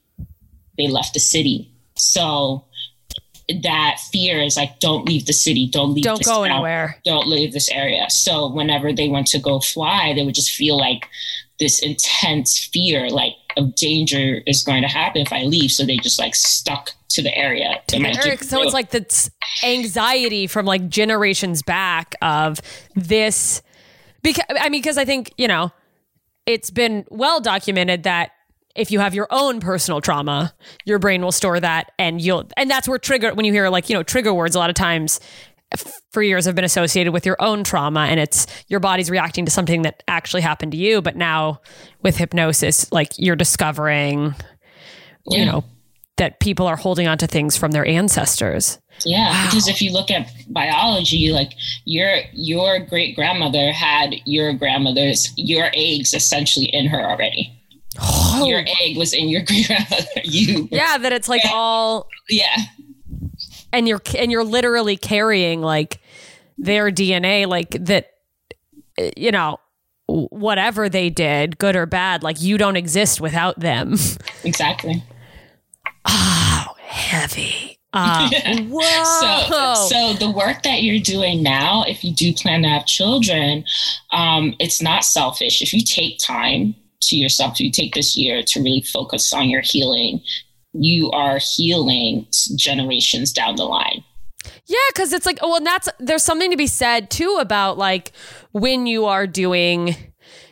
they 0.77 0.89
left 0.89 1.15
the 1.15 1.21
city. 1.21 1.71
So 1.97 2.65
that 3.63 3.99
fear 4.13 4.43
is 4.43 4.57
like, 4.57 4.81
don't 4.81 5.07
leave 5.07 5.27
the 5.27 5.33
city, 5.33 5.69
don't 5.71 5.95
leave. 5.95 6.05
don't 6.05 6.19
this 6.19 6.27
go 6.27 6.45
town, 6.45 6.51
anywhere 6.51 6.99
Don't 7.05 7.29
leave 7.29 7.53
this 7.53 7.71
area. 7.71 8.11
So 8.11 8.51
whenever 8.51 8.93
they 8.93 9.09
went 9.09 9.29
to 9.29 9.39
go 9.39 9.61
fly, 9.61 10.13
they 10.15 10.25
would 10.25 10.35
just 10.35 10.51
feel 10.51 10.77
like 10.77 11.09
this 11.59 11.79
intense 11.81 12.69
fear, 12.73 13.09
like 13.09 13.33
of 13.57 13.75
danger 13.75 14.43
is 14.47 14.63
going 14.63 14.83
to 14.83 14.89
happen 14.89 15.23
if 15.23 15.33
I 15.33 15.43
leave. 15.43 15.71
So 15.71 15.87
they 15.87 15.97
just 15.97 16.19
like 16.19 16.35
stuck 16.35 16.91
to 17.11 17.23
the 17.23 17.35
area. 17.35 17.81
to 17.89 17.99
the 17.99 18.27
Eric, 18.27 18.43
so 18.43 18.63
it's 18.63 18.75
like 18.75 18.91
the 18.91 19.31
anxiety 19.65 20.47
from 20.47 20.67
like 20.67 20.89
generations 20.89 21.63
back 21.63 22.15
of 22.21 22.61
this 22.95 23.63
because 24.23 24.45
i 24.51 24.69
mean 24.69 24.83
because 24.83 24.99
i 24.99 25.05
think 25.05 25.33
you 25.39 25.49
know 25.49 25.73
it's 26.45 26.71
been 26.71 27.05
well 27.11 27.41
documented 27.41 28.03
that 28.03 28.33
if 28.77 28.91
you 28.91 29.01
have 29.01 29.15
your 29.15 29.27
own 29.31 29.61
personal 29.61 30.01
trauma 30.01 30.55
your 30.85 30.99
brain 30.99 31.23
will 31.23 31.33
store 31.33 31.59
that 31.61 31.93
and 31.99 32.21
you'll 32.21 32.49
and 32.57 32.71
that's 32.71 32.89
where 32.89 32.99
trigger 32.99 33.35
when 33.35 33.45
you 33.45 33.53
hear 33.53 33.69
like 33.69 33.89
you 33.89 33.95
know 33.95 34.03
trigger 34.03 34.33
words 34.33 34.55
a 34.55 34.59
lot 34.59 34.71
of 34.71 34.77
times 34.77 35.21
for 36.13 36.23
years 36.23 36.45
have 36.45 36.55
been 36.55 36.65
associated 36.65 37.13
with 37.13 37.27
your 37.27 37.37
own 37.41 37.65
trauma 37.65 38.01
and 38.01 38.21
it's 38.21 38.47
your 38.69 38.81
body's 38.81 39.11
reacting 39.11 39.45
to 39.45 39.51
something 39.51 39.83
that 39.83 40.03
actually 40.09 40.43
happened 40.43 40.73
to 40.73 40.79
you 40.79 41.03
but 41.03 41.17
now 41.17 41.61
with 42.03 42.17
hypnosis 42.17 42.91
like 42.93 43.11
you're 43.19 43.37
discovering 43.37 44.35
you 45.29 45.45
know 45.45 45.65
that 46.17 46.41
people 46.41 46.67
are 46.67 46.77
holding 46.77 47.07
on 47.07 47.19
to 47.19 47.27
things 47.27 47.57
from 47.57 47.73
their 47.73 47.87
ancestors. 47.87 48.79
Yeah, 49.05 49.47
because 49.47 49.69
if 49.69 49.83
you 49.83 49.93
look 49.93 50.11
at 50.11 50.31
biology, 50.49 51.31
like 51.31 51.53
your 51.85 52.21
your 52.33 52.79
great 52.79 53.15
grandmother 53.15 53.73
had 53.73 54.15
your 54.25 54.55
grandmother's 54.55 55.33
your 55.37 55.71
eggs 55.75 56.15
essentially 56.15 56.67
in 56.67 56.87
her 56.87 57.01
already. 57.01 57.53
Your 58.45 58.65
egg 58.83 58.97
was 58.97 59.13
in 59.13 59.29
your 59.29 59.43
great 59.43 59.67
grandmother. 59.67 60.07
You, 60.25 60.69
yeah 60.71 60.99
that 60.99 61.13
it's 61.13 61.29
like 61.29 61.43
all 61.47 62.09
yeah, 62.29 62.57
and 63.73 63.89
you're 63.89 64.03
and 64.19 64.31
you're 64.31 64.45
literally 64.45 64.97
carrying 64.97 65.61
like 65.61 66.01
their 66.59 66.91
DNA 66.91 67.47
like 67.47 67.71
that 67.71 68.11
you 69.17 69.31
know 69.31 69.59
whatever 70.07 70.89
they 70.89 71.11
did 71.11 71.59
good 71.59 71.75
or 71.75 71.85
bad 71.85 72.23
like 72.23 72.41
you 72.41 72.59
don't 72.59 72.77
exist 72.77 73.21
without 73.21 73.59
them. 73.59 73.97
Exactly. 74.45 75.03
oh 76.07 76.67
heavy. 76.79 77.73
Uh, 77.99 78.29
whoa 78.69 79.05
So, 79.49 79.89
so 79.89 80.13
the 80.19 80.31
work 80.31 80.63
that 80.65 80.83
you're 80.83 80.99
doing 81.01 81.43
now, 81.43 81.83
if 81.89 82.05
you 82.05 82.13
do 82.13 82.35
plan 82.35 82.61
to 82.61 82.69
have 82.69 82.85
children, 82.85 83.65
um, 84.11 84.55
it's 84.59 84.83
not 84.83 85.03
selfish. 85.03 85.63
If 85.63 85.73
you 85.73 85.81
take 85.81 86.19
time 86.19 86.75
to 87.03 87.17
yourself, 87.17 87.61
you 87.61 87.71
take 87.71 87.95
this 87.95 88.17
year 88.17 88.43
to 88.43 88.61
really 88.61 88.83
focus 88.83 89.33
on 89.33 89.49
your 89.49 89.63
healing, 89.63 90.21
you 90.73 91.11
are 91.13 91.39
healing 91.39 92.27
generations 92.57 93.33
down 93.33 93.57
the 93.57 93.65
line. 93.65 94.05
Yeah, 94.67 94.79
because 94.93 95.13
it's 95.13 95.27
like, 95.27 95.39
oh, 95.43 95.49
well, 95.49 95.57
and 95.59 95.67
that's 95.67 95.89
there's 95.99 96.23
something 96.23 96.51
to 96.51 96.57
be 96.57 96.67
said 96.67 97.11
too 97.11 97.39
about 97.41 97.79
like 97.79 98.13
when 98.53 98.87
you 98.87 99.07
are 99.07 99.27
doing 99.27 99.97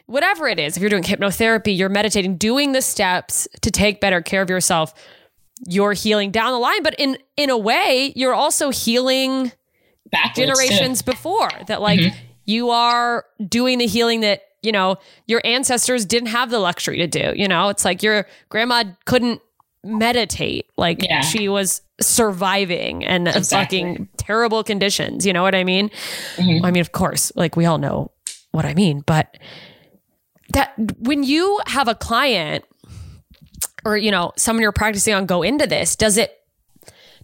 whatever 0.07 0.49
it 0.49 0.59
is. 0.59 0.77
If 0.77 0.81
you're 0.81 0.91
doing 0.91 1.03
hypnotherapy, 1.03 1.77
you're 1.77 1.89
meditating, 1.89 2.37
doing 2.37 2.73
the 2.73 2.83
steps 2.83 3.49
to 3.63 3.71
take 3.71 4.01
better 4.01 4.21
care 4.21 4.43
of 4.43 4.51
yourself. 4.51 4.95
You're 5.67 5.93
healing 5.93 6.31
down 6.31 6.53
the 6.53 6.59
line, 6.59 6.83
but 6.83 6.95
in 6.99 7.19
in 7.37 7.51
a 7.51 7.59
way, 7.59 8.13
you're 8.17 8.35
also 8.35 8.71
healing 8.71 9.53
Backwards 10.11 10.35
too. 10.35 10.43
generations 10.43 11.03
before. 11.03 11.51
That 11.69 11.81
like 11.81 12.01
mm-hmm. 12.01 12.17
you 12.45 12.71
are 12.71 13.25
doing 13.49 13.79
the 13.79 13.87
healing 13.87 14.21
that 14.21 14.43
you 14.65 14.73
know 14.73 14.97
your 15.27 15.41
ancestors 15.45 16.05
didn't 16.05 16.29
have 16.31 16.51
the 16.51 16.59
luxury 16.59 16.99
to 16.99 17.07
do. 17.07 17.33
You 17.37 17.47
know, 17.49 17.69
it's 17.69 17.85
like 17.85 18.03
your 18.03 18.27
grandma 18.49 18.85
couldn't 19.05 19.41
meditate. 19.85 20.67
Like 20.77 21.03
Yeah. 21.03 21.21
she 21.21 21.49
was 21.49 21.83
surviving 22.01 23.05
and 23.05 23.29
Exactly. 23.29 23.81
fucking 23.81 24.09
terrible 24.17 24.65
conditions. 24.65 25.27
You 25.27 25.33
know 25.33 25.43
what 25.43 25.55
I 25.55 25.63
mean? 25.65 25.91
Mhm. 26.37 26.65
I 26.65 26.71
mean, 26.71 26.81
of 26.81 26.93
course, 26.93 27.31
like 27.37 27.55
we 27.57 27.67
all 27.67 27.79
know 27.79 28.11
what 28.53 28.65
I 28.65 28.75
mean, 28.75 29.03
but 29.07 29.37
that 30.53 30.73
when 30.99 31.23
you 31.23 31.61
have 31.67 31.89
a 31.89 31.95
client 31.95 32.65
or 33.85 33.97
you 33.97 34.11
know 34.11 34.33
someone 34.37 34.63
you're 34.63 34.73
practicing 34.73 35.13
on 35.15 35.27
go 35.27 35.43
into 35.43 35.67
this 35.67 35.97
does 35.97 36.17
it 36.17 36.33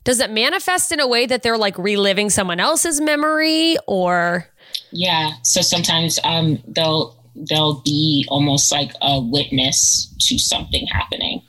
does 0.04 0.20
it 0.20 0.30
manifest 0.30 0.92
in 0.92 1.00
a 1.00 1.06
way 1.06 1.26
that 1.26 1.42
they're 1.42 1.58
like 1.58 1.76
reliving 1.78 2.30
someone 2.30 2.58
else's 2.60 3.00
memory 3.00 3.76
or 3.86 4.46
Yeah. 4.90 5.32
So 5.42 5.60
sometimes 5.62 6.18
um 6.24 6.62
they'll 6.66 7.16
they'll 7.34 7.80
be 7.82 8.26
almost 8.28 8.70
like 8.72 8.92
a 9.02 9.20
witness 9.20 10.14
to 10.20 10.38
something 10.38 10.86
happening. 10.86 11.42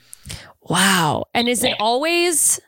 wow. 0.62 1.24
And 1.34 1.48
is 1.48 1.64
it 1.64 1.74
always 1.80 2.60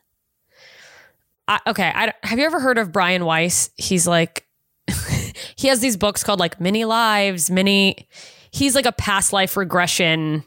I, 1.46 1.60
okay 1.66 1.92
I, 1.94 2.12
have 2.22 2.38
you 2.38 2.44
ever 2.46 2.60
heard 2.60 2.78
of 2.78 2.92
brian 2.92 3.24
weiss? 3.24 3.70
He's 3.76 4.06
like 4.06 4.46
he 5.56 5.68
has 5.68 5.80
these 5.80 5.96
books 5.96 6.24
called 6.24 6.40
like 6.40 6.60
many 6.60 6.84
lives 6.84 7.50
many 7.50 8.08
he's 8.50 8.74
like 8.74 8.86
a 8.86 8.92
past 8.92 9.32
life 9.32 9.56
regression 9.56 10.44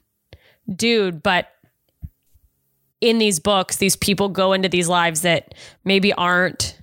dude 0.74 1.24
but 1.24 1.47
in 3.01 3.18
these 3.18 3.39
books 3.39 3.78
these 3.78 3.95
people 3.95 4.30
go 4.30 4.53
into 4.53 4.70
these 4.70 4.88
lives 4.88 5.22
that 5.22 5.55
maybe 5.84 6.13
aren't 6.13 6.80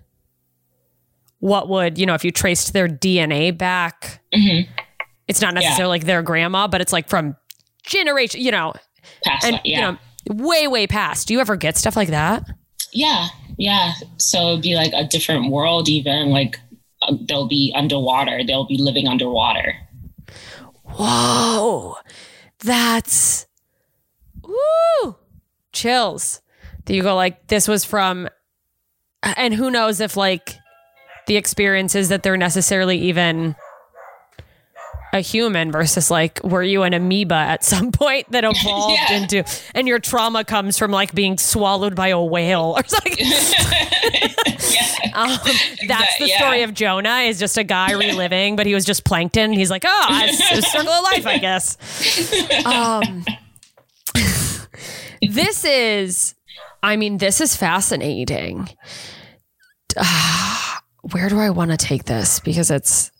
what 1.38 1.68
would 1.68 1.96
you 1.98 2.06
know 2.06 2.14
if 2.14 2.24
you 2.24 2.30
traced 2.30 2.72
their 2.72 2.88
dna 2.88 3.56
back 3.56 4.20
hmm 4.34 4.60
it's 5.28 5.40
not 5.40 5.54
necessarily 5.54 5.90
like 5.90 6.04
their 6.04 6.22
grandma 6.22 6.66
but 6.66 6.80
it's 6.80 6.92
like 6.92 7.08
from 7.08 7.36
generation 7.84 8.40
you 8.40 8.50
know 8.50 8.72
Past 9.24 9.44
and 9.44 9.52
life, 9.54 9.62
yeah. 9.64 9.76
you 9.76 9.82
know 9.82 9.98
way 10.34 10.66
way 10.66 10.86
past 10.86 11.28
do 11.28 11.34
you 11.34 11.40
ever 11.40 11.56
get 11.56 11.76
stuff 11.76 11.96
like 11.96 12.08
that 12.08 12.44
Yeah, 12.94 13.26
yeah. 13.58 13.92
So 14.18 14.50
it'd 14.52 14.62
be 14.62 14.76
like 14.76 14.92
a 14.94 15.04
different 15.04 15.50
world, 15.50 15.88
even 15.88 16.30
like 16.30 16.58
um, 17.02 17.26
they'll 17.28 17.48
be 17.48 17.72
underwater. 17.74 18.42
They'll 18.46 18.66
be 18.66 18.78
living 18.78 19.08
underwater. 19.08 19.74
whoa 20.84 21.96
that's 22.60 23.46
woo 24.42 25.16
chills 25.72 26.40
that 26.84 26.94
you 26.94 27.02
go 27.02 27.14
like 27.16 27.48
this 27.48 27.66
was 27.66 27.84
from 27.84 28.28
and 29.22 29.54
who 29.54 29.70
knows 29.70 30.00
if 30.00 30.16
like 30.16 30.56
the 31.26 31.36
experiences 31.36 32.10
that 32.10 32.22
they're 32.22 32.36
necessarily 32.36 32.98
even 32.98 33.56
a 35.14 35.20
human 35.20 35.70
versus 35.72 36.10
like 36.10 36.40
were 36.44 36.62
you 36.62 36.82
an 36.82 36.92
amoeba 36.92 37.34
at 37.36 37.64
some 37.64 37.90
point 37.92 38.30
that 38.32 38.44
evolved 38.44 38.98
Yeah. 39.08 39.16
into 39.16 39.44
and 39.74 39.88
your 39.88 39.98
trauma 40.00 40.44
comes 40.44 40.76
from 40.76 40.90
like 40.90 41.14
being 41.14 41.38
swallowed 41.38 41.94
by 41.94 42.08
a 42.08 42.20
whale 42.20 42.74
or 42.76 42.84
something 42.86 43.14
yeah. 43.18 44.90
Um, 45.14 45.38
that's 45.86 46.18
the 46.18 46.26
yeah. 46.28 46.38
story 46.38 46.62
of 46.64 46.74
Jonah 46.74 47.18
is 47.20 47.38
just 47.38 47.56
a 47.56 47.62
guy 47.62 47.92
reliving, 47.92 48.56
but 48.56 48.66
he 48.66 48.74
was 48.74 48.84
just 48.84 49.04
plankton. 49.04 49.52
He's 49.52 49.70
like, 49.70 49.84
oh, 49.86 50.06
it's 50.24 50.40
a 50.58 50.62
circle 50.62 50.90
of 50.90 51.04
life, 51.04 51.24
I 51.26 51.38
guess. 51.38 51.76
Um, 52.66 53.24
this 55.22 55.64
is, 55.64 56.34
I 56.82 56.96
mean, 56.96 57.18
this 57.18 57.40
is 57.40 57.54
fascinating. 57.54 58.68
Where 61.12 61.28
do 61.28 61.38
I 61.38 61.50
want 61.50 61.70
to 61.70 61.76
take 61.76 62.04
this? 62.04 62.40
Because 62.40 62.70
it's, 62.72 63.12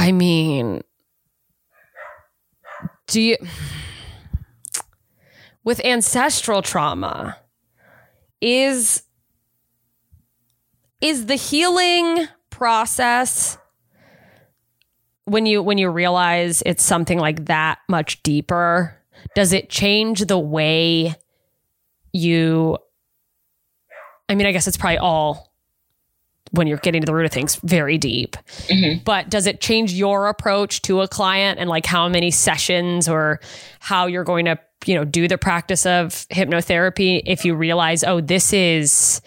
I 0.00 0.12
mean, 0.12 0.80
do 3.06 3.20
you, 3.20 3.36
with 5.62 5.84
ancestral 5.84 6.62
trauma, 6.62 7.36
is 8.40 9.02
is 11.02 11.26
the 11.26 11.34
healing 11.34 12.28
process 12.48 13.58
when 15.26 15.44
you 15.44 15.62
when 15.62 15.76
you 15.76 15.90
realize 15.90 16.62
it's 16.64 16.82
something 16.82 17.18
like 17.18 17.44
that 17.44 17.78
much 17.86 18.22
deeper 18.22 18.96
does 19.34 19.52
it 19.52 19.68
change 19.68 20.20
the 20.20 20.38
way 20.38 21.14
you 22.14 22.78
i 24.30 24.34
mean 24.34 24.46
i 24.46 24.52
guess 24.52 24.66
it's 24.66 24.76
probably 24.76 24.98
all 24.98 25.49
when 26.52 26.66
you're 26.66 26.78
getting 26.78 27.00
to 27.00 27.06
the 27.06 27.14
root 27.14 27.26
of 27.26 27.32
things 27.32 27.56
very 27.64 27.96
deep 27.98 28.36
Mhm. 28.68 29.04
but 29.04 29.28
does 29.30 29.46
it 29.46 29.60
change 29.60 29.92
your 29.92 30.26
approach 30.28 30.82
to 30.82 31.00
a 31.00 31.08
client 31.08 31.58
and 31.58 31.68
like 31.70 31.86
how 31.86 32.08
many 32.08 32.30
sessions 32.30 33.08
or 33.08 33.40
how 33.78 34.06
you're 34.06 34.24
going 34.24 34.44
to 34.46 34.58
you 34.86 34.94
know 34.94 35.04
do 35.04 35.28
the 35.28 35.36
practice 35.38 35.84
of 35.86 36.26
hypnotherapy 36.30 37.20
if 37.26 37.44
you 37.44 37.54
realize 37.54 38.02
oh 38.02 38.20
this 38.20 38.52
is 38.52 39.20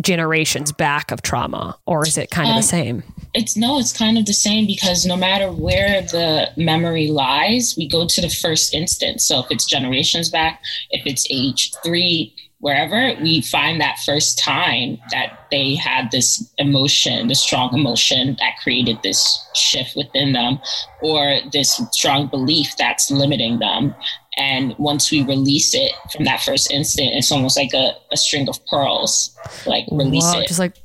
generations 0.00 0.72
back 0.72 1.10
of 1.10 1.20
trauma 1.20 1.78
or 1.86 2.06
is 2.06 2.16
it 2.16 2.30
kind 2.30 2.48
of 2.48 2.54
Um, 2.54 2.60
the 2.62 2.66
same 2.66 3.02
It's 3.34 3.56
no, 3.56 3.78
it's 3.78 3.92
kind 3.92 4.16
of 4.18 4.24
the 4.26 4.32
same 4.32 4.66
because 4.66 5.04
no 5.06 5.16
matter 5.16 5.50
where 5.52 6.00
the 6.02 6.48
memory 6.56 7.08
lies, 7.08 7.74
we 7.78 7.86
go 7.88 8.06
to 8.06 8.20
the 8.20 8.28
first 8.28 8.74
instance. 8.74 9.24
So 9.26 9.40
if 9.40 9.46
it's 9.50 9.64
generations 9.66 10.28
back, 10.30 10.60
if 10.90 11.02
it's 11.06 11.26
age 11.30 11.72
three, 11.84 12.34
wherever, 12.62 13.20
we 13.20 13.40
find 13.42 13.80
that 13.80 13.98
first 13.98 14.38
time 14.38 14.96
that 15.10 15.48
they 15.50 15.74
had 15.74 16.12
this 16.12 16.48
emotion, 16.58 17.26
the 17.26 17.34
strong 17.34 17.74
emotion 17.74 18.36
that 18.38 18.52
created 18.62 18.96
this 19.02 19.44
shift 19.52 19.96
within 19.96 20.32
them, 20.32 20.60
or 21.02 21.40
this 21.52 21.82
strong 21.90 22.28
belief 22.28 22.76
that's 22.78 23.10
limiting 23.10 23.58
them. 23.58 23.92
And 24.38 24.76
once 24.78 25.10
we 25.10 25.24
release 25.24 25.74
it 25.74 25.90
from 26.12 26.24
that 26.24 26.40
first 26.40 26.70
instant, 26.70 27.10
it's 27.14 27.32
almost 27.32 27.56
like 27.56 27.74
a, 27.74 27.94
a 28.12 28.16
string 28.16 28.48
of 28.48 28.64
pearls. 28.66 29.36
Like 29.66 29.84
release 29.90 30.32
Whoa, 30.32 30.40
it. 30.40 30.46
just 30.46 30.60
like 30.60 30.76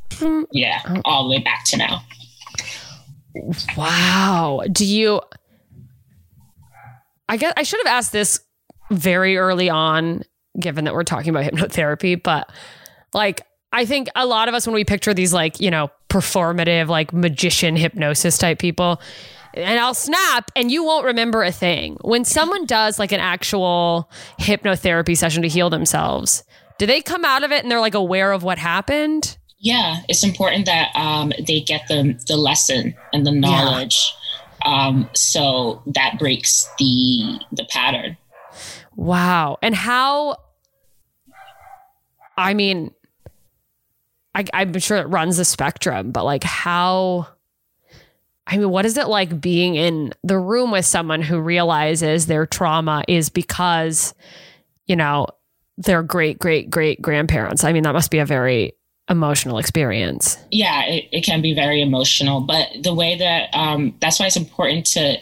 yeah, 0.52 0.80
all 1.06 1.26
the 1.26 1.30
way 1.30 1.40
back 1.44 1.64
to 1.68 1.78
now. 1.78 2.02
wow 3.78 4.64
do 4.72 4.84
you 4.84 5.22
i 7.30 7.38
guess 7.38 7.54
i 7.56 7.62
should 7.62 7.78
have 7.86 7.94
asked 7.94 8.12
this 8.12 8.40
very 8.90 9.38
early 9.38 9.70
on 9.70 10.24
given 10.60 10.86
that 10.86 10.94
we're 10.94 11.04
talking 11.04 11.30
about 11.30 11.44
hypnotherapy 11.52 12.22
but 12.22 12.52
like 13.14 13.42
i 13.72 13.86
think 13.86 14.08
a 14.16 14.26
lot 14.26 14.48
of 14.48 14.54
us 14.54 14.66
when 14.66 14.74
we 14.74 14.84
picture 14.84 15.14
these 15.14 15.34
like 15.34 15.60
you 15.60 15.72
know 15.72 15.90
performative 16.10 16.88
like 16.88 17.14
magician 17.14 17.76
hypnosis 17.76 18.38
type 18.38 18.60
people 18.60 19.02
and 19.54 19.80
I'll 19.80 19.96
snap 19.96 20.52
and 20.56 20.72
you 20.72 20.84
won't 20.84 21.06
remember 21.06 21.42
a 21.42 21.52
thing. 21.52 21.98
When 22.02 22.26
someone 22.26 22.68
does 22.68 23.00
like 23.00 23.12
an 23.12 23.20
actual 23.20 24.08
hypnotherapy 24.40 25.18
session 25.18 25.42
to 25.42 25.48
heal 25.48 25.72
themselves, 25.72 26.44
do 26.78 26.86
they 26.86 27.02
come 27.02 27.26
out 27.26 27.44
of 27.44 27.52
it 27.52 27.64
and 27.64 27.72
they're 27.72 27.80
like 27.80 27.96
aware 27.96 28.34
of 28.34 28.44
what 28.44 28.60
happened? 28.60 29.36
yeah 29.60 30.02
it's 30.08 30.24
important 30.24 30.66
that 30.66 30.96
um, 30.96 31.32
they 31.48 31.62
get 31.62 31.88
the 31.88 32.20
the 32.28 32.38
lesson 32.38 32.96
and 33.14 33.26
the 33.26 33.32
knowledge 33.32 34.14
um, 34.66 35.10
so 35.14 35.82
that 35.88 36.18
breaks 36.20 36.70
the 36.78 37.40
the 37.52 37.66
pattern 37.70 38.18
Wow. 38.98 39.60
And 39.62 39.76
how, 39.76 40.38
I 42.38 42.54
mean, 42.54 42.94
I, 44.36 44.46
I'm 44.54 44.78
sure 44.80 44.98
it 44.98 45.08
runs 45.08 45.38
the 45.38 45.46
spectrum, 45.46 46.12
but 46.12 46.24
like 46.24 46.44
how, 46.44 47.28
I 48.46 48.58
mean, 48.58 48.70
what 48.70 48.86
is 48.86 48.98
it 48.98 49.08
like 49.08 49.42
being 49.42 49.76
in 49.76 50.14
the 50.24 50.38
room 50.38 50.72
with 50.72 50.86
someone 50.86 51.22
who 51.22 51.40
realizes 51.40 52.28
their 52.28 52.46
trauma 52.46 53.04
is 53.08 53.30
because, 53.30 54.14
you 54.86 54.96
know, 54.96 55.28
their 55.78 56.04
great, 56.04 56.40
great, 56.40 56.70
great 56.70 57.02
grandparents? 57.02 57.64
I 57.64 57.74
mean, 57.74 57.84
that 57.84 57.94
must 57.94 58.12
be 58.12 58.20
a 58.20 58.26
very 58.26 58.74
emotional 59.10 59.58
experience. 59.58 60.38
yeah 60.52 60.84
it, 60.86 61.08
it 61.14 61.22
can 61.24 61.42
be 61.42 61.54
very 61.54 61.82
emotional 61.82 62.42
but 62.42 62.68
the 62.84 62.94
way 62.94 63.18
that 63.18 63.50
um, 63.54 63.96
that's 64.02 64.20
why 64.20 64.26
it's 64.26 64.36
important 64.36 64.86
to 64.86 65.16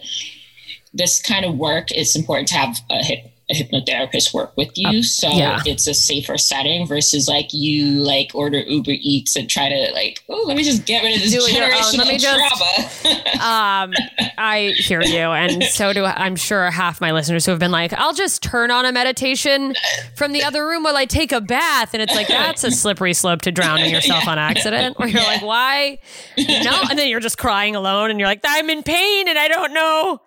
this 0.93 1.21
kind 1.21 1.45
of 1.45 1.55
work 1.55 1.91
it's 1.91 2.15
important 2.15 2.47
to 2.47 2.55
have 2.55 2.75
a 2.89 3.31
hypnotherapist 3.51 4.33
work 4.33 4.55
with 4.57 4.71
you 4.75 5.03
so 5.03 5.29
yeah. 5.29 5.61
it's 5.65 5.85
a 5.87 5.93
safer 5.93 6.37
setting 6.37 6.87
versus 6.87 7.27
like 7.27 7.53
you 7.53 7.85
like 7.99 8.31
order 8.33 8.59
uber 8.59 8.91
eats 8.99 9.35
and 9.35 9.49
try 9.49 9.69
to 9.69 9.91
like 9.93 10.23
oh 10.29 10.43
let 10.47 10.57
me 10.57 10.63
just 10.63 10.85
get 10.85 11.03
rid 11.03 11.15
of 11.15 11.21
this 11.21 11.31
Do 11.31 11.39
it 11.45 11.53
your 11.53 11.65
own. 11.65 11.71
generational 11.71 11.97
Let 11.97 12.07
me 12.07 12.17
just- 12.17 12.57
trauma 13.05 13.25
um, 13.45 13.93
I 14.37 14.73
hear 14.77 15.01
you, 15.01 15.17
and 15.17 15.63
so 15.63 15.93
do 15.93 16.03
I'm 16.05 16.35
sure 16.35 16.69
half 16.71 16.99
my 16.99 17.11
listeners 17.11 17.45
who 17.45 17.51
have 17.51 17.59
been 17.59 17.71
like, 17.71 17.93
"I'll 17.93 18.13
just 18.13 18.41
turn 18.43 18.71
on 18.71 18.85
a 18.85 18.91
meditation 18.91 19.75
from 20.15 20.31
the 20.33 20.43
other 20.43 20.65
room 20.65 20.83
while 20.83 20.97
I 20.97 21.05
take 21.05 21.31
a 21.31 21.39
bath," 21.41 21.93
and 21.93 22.01
it's 22.01 22.13
like 22.15 22.27
that's 22.27 22.63
a 22.63 22.71
slippery 22.71 23.13
slope 23.13 23.41
to 23.43 23.51
drowning 23.51 23.91
yourself 23.93 24.27
on 24.27 24.37
accident. 24.39 24.97
Where 24.99 25.07
you're 25.07 25.21
like, 25.23 25.41
"Why?" 25.41 25.99
No, 26.37 26.83
and 26.89 26.97
then 26.97 27.07
you're 27.09 27.19
just 27.19 27.37
crying 27.37 27.75
alone, 27.75 28.09
and 28.09 28.19
you're 28.19 28.27
like, 28.27 28.41
"I'm 28.45 28.69
in 28.69 28.83
pain, 28.83 29.27
and 29.27 29.37
I 29.37 29.47
don't 29.47 29.73
know." 29.73 30.21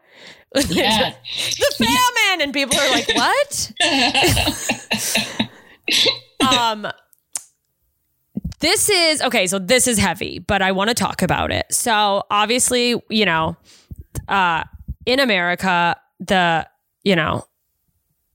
Yeah. 0.69 1.15
The 1.59 1.85
famine, 1.85 2.43
and 2.43 2.53
people 2.53 2.79
are 2.79 2.91
like, 2.91 3.09
"What?" 3.15 3.73
um 6.53 6.87
this 8.61 8.89
is 8.89 9.23
okay 9.23 9.47
so 9.47 9.59
this 9.59 9.87
is 9.87 9.99
heavy 9.99 10.39
but 10.39 10.61
i 10.63 10.73
want 10.73 10.89
to 10.89 10.95
talk 10.95 11.23
about 11.23 11.51
it. 11.51 11.67
So 11.71 12.25
obviously 12.31 13.01
you 13.09 13.25
know 13.25 13.57
uh 14.29 14.65
in 15.07 15.21
america 15.21 15.97
the 16.21 16.67
you 17.05 17.17
know 17.17 17.47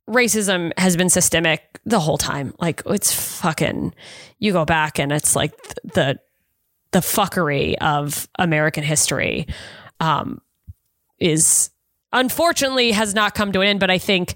racism 0.10 0.72
has 0.78 0.98
been 0.98 1.10
systemic 1.10 1.80
the 1.86 2.00
whole 2.00 2.18
time. 2.18 2.54
Like 2.60 2.82
it's 2.86 3.14
fucking 3.14 3.94
you 4.40 4.52
go 4.52 4.66
back 4.66 5.00
and 5.00 5.12
it's 5.12 5.36
like 5.36 5.56
th- 5.62 5.94
the 5.94 6.20
the 6.92 7.00
fuckery 7.00 7.76
of 7.82 8.28
american 8.38 8.84
history 8.84 9.48
um 10.00 10.40
is 11.20 11.72
unfortunately 12.14 12.92
has 12.92 13.14
not 13.14 13.36
come 13.36 13.52
to 13.52 13.60
an 13.62 13.68
end 13.68 13.80
but 13.82 13.90
i 13.90 13.98
think 13.98 14.36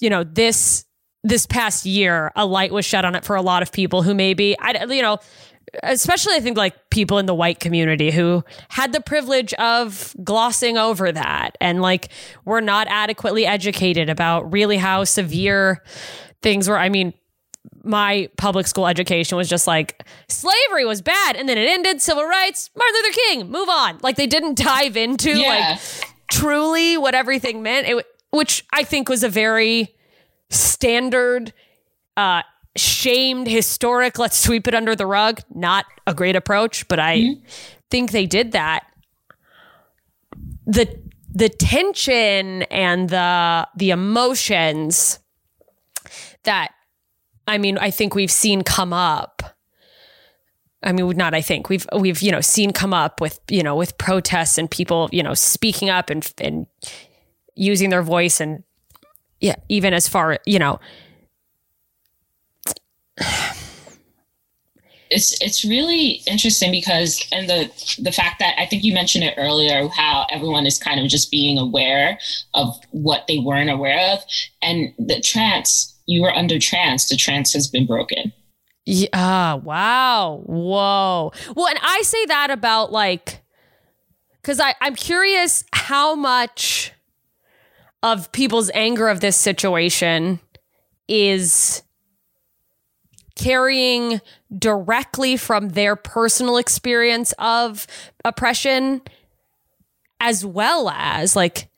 you 0.00 0.10
know, 0.10 0.24
this 0.24 0.84
this 1.22 1.46
past 1.46 1.86
year, 1.86 2.32
a 2.34 2.44
light 2.44 2.72
was 2.72 2.84
shed 2.84 3.04
on 3.04 3.14
it 3.14 3.24
for 3.24 3.36
a 3.36 3.42
lot 3.42 3.62
of 3.62 3.70
people 3.70 4.02
who 4.02 4.12
maybe, 4.12 4.56
I, 4.58 4.84
you 4.86 5.00
know, 5.00 5.18
especially 5.84 6.34
I 6.34 6.40
think 6.40 6.56
like 6.56 6.74
people 6.90 7.18
in 7.18 7.26
the 7.26 7.34
white 7.34 7.60
community 7.60 8.10
who 8.10 8.42
had 8.68 8.92
the 8.92 9.00
privilege 9.00 9.54
of 9.54 10.16
glossing 10.24 10.76
over 10.76 11.12
that 11.12 11.56
and 11.60 11.80
like 11.80 12.08
were 12.44 12.60
not 12.60 12.88
adequately 12.90 13.46
educated 13.46 14.10
about 14.10 14.52
really 14.52 14.76
how 14.76 15.04
severe 15.04 15.84
things 16.42 16.68
were. 16.68 16.76
I 16.76 16.88
mean, 16.88 17.14
my 17.84 18.28
public 18.36 18.66
school 18.66 18.88
education 18.88 19.38
was 19.38 19.48
just 19.48 19.68
like 19.68 20.02
slavery 20.28 20.84
was 20.84 21.00
bad 21.00 21.36
and 21.36 21.48
then 21.48 21.56
it 21.58 21.68
ended 21.68 22.00
civil 22.02 22.24
rights 22.24 22.70
martin 22.76 22.94
luther 22.94 23.12
king 23.28 23.50
move 23.50 23.68
on 23.68 23.98
like 24.02 24.16
they 24.16 24.26
didn't 24.26 24.56
dive 24.56 24.96
into 24.96 25.30
Yeah. 25.30 25.48
like 25.48 25.80
truly 26.32 26.96
what 26.96 27.14
everything 27.14 27.62
meant 27.62 27.86
it, 27.86 28.06
which 28.30 28.64
i 28.72 28.82
think 28.82 29.08
was 29.08 29.22
a 29.22 29.28
very 29.28 29.94
standard 30.50 31.52
uh 32.16 32.42
shamed 32.76 33.46
historic 33.46 34.18
let's 34.18 34.38
sweep 34.38 34.66
it 34.66 34.74
under 34.74 34.96
the 34.96 35.06
rug 35.06 35.40
not 35.54 35.84
a 36.06 36.14
great 36.14 36.36
approach 36.36 36.88
but 36.88 36.98
i 36.98 37.34
think 37.90 38.10
they 38.12 38.26
did 38.26 38.52
that 38.52 38.86
the 40.66 40.88
the 41.34 41.48
tension 41.48 42.62
and 42.64 43.08
the 43.08 43.68
the 43.76 43.90
emotions 43.90 45.18
that 46.44 46.72
I 47.46 47.58
mean, 47.58 47.78
I 47.78 47.90
think 47.90 48.14
we've 48.14 48.30
seen 48.30 48.62
come 48.62 48.92
up. 48.92 49.51
I 50.82 50.92
mean, 50.92 51.16
not 51.16 51.34
I 51.34 51.40
think 51.40 51.68
we've 51.68 51.86
we've 51.96 52.20
you 52.22 52.32
know 52.32 52.40
seen 52.40 52.72
come 52.72 52.92
up 52.92 53.20
with 53.20 53.40
you 53.48 53.62
know 53.62 53.76
with 53.76 53.96
protests 53.98 54.58
and 54.58 54.70
people 54.70 55.08
you 55.12 55.22
know 55.22 55.34
speaking 55.34 55.90
up 55.90 56.10
and 56.10 56.30
and 56.38 56.66
using 57.54 57.90
their 57.90 58.02
voice 58.02 58.40
and 58.40 58.64
yeah, 59.40 59.56
even 59.68 59.94
as 59.94 60.08
far 60.08 60.38
you 60.46 60.58
know. 60.58 60.80
It's 65.14 65.38
it's 65.42 65.62
really 65.62 66.22
interesting 66.26 66.70
because 66.70 67.22
and 67.32 67.46
the 67.48 67.70
the 68.00 68.12
fact 68.12 68.38
that 68.38 68.54
I 68.58 68.64
think 68.64 68.82
you 68.82 68.94
mentioned 68.94 69.24
it 69.24 69.34
earlier 69.36 69.86
how 69.88 70.26
everyone 70.30 70.64
is 70.64 70.78
kind 70.78 70.98
of 70.98 71.08
just 71.08 71.30
being 71.30 71.58
aware 71.58 72.18
of 72.54 72.74
what 72.92 73.26
they 73.28 73.38
weren't 73.38 73.68
aware 73.68 74.14
of. 74.14 74.20
And 74.62 74.94
the 74.98 75.20
trance 75.20 75.94
you 76.06 76.22
were 76.22 76.34
under 76.34 76.58
trance 76.58 77.08
the 77.10 77.16
trance 77.16 77.52
has 77.52 77.68
been 77.68 77.86
broken 77.86 78.32
Yeah. 78.84 79.54
Wow. 79.54 80.42
Whoa. 80.46 81.32
Well, 81.54 81.66
and 81.68 81.78
I 81.82 82.02
say 82.02 82.24
that 82.26 82.50
about 82.50 82.92
like, 82.92 83.42
because 84.40 84.60
I'm 84.80 84.96
curious 84.96 85.64
how 85.72 86.14
much 86.14 86.92
of 88.02 88.32
people's 88.32 88.70
anger 88.74 89.08
of 89.08 89.20
this 89.20 89.36
situation 89.36 90.40
is 91.06 91.82
carrying 93.36 94.20
directly 94.56 95.36
from 95.36 95.70
their 95.70 95.96
personal 95.96 96.56
experience 96.56 97.32
of 97.38 97.86
oppression 98.24 99.00
as 100.20 100.44
well 100.44 100.90
as 100.90 101.34
like 101.34 101.68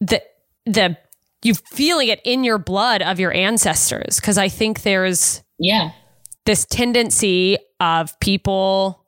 the 0.00 0.20
the 0.66 0.96
you 1.42 1.54
feeling 1.54 2.08
it 2.08 2.20
in 2.24 2.42
your 2.42 2.58
blood 2.58 3.00
of 3.00 3.20
your 3.20 3.32
ancestors 3.32 4.16
because 4.16 4.36
i 4.36 4.48
think 4.48 4.82
there's 4.82 5.42
yeah 5.58 5.92
this 6.46 6.64
tendency 6.64 7.58
of 7.80 8.18
people, 8.20 9.04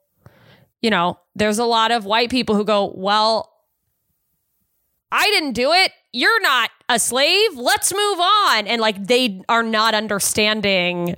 you 0.83 0.91
know, 0.91 1.19
there's 1.35 1.59
a 1.59 1.65
lot 1.65 1.91
of 1.91 2.05
white 2.05 2.31
people 2.31 2.55
who 2.55 2.65
go, 2.65 2.93
well, 2.95 3.53
I 5.11 5.25
didn't 5.31 5.53
do 5.53 5.73
it. 5.73 5.93
You're 6.13 6.41
not 6.43 6.71
a 6.89 6.99
slave. 6.99 7.55
Let's 7.55 7.93
move 7.93 8.21
on. 8.21 8.67
And 8.67 8.81
like 8.81 9.07
they 9.07 9.43
are 9.49 9.63
not 9.63 9.95
understanding 9.95 11.17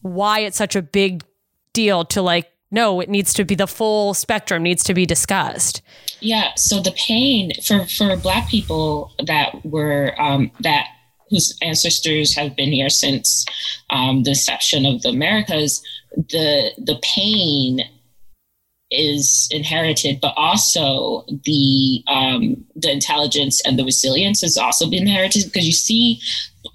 why 0.00 0.40
it's 0.40 0.56
such 0.56 0.76
a 0.76 0.82
big 0.82 1.24
deal 1.72 2.04
to 2.06 2.22
like, 2.22 2.50
no, 2.70 3.00
it 3.00 3.08
needs 3.08 3.32
to 3.34 3.44
be 3.44 3.54
the 3.54 3.66
full 3.66 4.14
spectrum 4.14 4.62
needs 4.62 4.82
to 4.84 4.94
be 4.94 5.06
discussed. 5.06 5.80
Yeah. 6.20 6.52
So 6.56 6.80
the 6.80 6.92
pain 6.92 7.52
for 7.62 7.86
for 7.86 8.16
Black 8.16 8.48
people 8.48 9.12
that 9.24 9.64
were 9.64 10.14
um, 10.20 10.50
that 10.60 10.86
whose 11.30 11.56
ancestors 11.62 12.34
have 12.34 12.54
been 12.56 12.72
here 12.72 12.90
since 12.90 13.44
um, 13.90 14.22
the 14.24 14.30
inception 14.30 14.86
of 14.86 15.02
the 15.02 15.08
Americas, 15.10 15.82
the 16.16 16.70
the 16.78 16.98
pain 17.02 17.80
is 18.90 19.48
inherited, 19.50 20.20
but 20.20 20.34
also 20.36 21.24
the 21.44 22.02
um, 22.06 22.64
the 22.76 22.90
intelligence 22.92 23.60
and 23.66 23.78
the 23.78 23.84
resilience 23.84 24.42
has 24.42 24.56
also 24.56 24.88
been 24.88 25.02
inherited 25.02 25.44
because 25.44 25.66
you 25.66 25.72
see 25.72 26.20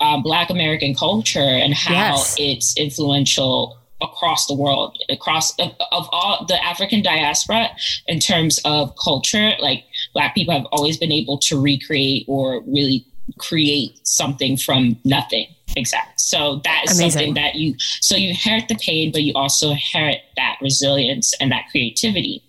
uh, 0.02 0.20
Black 0.22 0.50
American 0.50 0.94
culture 0.96 1.40
and 1.40 1.74
how 1.74 1.94
Yes. 1.94 2.36
it's 2.38 2.78
influential 2.78 3.78
across 4.02 4.48
the 4.48 4.54
world, 4.56 4.98
across 5.10 5.52
of, 5.60 5.72
of 5.92 6.08
all 6.12 6.46
the 6.48 6.62
African 6.64 7.02
diaspora 7.02 7.70
in 8.08 8.20
terms 8.20 8.60
of 8.66 8.94
culture. 9.02 9.52
Like 9.60 9.84
Black 10.14 10.36
people 10.36 10.54
have 10.54 10.66
always 10.72 10.98
been 10.98 11.12
able 11.12 11.38
to 11.40 11.62
recreate 11.62 12.26
or 12.28 12.62
really 12.68 13.06
create 13.38 14.00
something 14.08 14.58
from 14.58 14.98
nothing. 15.06 15.48
Exactly. 15.76 16.14
So 16.18 16.62
that 16.64 16.86
is 16.86 17.00
Amazing. 17.00 17.12
something 17.12 17.34
that 17.36 17.56
you 17.56 17.76
so 17.78 18.16
you 18.16 18.30
inherit 18.30 18.68
the 18.68 18.76
pain, 18.76 19.12
but 19.12 19.22
you 19.22 19.34
also 19.36 19.70
inherit 19.72 20.22
that 20.36 20.58
resilience 20.62 21.34
and 21.40 21.52
that 21.52 21.66
creativity. 21.70 22.44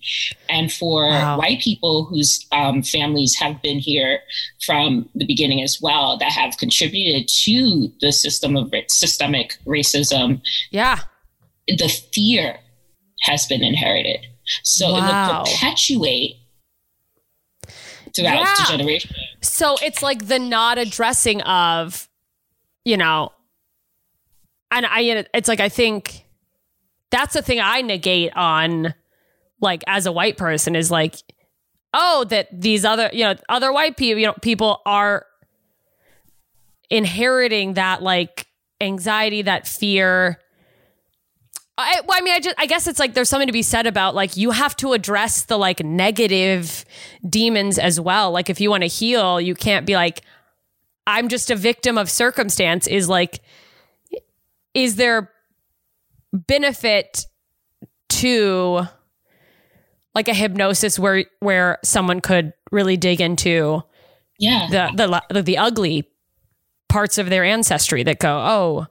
And 0.49 0.73
for 0.73 1.07
Wow. 1.09 1.39
white 1.39 1.61
people 1.61 2.05
whose 2.07 2.47
um, 2.53 2.83
families 2.83 3.37
have 3.37 3.61
been 3.63 3.79
here 3.79 4.21
from 4.65 5.09
the 5.15 5.27
beginning 5.27 5.63
as 5.63 5.81
well, 5.83 6.17
that 6.19 6.33
have 6.33 6.57
contributed 6.57 7.29
to 7.45 7.93
the 8.01 8.11
system 8.13 8.57
of 8.57 8.73
systemic 8.89 9.59
racism, 9.67 10.41
Yeah. 10.71 11.01
the 11.69 11.89
fear 11.89 12.59
has 13.23 13.47
been 13.47 13.63
inherited. 13.63 14.27
So 14.63 14.97
it 14.97 15.01
Wow. 15.03 15.43
would 15.43 15.47
perpetuate 15.51 16.37
throughout 18.15 18.41
Yeah. 18.41 18.55
the 18.59 18.71
generation. 18.79 19.15
So 19.41 19.77
it's 19.83 20.03
like 20.03 20.27
the 20.27 20.39
not 20.39 20.79
addressing 20.79 21.43
of, 21.43 22.09
you 22.85 22.97
know, 22.97 23.33
and 24.71 24.87
I, 24.87 25.27
it's 25.35 25.49
like, 25.49 25.61
I 25.61 25.69
think 25.69 26.25
that's 27.11 27.35
the 27.35 27.43
thing 27.43 27.61
I 27.61 27.83
negate 27.83 28.37
on, 28.37 28.95
like, 29.61 29.83
as 29.87 30.07
a 30.07 30.13
white 30.13 30.37
person 30.37 30.77
is 30.77 30.91
like, 30.91 31.17
oh, 31.93 32.25
that 32.29 32.49
these 32.53 32.85
other, 32.85 33.11
you 33.13 33.25
know, 33.25 33.35
other 33.49 33.73
white 33.73 33.97
people, 33.97 34.21
you 34.21 34.27
know, 34.27 34.35
people 34.43 34.81
are 34.87 35.27
inheriting 36.89 37.75
that, 37.75 38.03
like, 38.03 38.47
anxiety, 38.81 39.43
that 39.43 39.67
fear. 39.67 40.39
I, 41.81 42.01
well, 42.07 42.17
I 42.19 42.21
mean, 42.23 42.35
I 42.35 42.41
just, 42.41 42.57
I 42.59 42.67
guess 42.67 42.87
it's 42.87 42.99
like 42.99 43.15
there's 43.15 43.29
something 43.29 43.47
to 43.47 43.53
be 43.53 43.63
said 43.63 43.87
about 43.87 44.15
like 44.15 44.37
you 44.37 44.51
have 44.51 44.77
to 44.77 44.93
address 44.93 45.45
the 45.45 45.57
like 45.59 45.83
negative 45.85 46.85
demons 47.29 47.79
as 47.79 48.01
well. 48.01 48.31
Like 48.31 48.51
if 48.51 48.61
you 48.61 48.71
want 48.71 48.83
to 48.83 48.89
heal, 48.89 49.41
you 49.41 49.55
can't 49.55 49.87
be 49.87 49.95
like, 49.95 50.23
I'm 51.07 51.29
just 51.29 51.51
a 51.51 51.57
victim 51.57 51.99
of 51.99 52.11
circumstance. 52.11 52.87
Is 52.87 53.09
like, 53.09 53.41
is 54.75 54.97
there 54.97 55.31
benefit 56.33 57.27
to 58.11 58.83
like 60.15 60.29
a 60.29 60.35
hypnosis 60.35 60.99
where 60.99 61.25
where 61.41 61.79
someone 61.85 62.21
could 62.21 62.53
really 62.71 62.97
dig 62.97 63.21
into 63.21 63.83
Yeah. 64.39 64.69
the 64.71 65.23
the 65.33 65.43
the 65.43 65.59
ugly 65.59 66.09
parts 66.89 67.19
of 67.19 67.31
their 67.31 67.45
ancestry 67.45 68.03
that 68.03 68.19
go, 68.19 68.37
oh, 68.39 68.87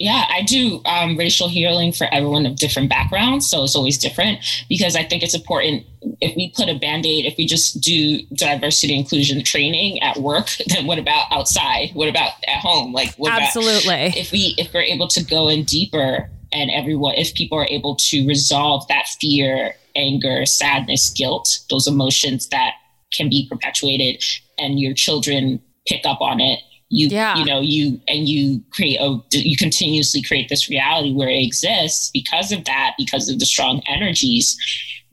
Yeah, 0.00 0.24
I 0.28 0.42
do 0.42 0.82
um, 0.84 1.16
racial 1.16 1.48
healing 1.48 1.92
for 1.92 2.12
everyone 2.12 2.44
of 2.44 2.56
different 2.56 2.88
backgrounds. 2.88 3.48
So 3.48 3.62
it's 3.62 3.76
always 3.76 3.98
different 3.98 4.40
because 4.68 4.96
I 4.96 5.04
think 5.04 5.22
it's 5.22 5.34
important. 5.34 5.86
If 6.20 6.34
we 6.34 6.52
put 6.56 6.68
a 6.68 6.74
band 6.74 7.06
aid, 7.06 7.24
if 7.24 7.36
we 7.38 7.46
just 7.46 7.80
do 7.80 8.20
diversity 8.34 8.96
inclusion 8.98 9.44
training 9.44 10.02
at 10.02 10.16
work, 10.16 10.48
then 10.74 10.86
what 10.86 10.98
about 10.98 11.26
outside? 11.30 11.90
What 11.94 12.08
about 12.08 12.32
at 12.48 12.58
home? 12.58 12.92
Like, 12.92 13.14
what 13.16 13.28
about- 13.28 13.42
absolutely. 13.42 14.12
if 14.20 14.32
we 14.32 14.54
if 14.58 14.74
we're 14.74 14.82
able 14.82 15.06
to 15.08 15.24
go 15.24 15.48
in 15.48 15.64
deeper 15.64 16.28
and 16.52 16.70
everyone 16.70 17.14
if 17.14 17.34
people 17.34 17.58
are 17.58 17.66
able 17.66 17.94
to 17.96 18.26
resolve 18.26 18.86
that 18.88 19.06
fear 19.20 19.74
anger 19.96 20.44
sadness 20.46 21.10
guilt 21.10 21.60
those 21.68 21.86
emotions 21.86 22.48
that 22.48 22.72
can 23.12 23.28
be 23.28 23.48
perpetuated 23.48 24.22
and 24.58 24.78
your 24.80 24.94
children 24.94 25.60
pick 25.86 26.04
up 26.04 26.20
on 26.20 26.40
it 26.40 26.60
you 26.90 27.08
Yeah. 27.08 27.36
you 27.38 27.44
know 27.44 27.60
you 27.60 28.00
and 28.08 28.28
you 28.28 28.62
create 28.70 28.98
a 29.00 29.18
you 29.30 29.56
continuously 29.56 30.22
create 30.22 30.48
this 30.48 30.68
reality 30.68 31.12
where 31.14 31.28
it 31.28 31.42
exists 31.42 32.10
because 32.12 32.52
of 32.52 32.64
that 32.64 32.94
because 32.98 33.28
of 33.30 33.38
the 33.38 33.46
strong 33.46 33.80
energies 33.86 34.56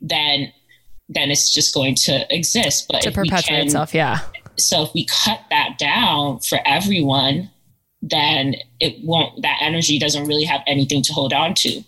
then 0.00 0.52
then 1.08 1.30
it's 1.30 1.54
just 1.54 1.72
going 1.72 1.94
to 1.94 2.26
exist 2.34 2.86
but 2.90 3.00
to 3.02 3.10
perpetuate 3.10 3.44
can- 3.56 3.66
itself, 3.66 3.94
yeah. 3.94 4.18
so 4.58 4.82
if 4.82 4.92
we 4.92 5.06
cut 5.06 5.40
that 5.50 5.78
down 5.78 6.38
for 6.40 6.58
everyone 6.66 7.48
then 8.02 8.54
it 8.80 8.96
won't 9.04 9.40
that 9.42 9.58
energy 9.60 9.98
doesn't 9.98 10.26
really 10.26 10.44
have 10.44 10.60
anything 10.66 11.02
to 11.02 11.12
hold 11.12 11.32
on 11.32 11.54
to 11.54 11.82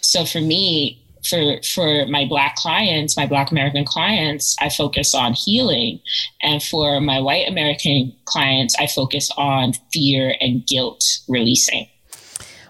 so 0.00 0.24
for 0.24 0.40
me 0.40 1.00
for 1.28 1.60
for 1.62 2.06
my 2.06 2.24
black 2.26 2.56
clients 2.56 3.16
my 3.16 3.26
black 3.26 3.50
american 3.50 3.84
clients 3.84 4.56
i 4.60 4.68
focus 4.68 5.14
on 5.14 5.32
healing 5.34 6.00
and 6.42 6.62
for 6.62 7.00
my 7.00 7.20
white 7.20 7.46
american 7.48 8.12
clients 8.24 8.74
i 8.78 8.86
focus 8.86 9.30
on 9.36 9.72
fear 9.92 10.34
and 10.40 10.66
guilt 10.66 11.02
releasing 11.28 11.86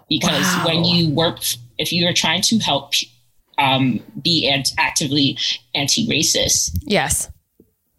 because 0.09 0.43
Wow. 0.43 0.65
when 0.67 0.85
you 0.85 1.11
work 1.15 1.39
if 1.79 1.93
you 1.93 2.07
are 2.09 2.13
trying 2.13 2.43
to 2.43 2.59
help 2.59 2.93
um, 3.59 4.01
be 4.23 4.49
ant- 4.49 4.73
actively 4.79 5.37
anti-racist 5.75 6.71
Yes. 6.83 7.29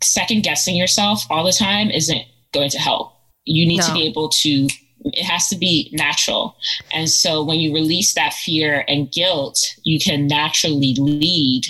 second 0.01 0.43
guessing 0.43 0.75
yourself 0.75 1.23
all 1.29 1.43
the 1.45 1.51
time 1.53 1.89
isn't 1.91 2.23
going 2.51 2.69
to 2.71 2.79
help. 2.79 3.13
You 3.45 3.65
need 3.67 3.81
to 3.81 3.93
be 3.93 4.03
able 4.07 4.29
to, 4.29 4.67
it 5.05 5.23
has 5.23 5.47
to 5.49 5.57
be 5.57 5.89
natural. 5.93 6.55
And 6.93 7.09
so 7.09 7.43
when 7.43 7.59
you 7.59 7.73
release 7.73 8.13
that 8.15 8.33
fear 8.33 8.83
and 8.87 9.11
guilt, 9.11 9.59
you 9.83 9.99
can 9.99 10.27
naturally 10.27 10.95
lead 10.99 11.63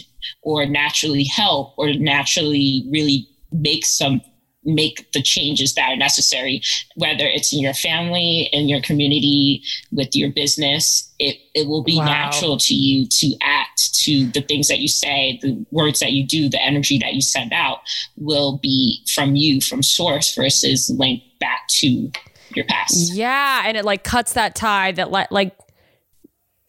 or 0.44 0.66
naturally 0.66 1.24
help 1.24 1.74
or 1.78 1.94
naturally 1.94 2.86
really 2.90 3.28
make 3.52 3.86
some 3.86 4.22
make 4.64 5.12
the 5.14 5.22
changes 5.24 5.74
that 5.74 5.90
are 5.90 5.96
necessary 5.98 6.62
whether 6.96 7.26
it's 7.26 7.52
in 7.52 7.60
your 7.60 7.74
family 7.74 8.48
in 8.54 8.70
your 8.70 8.80
community 8.82 9.60
with 9.92 10.16
your 10.16 10.30
business 10.30 11.12
it, 11.18 11.38
it 11.56 11.68
will 11.68 11.82
be 11.84 11.98
Wow. 11.98 12.06
natural 12.06 12.58
to 12.58 12.76
you 12.76 13.08
to 13.08 13.36
act 13.42 13.96
to 14.04 14.28
the 14.34 14.42
things 14.42 14.68
that 14.68 14.78
you 14.78 14.88
say 14.88 15.40
the 15.42 15.66
words 15.72 16.00
that 16.00 16.12
you 16.12 16.28
do 16.28 16.48
the 16.48 16.62
energy 16.62 17.00
that 17.00 17.16
you 17.16 17.22
send 17.22 17.52
out 17.52 17.80
will 18.18 18.60
be 18.62 19.04
from 19.16 19.36
you 19.36 19.62
from 19.62 19.82
source 19.82 20.36
versus 20.36 20.92
linked 20.96 21.26
back 21.40 21.68
to 21.68 22.12
your 22.56 22.66
past 22.66 23.14
Yeah, 23.14 23.64
and 23.66 23.78
it 23.78 23.86
like 23.86 24.04
cuts 24.04 24.34
that 24.34 24.56
tie 24.56 24.92
that 24.94 25.12
like 25.12 25.32
like 25.32 25.56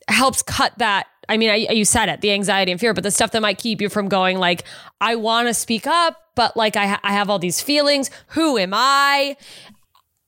helps 0.09 0.43
cut 0.43 0.73
that. 0.79 1.07
I 1.29 1.37
mean, 1.37 1.51
I, 1.51 1.55
you 1.55 1.85
said 1.85 2.09
it, 2.09 2.21
the 2.21 2.33
anxiety 2.33 2.73
and 2.73 2.81
fear, 2.81 2.93
but 2.93 3.05
the 3.05 3.11
stuff 3.11 3.31
that 3.31 3.41
might 3.43 3.59
keep 3.59 3.81
you 3.81 3.89
from 3.89 4.09
going 4.09 4.39
like, 4.39 4.65
I 5.01 5.15
want 5.17 5.49
to 5.49 5.55
speak 5.55 5.87
up, 5.87 6.21
but 6.35 6.57
like 6.57 6.77
I, 6.77 6.87
ha- 6.87 7.01
I 7.05 7.13
have 7.13 7.31
all 7.31 7.39
these 7.39 7.61
feelings. 7.61 8.11
Who 8.29 8.59
am 8.59 8.73
I? 8.75 9.37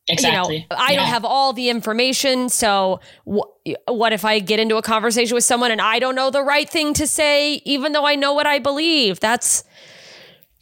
exactly 0.07 0.57
You 0.57 0.61
know, 0.71 0.77
I 0.79 0.95
don't 0.95 1.07
have 1.07 1.25
all 1.25 1.53
the 1.53 1.69
information. 1.71 2.49
So 2.49 3.01
wh- 3.27 3.41
what 3.87 4.13
if 4.13 4.25
I 4.25 4.39
get 4.39 4.61
into 4.61 4.77
a 4.77 4.83
conversation 4.83 5.35
with 5.35 5.45
someone 5.45 5.71
and 5.73 5.81
I 5.81 5.99
don't 5.99 6.15
know 6.15 6.31
the 6.31 6.43
right 6.43 6.69
thing 6.71 6.95
to 6.95 7.07
say, 7.07 7.55
even 7.65 7.93
though 7.93 8.07
I 8.07 8.15
know 8.15 8.33
what 8.33 8.47
I 8.47 8.59
believe? 8.61 9.19
That's 9.19 9.65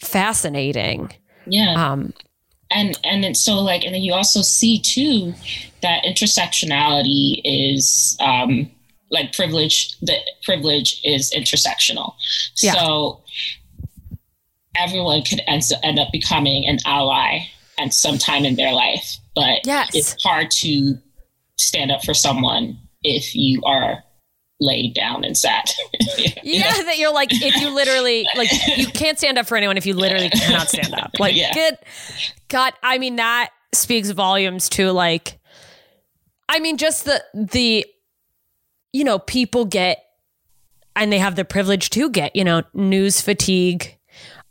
fascinating. 0.01 1.12
yeah 1.47 1.93
Um, 1.93 2.12
and 2.75 2.99
and 3.05 3.25
it's 3.25 3.41
so 3.41 3.55
like 3.61 3.85
and 3.85 3.95
then 3.95 4.03
you 4.03 4.12
also 4.14 4.43
see 4.43 4.79
too 4.81 5.35
that 5.83 6.05
intersectionality 6.05 7.41
is 7.45 8.16
um 8.20 8.70
like 9.11 9.33
privilege 9.35 9.99
the 10.01 10.16
privilege 10.43 11.01
is 11.05 11.31
intersectional 11.37 12.14
Yeah. 12.61 12.73
so 12.75 13.23
everyone 14.77 15.23
could 15.23 15.43
end, 15.47 15.62
end 15.83 15.99
up 15.99 16.09
becoming 16.12 16.66
an 16.66 16.79
ally 16.87 17.41
at 17.79 17.93
some 17.93 18.18
time 18.18 18.45
in 18.45 18.57
their 18.57 18.73
life 18.73 19.18
but 19.35 19.61
Yes. 19.64 19.91
it's 19.95 20.23
hard 20.23 20.51
to 20.51 20.97
stand 21.59 21.91
up 21.91 22.05
for 22.05 22.14
someone 22.14 22.79
if 23.03 23.35
you 23.35 23.61
are 23.64 24.03
laid 24.63 24.95
down 24.95 25.25
and 25.25 25.37
sat. 25.37 25.75
You 26.17 26.29
Yeah, 26.43 26.71
know? 26.71 26.85
that 26.85 26.99
you're 26.99 27.13
like 27.13 27.31
if 27.33 27.61
you 27.61 27.69
literally 27.75 28.25
like 28.37 28.51
you 28.77 28.87
can't 28.87 29.19
stand 29.19 29.39
up 29.39 29.47
for 29.47 29.57
anyone 29.57 29.77
if 29.77 29.85
you 29.87 29.95
literally 29.95 30.31
cannot 30.31 30.69
stand 30.69 30.95
up. 30.95 31.11
Like 31.19 31.35
Yeah. 31.37 31.53
good 31.53 31.77
God, 32.49 32.73
I 32.83 32.99
mean 32.99 33.17
that 33.17 33.51
speaks 33.75 34.11
volumes 34.11 34.69
to 34.71 34.93
like 34.93 35.39
I 36.49 36.59
mean 36.61 36.77
just 36.77 37.05
the 37.05 37.23
the 37.35 37.85
you 38.93 39.05
know, 39.05 39.19
people 39.19 39.65
get 39.65 40.05
and 40.95 41.11
they 41.11 41.19
have 41.19 41.35
the 41.37 41.45
privilege 41.47 41.89
to 41.91 42.11
get, 42.11 42.37
you 42.37 42.45
know, 42.45 42.63
news 42.75 43.23
fatigue, 43.23 43.97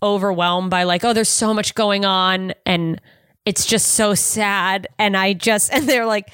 overwhelmed 0.01 0.71
by 0.71 0.81
like, 0.83 1.03
oh, 1.05 1.13
there's 1.13 1.29
so 1.29 1.53
much 1.53 1.75
going 1.75 2.03
on 2.05 2.53
and 2.65 2.99
it's 3.45 3.65
just 3.67 3.89
so 3.89 4.15
sad. 4.15 4.87
And 4.97 5.15
I 5.15 5.33
just 5.33 5.71
and 5.73 5.87
they're 5.87 6.07
like, 6.07 6.29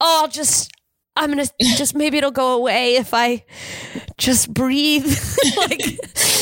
oh, 0.00 0.22
I'll 0.22 0.28
just 0.28 0.72
I'm 1.16 1.30
gonna 1.30 1.46
just 1.58 1.94
maybe 1.94 2.18
it'll 2.18 2.30
go 2.30 2.54
away 2.54 2.96
if 2.96 3.14
I 3.14 3.44
just 4.18 4.52
breathe. 4.52 5.06
like 5.56 5.98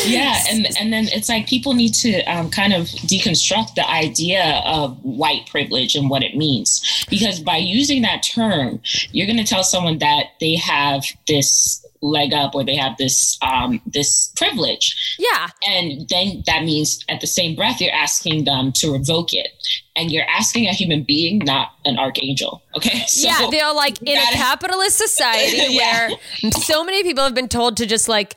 yeah 0.07 0.43
and 0.51 0.67
and 0.79 0.93
then 0.93 1.09
it's 1.09 1.29
like 1.29 1.47
people 1.47 1.75
need 1.75 1.95
to 1.95 2.23
um, 2.25 2.51
kind 2.51 2.73
of 2.73 2.87
deconstruct 2.87 3.75
the 3.75 3.89
idea 3.89 4.63
of 4.65 4.99
white 5.03 5.47
privilege 5.51 5.95
and 5.95 6.11
what 6.11 6.23
it 6.23 6.37
means 6.37 7.05
because 7.09 7.41
by 7.41 7.57
using 7.57 8.03
that 8.03 8.23
term 8.23 8.81
you're 9.13 9.27
to 9.37 9.45
tell 9.45 9.63
someone 9.63 9.99
that 9.99 10.27
they 10.41 10.57
have 10.57 11.05
this 11.29 11.85
leg 12.03 12.33
up 12.35 12.55
or 12.55 12.65
they 12.65 12.75
have 12.77 12.97
this 12.99 13.39
um, 13.43 13.81
this 13.87 14.33
privilege 14.37 15.17
Yeah. 15.19 15.49
and 15.67 16.09
then 16.09 16.43
that 16.47 16.65
means 16.65 17.05
at 17.09 17.21
the 17.21 17.27
same 17.27 17.55
breath 17.57 17.81
you're 17.81 17.95
asking 17.95 18.45
them 18.45 18.73
to 18.73 18.93
revoke 18.93 19.33
it 19.33 19.49
and 19.97 20.11
you're 20.11 20.27
asking 20.29 20.67
a 20.67 20.73
human 20.73 21.05
being 21.05 21.39
not 21.39 21.69
an 21.85 21.99
archangel 21.99 22.61
okay 22.77 23.01
so 23.07 23.29
yeah, 23.29 23.49
they're 23.51 23.73
like 23.73 24.03
in 24.03 24.19
a 24.19 24.33
capitalist 24.33 24.99
society 24.99 25.59
Yeah. 25.75 26.09
where 26.43 26.51
so 26.53 26.83
many 26.85 27.03
people 27.05 27.23
have 27.25 27.35
been 27.35 27.49
told 27.49 27.77
to 27.79 27.87
just 27.87 28.09
like, 28.09 28.35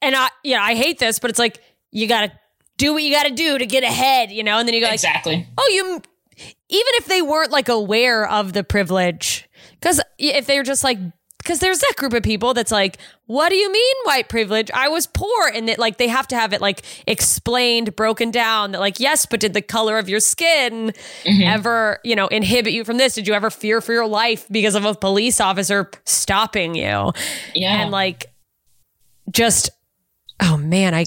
and 0.00 0.14
I, 0.14 0.28
yeah, 0.42 0.62
I 0.62 0.74
hate 0.74 0.98
this, 0.98 1.18
but 1.18 1.30
it's 1.30 1.38
like 1.38 1.60
you 1.90 2.06
gotta 2.06 2.30
do 2.76 2.92
what 2.92 3.02
you 3.02 3.10
gotta 3.12 3.30
do 3.34 3.58
to 3.58 3.66
get 3.66 3.82
ahead, 3.82 4.30
you 4.30 4.42
know. 4.44 4.58
And 4.58 4.68
then 4.68 4.74
you 4.74 4.80
go 4.80 4.86
like, 4.86 4.94
exactly 4.94 5.46
oh, 5.56 5.70
you, 5.72 5.84
even 6.36 6.52
if 6.68 7.06
they 7.06 7.22
weren't 7.22 7.50
like 7.50 7.68
aware 7.68 8.28
of 8.28 8.52
the 8.52 8.62
privilege, 8.62 9.48
because 9.80 10.00
if 10.18 10.46
they're 10.46 10.62
just 10.62 10.84
like. 10.84 10.98
Because 11.44 11.58
there's 11.58 11.80
that 11.80 11.92
group 11.96 12.14
of 12.14 12.22
people 12.22 12.54
that's 12.54 12.72
like, 12.72 12.96
what 13.26 13.50
do 13.50 13.56
you 13.56 13.70
mean 13.70 13.94
white 14.04 14.30
privilege? 14.30 14.70
I 14.72 14.88
was 14.88 15.06
poor. 15.06 15.48
And 15.54 15.68
that 15.68 15.78
like 15.78 15.98
they 15.98 16.08
have 16.08 16.26
to 16.28 16.36
have 16.36 16.54
it 16.54 16.62
like 16.62 16.82
explained, 17.06 17.94
broken 17.94 18.30
down 18.30 18.72
that 18.72 18.80
like, 18.80 18.98
yes, 18.98 19.26
but 19.26 19.40
did 19.40 19.52
the 19.52 19.60
color 19.60 19.98
of 19.98 20.08
your 20.08 20.20
skin 20.20 20.92
mm-hmm. 21.24 21.42
ever, 21.42 22.00
you 22.02 22.16
know, 22.16 22.28
inhibit 22.28 22.72
you 22.72 22.82
from 22.82 22.96
this? 22.96 23.14
Did 23.14 23.28
you 23.28 23.34
ever 23.34 23.50
fear 23.50 23.82
for 23.82 23.92
your 23.92 24.06
life 24.06 24.46
because 24.50 24.74
of 24.74 24.86
a 24.86 24.94
police 24.94 25.38
officer 25.38 25.90
stopping 26.04 26.74
you? 26.74 27.12
yeah 27.54 27.82
And 27.82 27.90
like, 27.90 28.32
just, 29.30 29.70
oh 30.40 30.56
man, 30.56 30.94
I 30.94 31.06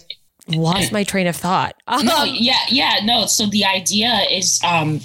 lost 0.49 0.91
my 0.91 1.03
train 1.03 1.27
of 1.27 1.35
thought. 1.35 1.75
no 2.03 2.15
Um, 2.23 2.29
yeah 2.33 2.59
yeah 2.69 2.95
no 3.03 3.25
so 3.25 3.45
the 3.47 3.65
idea 3.65 4.09
is 4.31 4.59
um 4.63 5.01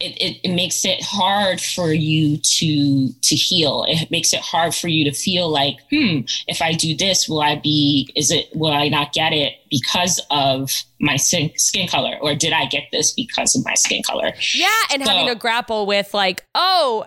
it, 0.00 0.16
it, 0.20 0.40
it 0.44 0.54
makes 0.54 0.84
it 0.84 1.02
hard 1.02 1.60
for 1.60 1.92
you 1.92 2.36
to 2.38 3.08
to 3.08 3.34
heal. 3.34 3.84
It 3.88 4.10
makes 4.10 4.32
it 4.32 4.40
hard 4.40 4.74
for 4.74 4.88
you 4.88 5.04
to 5.10 5.12
feel 5.12 5.48
like 5.48 5.76
hmm 5.90 6.20
if 6.46 6.60
i 6.60 6.72
do 6.72 6.96
this 6.96 7.28
will 7.28 7.40
i 7.40 7.56
be 7.56 8.10
is 8.16 8.30
it 8.30 8.48
will 8.54 8.72
i 8.72 8.88
not 8.88 9.12
get 9.12 9.32
it 9.32 9.54
because 9.70 10.20
of 10.30 10.70
my 11.00 11.16
skin, 11.16 11.50
skin 11.56 11.88
color? 11.88 12.16
Or 12.20 12.34
did 12.34 12.52
i 12.52 12.66
get 12.66 12.84
this 12.92 13.12
because 13.12 13.56
of 13.56 13.64
my 13.64 13.74
skin 13.74 14.02
color? 14.02 14.32
Yeah, 14.54 14.68
and 14.92 15.02
having 15.02 15.26
to 15.28 15.34
grapple 15.34 15.86
with 15.86 16.12
like, 16.14 16.44
oh, 16.54 17.06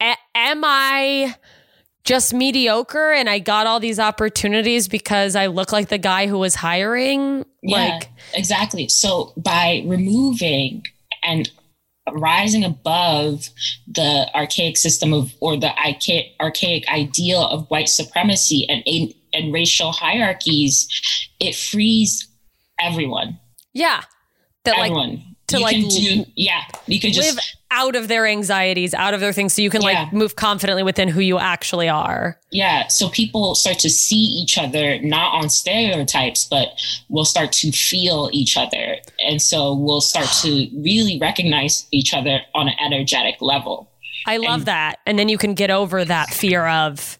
a- 0.00 0.16
am 0.34 0.62
I 0.64 1.34
just 2.06 2.32
mediocre 2.32 3.12
and 3.12 3.28
I 3.28 3.38
got 3.40 3.66
all 3.66 3.80
these 3.80 3.98
opportunities 3.98 4.88
because 4.88 5.36
I 5.36 5.46
look 5.48 5.72
like 5.72 5.88
the 5.88 5.98
guy 5.98 6.26
who 6.28 6.38
was 6.38 6.54
hiring? 6.54 7.44
Yeah, 7.62 7.98
Like, 7.98 8.08
exactly. 8.32 8.88
So 8.88 9.32
by 9.36 9.82
removing 9.84 10.84
and 11.22 11.50
rising 12.12 12.64
above 12.64 13.50
the 13.88 14.30
archaic 14.34 14.76
system 14.76 15.12
of 15.12 15.34
or 15.40 15.56
the 15.56 15.76
archaic, 15.76 16.32
archaic 16.40 16.88
ideal 16.88 17.42
of 17.42 17.68
white 17.68 17.88
supremacy 17.88 18.66
and 18.68 18.82
and 19.32 19.52
racial 19.52 19.92
hierarchies, 19.92 20.88
it 21.40 21.54
frees 21.54 22.26
everyone. 22.80 23.38
yeah, 23.74 24.02
that 24.64 24.78
like 24.78 24.92
everyone. 24.92 25.35
To, 25.48 25.58
you 25.58 25.62
like, 25.62 25.76
can 25.76 25.88
do 25.88 26.24
yeah. 26.34 26.62
You 26.86 27.00
can 27.00 27.12
just 27.12 27.34
live 27.36 27.44
out 27.70 27.94
of 27.96 28.08
their 28.08 28.26
anxieties, 28.26 28.94
out 28.94 29.12
of 29.14 29.20
their 29.20 29.32
things, 29.32 29.52
so 29.52 29.62
you 29.62 29.70
can 29.70 29.82
Yeah. 29.82 29.88
like 30.04 30.12
move 30.12 30.36
confidently 30.36 30.82
within 30.82 31.08
who 31.08 31.20
you 31.20 31.38
actually 31.38 31.88
are. 31.88 32.38
Yeah, 32.50 32.86
so 32.88 33.08
people 33.10 33.54
start 33.54 33.78
to 33.80 33.90
see 33.90 34.16
each 34.16 34.56
other 34.58 34.98
not 35.00 35.34
on 35.34 35.50
stereotypes, 35.50 36.44
but 36.46 36.68
we'll 37.08 37.24
start 37.24 37.52
to 37.52 37.72
feel 37.72 38.30
each 38.32 38.56
other. 38.56 38.96
And 39.24 39.40
so 39.42 39.74
we'll 39.74 40.00
start 40.00 40.28
to 40.42 40.68
really 40.82 41.18
recognize 41.20 41.86
each 41.90 42.14
other 42.14 42.40
on 42.54 42.68
an 42.68 42.74
energetic 42.80 43.36
level. 43.40 43.90
I 44.26 44.38
love 44.38 44.64
that. 44.64 44.98
And 45.06 45.18
then 45.18 45.28
you 45.28 45.38
can 45.38 45.54
get 45.54 45.70
over 45.70 46.04
that 46.04 46.30
fear 46.30 46.66
of, 46.66 47.18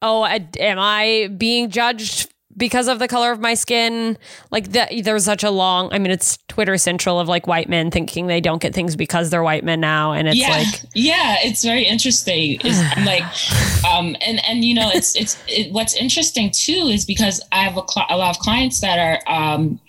oh, 0.00 0.22
I- 0.22 0.46
am 0.58 0.78
I 0.78 1.28
being 1.36 1.70
judged 1.70 2.31
because 2.56 2.88
of 2.88 2.98
the 2.98 3.08
color 3.08 3.32
of 3.32 3.40
my 3.40 3.54
skin? 3.54 4.18
Like 4.50 4.72
that, 4.72 4.92
there's 5.02 5.24
such 5.24 5.44
a 5.44 5.50
long. 5.50 5.92
I 5.92 5.98
mean, 5.98 6.10
it's 6.10 6.38
Twitter 6.48 6.76
central 6.78 7.18
of 7.20 7.28
like 7.28 7.46
white 7.46 7.68
men 7.68 7.90
thinking 7.90 8.26
they 8.26 8.40
don't 8.40 8.60
get 8.60 8.74
things 8.74 8.96
because 8.96 9.30
they're 9.30 9.42
white 9.42 9.64
men 9.64 9.80
now, 9.80 10.12
and 10.12 10.28
it's 10.28 10.36
yeah, 10.36 10.50
like, 10.50 10.66
yeah, 10.94 11.36
it's 11.42 11.64
very 11.64 11.84
interesting. 11.84 12.58
It's, 12.64 12.78
I'm 12.96 13.04
like, 13.04 13.22
um, 13.86 14.16
and 14.20 14.44
and 14.46 14.64
you 14.64 14.74
know, 14.74 14.90
it's 14.92 15.16
it's 15.16 15.42
it, 15.48 15.72
what's 15.72 15.94
interesting 15.94 16.50
too 16.50 16.88
is 16.88 17.04
because 17.04 17.40
I 17.52 17.62
have 17.62 17.76
a, 17.76 17.82
cl- 17.88 18.06
a 18.08 18.16
lot 18.16 18.36
of 18.36 18.42
clients 18.42 18.80
that 18.80 18.98
are 18.98 19.32
um, 19.32 19.80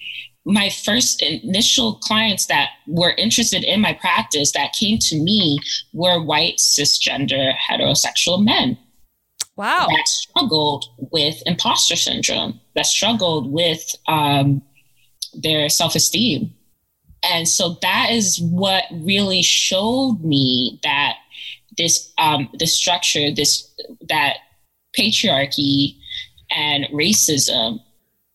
my 0.45 0.69
first 0.69 1.21
initial 1.21 1.95
clients 1.95 2.47
that 2.47 2.69
were 2.87 3.11
interested 3.17 3.63
in 3.63 3.79
my 3.81 3.93
practice 3.93 4.51
that 4.51 4.73
came 4.73 4.97
to 4.99 5.17
me 5.17 5.59
were 5.93 6.21
white 6.21 6.57
cisgender 6.57 7.53
heterosexual 7.55 8.43
men. 8.43 8.77
Wow. 9.55 9.87
that 9.89 10.07
struggled 10.07 10.85
with 10.97 11.41
imposter 11.45 11.95
syndrome, 11.95 12.59
that 12.75 12.85
struggled 12.85 13.51
with 13.51 13.95
um, 14.07 14.63
their 15.33 15.69
self 15.69 15.95
esteem. 15.95 16.53
And 17.23 17.47
so 17.47 17.77
that 17.81 18.09
is 18.11 18.39
what 18.41 18.83
really 18.91 19.41
showed 19.41 20.19
me 20.23 20.79
that 20.83 21.15
this 21.77 22.11
um, 22.17 22.49
structure, 22.65 23.31
this 23.33 23.71
that 24.09 24.37
patriarchy 24.97 25.97
and 26.51 26.85
racism 26.85 27.79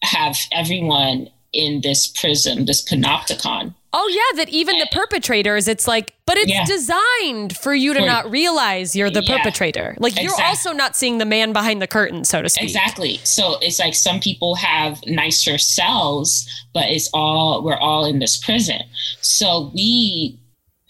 have 0.02 0.38
everyone 0.52 1.28
in 1.52 1.80
this 1.82 2.06
prism, 2.06 2.66
this 2.66 2.88
panopticon. 2.88 3.74
Oh 3.90 4.06
yeah, 4.12 4.36
that 4.44 4.50
even 4.50 4.78
the 4.78 4.86
perpetrators, 4.92 5.66
it's 5.66 5.88
like, 5.88 6.14
but 6.26 6.36
it's 6.36 6.50
Yeah. 6.52 6.64
designed 6.66 7.56
for 7.56 7.74
you 7.74 7.94
to 7.94 8.00
For- 8.00 8.06
not 8.06 8.30
realize 8.30 8.94
you're 8.94 9.08
the 9.10 9.22
Yeah. 9.24 9.38
perpetrator. 9.38 9.96
Like 9.98 10.20
you're 10.20 10.38
also 10.42 10.72
not 10.72 10.94
seeing 10.94 11.16
the 11.16 11.24
man 11.24 11.54
behind 11.54 11.80
the 11.80 11.86
curtain, 11.86 12.24
so 12.24 12.42
to 12.42 12.50
speak. 12.50 12.64
Exactly. 12.64 13.18
So 13.24 13.56
it's 13.62 13.78
like 13.78 13.94
some 13.94 14.20
people 14.20 14.56
have 14.56 15.00
nicer 15.06 15.56
cells, 15.56 16.46
but 16.74 16.84
it's 16.90 17.08
all 17.14 17.62
we're 17.62 17.78
all 17.78 18.04
in 18.04 18.18
this 18.18 18.36
prison. 18.36 18.82
So 19.22 19.70
we 19.74 20.38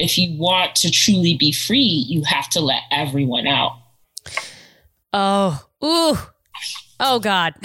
if 0.00 0.16
you 0.18 0.36
want 0.38 0.74
to 0.76 0.90
truly 0.90 1.34
be 1.34 1.50
free, 1.52 2.04
you 2.08 2.22
have 2.24 2.48
to 2.50 2.60
let 2.60 2.82
everyone 2.90 3.46
out. 3.46 3.76
Oh, 5.12 5.60
ooh, 5.84 6.18
oh 7.00 7.18
God. 7.20 7.54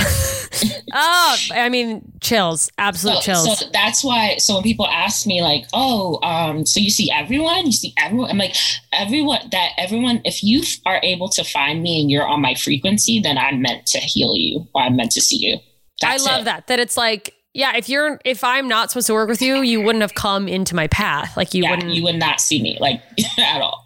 oh, 0.93 1.37
I 1.53 1.69
mean, 1.69 2.11
chills, 2.21 2.69
absolute 2.77 3.15
So, 3.17 3.21
chills. 3.21 3.59
so 3.59 3.65
that's 3.73 4.03
why 4.03 4.37
so 4.37 4.55
when 4.55 4.63
people 4.63 4.87
ask 4.87 5.25
me 5.25 5.41
like, 5.41 5.65
"Oh, 5.73 6.19
um 6.23 6.65
so 6.65 6.79
you 6.79 6.89
see 6.89 7.09
everyone? 7.11 7.65
You 7.65 7.71
see 7.71 7.93
everyone?" 7.97 8.29
I'm 8.29 8.37
like, 8.37 8.55
"Everyone 8.93 9.39
that 9.51 9.69
everyone 9.77 10.21
if 10.25 10.43
you 10.43 10.61
are 10.85 10.99
able 11.03 11.29
to 11.29 11.43
find 11.43 11.81
me 11.81 12.01
and 12.01 12.11
you're 12.11 12.27
on 12.27 12.41
my 12.41 12.55
frequency, 12.55 13.19
then 13.19 13.37
I'm 13.37 13.61
meant 13.61 13.85
to 13.87 13.99
heal 13.99 14.35
you 14.35 14.67
or 14.73 14.81
I'm 14.83 14.95
meant 14.95 15.11
to 15.11 15.21
see 15.21 15.37
you." 15.37 15.57
That's 16.01 16.25
I 16.27 16.31
love 16.31 16.41
it. 16.41 16.45
that. 16.45 16.67
That 16.67 16.79
it's 16.79 16.97
like, 16.97 17.33
yeah, 17.53 17.75
if 17.77 17.87
you're, 17.87 18.19
if 18.25 18.43
I'm 18.43 18.67
not 18.67 18.89
supposed 18.91 19.07
to 19.07 19.13
work 19.13 19.29
with 19.29 19.41
you, 19.41 19.61
you 19.61 19.79
wouldn't 19.81 20.01
have 20.01 20.15
come 20.15 20.47
into 20.47 20.73
my 20.75 20.87
path. 20.87 21.37
Like 21.37 21.53
you 21.53 21.63
yeah, 21.63 21.71
wouldn't. 21.71 21.93
you 21.93 22.03
would 22.03 22.15
not 22.15 22.41
see 22.41 22.61
me 22.61 22.77
like 22.81 23.01
at 23.37 23.61
all. 23.61 23.85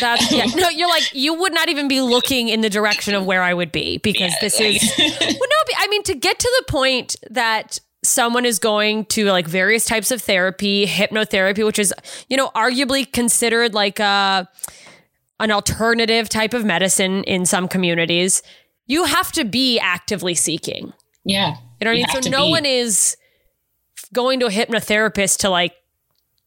That's 0.00 0.30
yeah. 0.32 0.44
No, 0.56 0.68
you're 0.68 0.88
like 0.88 1.12
you 1.14 1.34
would 1.34 1.52
not 1.52 1.68
even 1.68 1.88
be 1.88 2.00
looking 2.00 2.48
in 2.48 2.60
the 2.60 2.70
direction 2.70 3.14
of 3.14 3.26
where 3.26 3.42
I 3.42 3.54
would 3.54 3.72
be 3.72 3.98
because 3.98 4.30
Yeah, 4.30 4.36
this 4.40 4.60
like- 4.60 4.76
is. 4.76 4.92
Well, 5.20 5.48
no, 5.50 5.74
I 5.78 5.88
mean 5.88 6.02
to 6.04 6.14
get 6.14 6.38
to 6.38 6.62
the 6.66 6.72
point 6.72 7.16
that 7.30 7.78
someone 8.04 8.44
is 8.44 8.60
going 8.60 9.04
to 9.06 9.24
like 9.26 9.48
various 9.48 9.84
types 9.84 10.12
of 10.12 10.22
therapy, 10.22 10.86
hypnotherapy, 10.86 11.64
which 11.66 11.78
is 11.80 11.92
you 12.28 12.36
know 12.36 12.50
arguably 12.54 13.10
considered 13.12 13.74
like 13.74 13.98
a 13.98 14.48
an 15.40 15.50
alternative 15.50 16.28
type 16.28 16.54
of 16.54 16.64
medicine 16.64 17.24
in 17.24 17.44
some 17.46 17.66
communities. 17.68 18.42
You 18.86 19.04
have 19.04 19.32
to 19.32 19.44
be 19.44 19.78
actively 19.80 20.34
seeking. 20.34 20.92
Yeah. 21.28 21.56
You 21.80 21.84
know 21.84 21.90
what 21.92 22.10
I 22.10 22.14
mean? 22.14 22.22
So 22.22 22.30
no 22.30 22.46
be. 22.46 22.50
one 22.50 22.66
is 22.66 23.16
going 24.12 24.40
to 24.40 24.46
a 24.46 24.50
hypnotherapist 24.50 25.38
to 25.38 25.50
like 25.50 25.74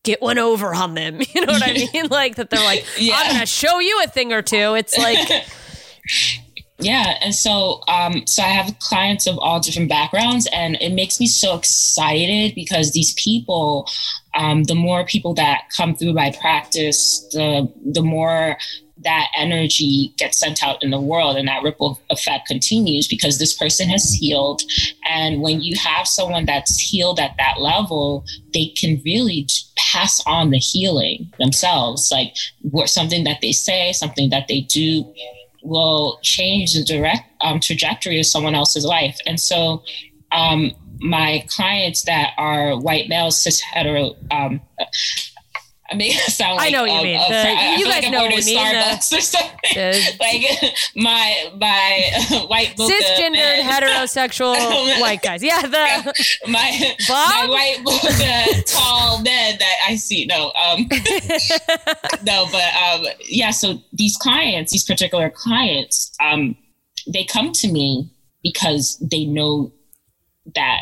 get 0.03 0.21
one 0.21 0.39
over 0.39 0.73
on 0.73 0.95
them. 0.95 1.21
You 1.33 1.45
know 1.45 1.53
what 1.53 1.63
I 1.63 1.73
mean? 1.73 2.07
Like 2.07 2.35
that 2.35 2.49
they're 2.49 2.63
like, 2.63 2.85
Yeah. 2.97 3.15
I'm 3.15 3.31
gonna 3.31 3.45
show 3.45 3.79
you 3.79 4.01
a 4.03 4.07
thing 4.07 4.33
or 4.33 4.41
two. 4.41 4.75
It's 4.75 4.97
like 4.97 5.45
Yeah, 6.81 7.17
and 7.21 7.33
so 7.33 7.81
um, 7.87 8.25
so 8.25 8.41
I 8.41 8.47
have 8.47 8.77
clients 8.79 9.27
of 9.27 9.37
all 9.37 9.59
different 9.59 9.87
backgrounds, 9.87 10.47
and 10.51 10.77
it 10.81 10.93
makes 10.93 11.19
me 11.19 11.27
so 11.27 11.55
excited 11.55 12.55
because 12.55 12.91
these 12.91 13.13
people, 13.13 13.87
um, 14.35 14.63
the 14.63 14.73
more 14.73 15.05
people 15.05 15.35
that 15.35 15.69
come 15.75 15.95
through 15.95 16.13
my 16.13 16.31
practice, 16.41 17.19
the 17.33 17.71
the 17.85 18.01
more 18.01 18.57
that 19.03 19.27
energy 19.35 20.13
gets 20.17 20.39
sent 20.39 20.63
out 20.63 20.83
in 20.83 20.91
the 20.91 21.01
world, 21.01 21.37
and 21.37 21.47
that 21.47 21.63
ripple 21.63 21.99
effect 22.09 22.47
continues 22.47 23.07
because 23.07 23.39
this 23.39 23.57
person 23.57 23.89
has 23.89 24.13
healed, 24.13 24.61
and 25.07 25.41
when 25.41 25.61
you 25.61 25.75
have 25.77 26.07
someone 26.07 26.45
that's 26.45 26.79
healed 26.79 27.19
at 27.19 27.35
that 27.37 27.59
level, 27.59 28.25
they 28.53 28.67
can 28.67 29.01
really 29.03 29.47
pass 29.91 30.21
on 30.25 30.51
the 30.51 30.57
healing 30.57 31.31
themselves, 31.39 32.09
like 32.11 32.33
what 32.61 32.89
something 32.89 33.23
that 33.23 33.39
they 33.41 33.51
say, 33.51 33.91
something 33.91 34.29
that 34.29 34.47
they 34.47 34.61
do 34.61 35.11
will 35.63 36.19
change 36.23 36.73
the 36.73 36.83
direct 36.83 37.23
um, 37.41 37.59
trajectory 37.59 38.19
of 38.19 38.25
someone 38.25 38.55
else's 38.55 38.85
life. 38.85 39.19
And 39.25 39.39
so, 39.39 39.83
um, 40.31 40.71
my 40.99 41.43
clients 41.49 42.03
that 42.03 42.33
are 42.37 42.79
white 42.79 43.09
males, 43.09 43.41
cis 43.41 43.59
hetero, 43.59 44.15
um, 44.29 44.61
I 45.91 45.95
make 45.95 46.15
it 46.15 46.31
sound 46.31 46.59
I 46.59 46.63
like 46.65 46.71
know 46.73 46.81
what 46.83 46.91
you 46.91 47.03
mean. 47.03 47.15
a 47.19 47.27
The- 47.29 47.35
I 47.35 47.75
you 47.75 47.85
guys 47.85 48.03
like 48.03 48.11
know 48.11 48.21
what 48.23 48.31
mean, 48.31 48.45
the- 48.45 48.51
Starbucks 48.55 49.17
or 49.17 49.21
something. 49.21 49.59
the- 49.73 50.17
like 50.19 50.73
my 50.95 51.51
my 51.57 52.45
white 52.47 52.75
cisgendered, 52.77 53.59
heterosexual 53.61 54.55
white 55.01 55.21
guys. 55.21 55.43
Yeah, 55.43 55.61
the 55.61 56.13
my 56.47 56.95
Bob? 57.07 57.29
my 57.29 57.47
white 57.49 57.83
Buddha 57.83 58.63
tall 58.65 59.21
men 59.21 59.57
that 59.59 59.75
I 59.87 59.95
see. 59.97 60.25
No, 60.25 60.51
um, 60.63 60.87
no, 62.23 62.47
but 62.51 62.73
um, 62.75 63.05
yeah. 63.27 63.51
So 63.51 63.81
these 63.93 64.17
clients, 64.17 64.71
these 64.71 64.85
particular 64.85 65.29
clients, 65.29 66.11
um, 66.23 66.55
they 67.11 67.23
come 67.25 67.51
to 67.53 67.71
me 67.71 68.09
because 68.43 68.97
they 69.11 69.25
know 69.25 69.71
that 70.55 70.79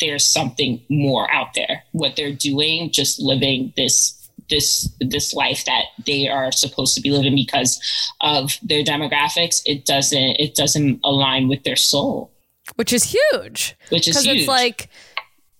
there's 0.00 0.26
something 0.26 0.82
more 0.88 1.30
out 1.30 1.54
there. 1.54 1.84
What 1.92 2.16
they're 2.16 2.32
doing, 2.34 2.90
just 2.90 3.20
living 3.20 3.72
this 3.76 4.16
this 4.48 4.88
this 5.00 5.32
life 5.32 5.64
that 5.66 5.84
they 6.06 6.26
are 6.28 6.50
supposed 6.50 6.94
to 6.96 7.00
be 7.00 7.10
living 7.10 7.36
because 7.36 7.80
of 8.20 8.58
their 8.62 8.82
demographics. 8.82 9.62
It 9.64 9.86
doesn't 9.86 10.36
it 10.40 10.54
doesn't 10.54 11.00
align 11.04 11.48
with 11.48 11.62
their 11.62 11.76
soul, 11.76 12.30
which 12.76 12.92
is 12.92 13.04
huge. 13.04 13.76
which 13.90 14.08
is 14.08 14.16
Because 14.16 14.24
huge. 14.24 14.38
it's 14.40 14.48
like 14.48 14.88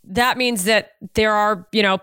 that 0.05 0.37
means 0.37 0.65
that 0.65 0.93
there 1.15 1.33
are, 1.33 1.67
you 1.73 1.83
know, 1.83 1.99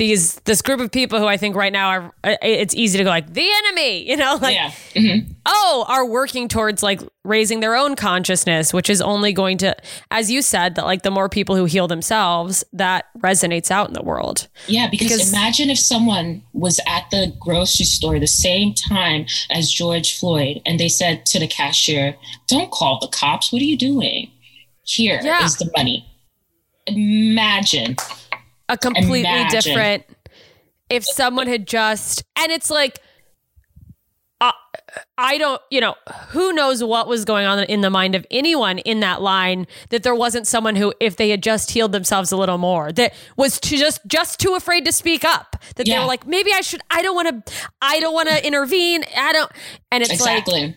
these 0.00 0.36
this 0.46 0.62
group 0.62 0.80
of 0.80 0.90
people 0.90 1.18
who 1.18 1.26
I 1.26 1.36
think 1.36 1.54
right 1.54 1.72
now 1.72 1.88
are 1.90 2.14
uh, 2.24 2.36
it's 2.42 2.74
easy 2.74 2.96
to 2.98 3.04
go 3.04 3.10
like 3.10 3.32
the 3.34 3.46
enemy, 3.66 4.08
you 4.08 4.16
know, 4.16 4.38
like 4.40 4.54
yeah. 4.54 4.70
Mhm. 4.94 5.28
oh, 5.44 5.84
are 5.88 6.06
working 6.06 6.48
towards 6.48 6.82
like 6.82 7.00
raising 7.22 7.60
their 7.60 7.76
own 7.76 7.96
consciousness, 7.96 8.72
which 8.72 8.88
is 8.88 9.02
only 9.02 9.34
going 9.34 9.58
to, 9.58 9.76
as 10.10 10.30
you 10.30 10.40
said, 10.40 10.74
that 10.76 10.86
like 10.86 11.02
the 11.02 11.10
more 11.10 11.28
people 11.28 11.54
who 11.54 11.66
heal 11.66 11.86
themselves, 11.86 12.64
that 12.72 13.04
resonates 13.18 13.70
out 13.70 13.88
in 13.88 13.92
the 13.92 14.02
world. 14.02 14.48
Yeah, 14.66 14.88
because, 14.90 15.08
Because- 15.12 15.32
imagine 15.32 15.68
if 15.68 15.78
someone 15.78 16.42
was 16.54 16.80
at 16.86 17.04
the 17.10 17.34
grocery 17.38 17.84
store 17.84 18.18
the 18.18 18.26
same 18.26 18.72
time 18.72 19.26
as 19.50 19.70
George 19.70 20.18
Floyd 20.18 20.62
and 20.64 20.80
they 20.80 20.88
said 20.88 21.26
to 21.26 21.38
the 21.38 21.46
cashier, 21.46 22.16
Don't 22.48 22.70
call 22.70 22.98
the 23.00 23.08
cops. 23.08 23.52
What 23.52 23.60
are 23.60 23.66
you 23.66 23.76
doing? 23.76 24.30
Here 24.84 25.18
is 25.18 25.24
Yeah. 25.26 25.46
the 25.58 25.70
money. 25.76 26.06
Imagine. 26.86 27.96
A 28.70 28.78
completely 28.78 29.20
Imagine. 29.20 29.60
different. 29.60 30.04
If 30.88 31.04
someone 31.04 31.46
had 31.46 31.66
just, 31.66 32.24
and 32.36 32.50
it's 32.50 32.70
like, 32.70 33.00
uh, 34.40 34.52
I 35.18 35.38
don't, 35.38 35.60
you 35.70 35.80
know, 35.80 35.94
who 36.28 36.52
knows 36.52 36.82
what 36.82 37.06
was 37.06 37.24
going 37.24 37.46
on 37.46 37.62
in 37.64 37.80
the 37.82 37.90
mind 37.90 38.14
of 38.14 38.26
anyone 38.30 38.78
in 38.78 39.00
that 39.00 39.20
line 39.20 39.66
that 39.90 40.02
there 40.02 40.14
wasn't 40.14 40.46
someone 40.46 40.76
who, 40.76 40.94
if 40.98 41.16
they 41.16 41.28
had 41.30 41.42
just 41.42 41.70
healed 41.70 41.92
themselves 41.92 42.32
a 42.32 42.36
little 42.36 42.58
more, 42.58 42.90
that 42.92 43.12
was 43.36 43.60
to 43.60 43.76
just 43.76 44.00
just 44.06 44.40
too 44.40 44.54
afraid 44.54 44.84
to 44.86 44.92
speak 44.92 45.24
up. 45.24 45.56
That 45.76 45.86
they 45.86 45.98
were 45.98 46.06
like, 46.06 46.26
maybe 46.26 46.52
I 46.54 46.62
should. 46.62 46.80
I 46.90 47.02
don't 47.02 47.14
want 47.14 47.46
to. 47.46 47.52
I 47.82 48.00
don't 48.00 48.14
want 48.14 48.30
to 48.30 48.46
intervene. 48.46 49.04
I 49.16 49.32
don't. 49.32 49.52
And 49.92 50.02
it's 50.02 50.12
exactly. 50.12 50.68
like, 50.68 50.76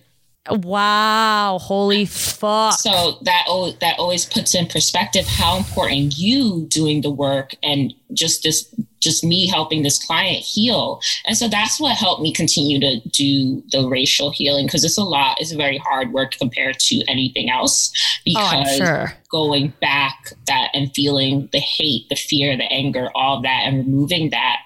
wow, 0.50 1.58
holy 1.62 2.06
fuck. 2.06 2.74
so 2.74 3.18
that 3.22 3.46
al- 3.48 3.72
that 3.80 3.98
always 3.98 4.26
puts 4.26 4.54
in 4.54 4.68
perspective 4.68 5.26
how 5.26 5.58
important 5.58 6.18
you 6.18 6.66
doing 6.68 7.02
the 7.02 7.12
work 7.12 7.56
and 7.64 7.94
just 8.12 8.44
this 8.44 8.74
just 9.00 9.24
me 9.24 9.48
helping 9.48 9.84
this 9.84 10.04
client 10.06 10.38
heal 10.38 11.02
and 11.26 11.38
so 11.38 11.48
that's 11.48 11.80
what 11.80 11.96
helped 11.96 12.22
me 12.22 12.32
continue 12.32 12.80
to 12.80 13.00
do 13.10 13.62
the 13.72 13.88
racial 13.88 14.32
healing 14.32 14.66
because 14.66 14.84
it's 14.84 14.98
a 14.98 15.04
lot 15.04 15.40
it's 15.42 15.52
very 15.52 15.78
hard 15.78 16.14
work 16.14 16.32
compared 16.32 16.78
to 16.80 17.02
anything 17.08 17.50
else 17.50 17.92
oh, 17.96 18.22
because 18.26 18.78
sure. 18.78 19.14
going 19.30 19.74
back 19.82 20.34
that 20.48 20.70
and 20.74 20.94
feeling 20.94 21.50
the 21.52 21.60
hate 21.60 22.08
the 22.10 22.16
fear 22.16 22.56
the 22.56 22.72
anger 22.72 23.10
all 23.16 23.42
that 23.42 23.64
and 23.66 23.78
removing 23.78 24.30
that 24.30 24.58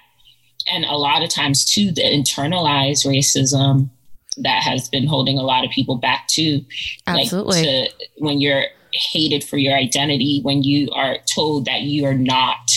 and 0.70 0.84
a 0.84 0.96
lot 0.96 1.22
of 1.22 1.30
times 1.30 1.64
too 1.64 1.90
the 1.90 2.02
internalized 2.02 3.06
racism 3.06 3.90
that 4.42 4.62
has 4.62 4.88
been 4.88 5.06
holding 5.06 5.38
a 5.38 5.42
lot 5.42 5.64
of 5.64 5.70
people 5.70 5.96
back 5.96 6.26
too 6.28 6.64
Absolutely. 7.06 7.62
like 7.62 7.90
to, 7.90 8.06
when 8.18 8.40
you're 8.40 8.64
hated 8.92 9.44
for 9.44 9.56
your 9.58 9.74
identity 9.74 10.40
when 10.42 10.62
you 10.62 10.88
are 10.92 11.16
told 11.34 11.64
that 11.66 11.82
you 11.82 12.04
are 12.04 12.14
not 12.14 12.70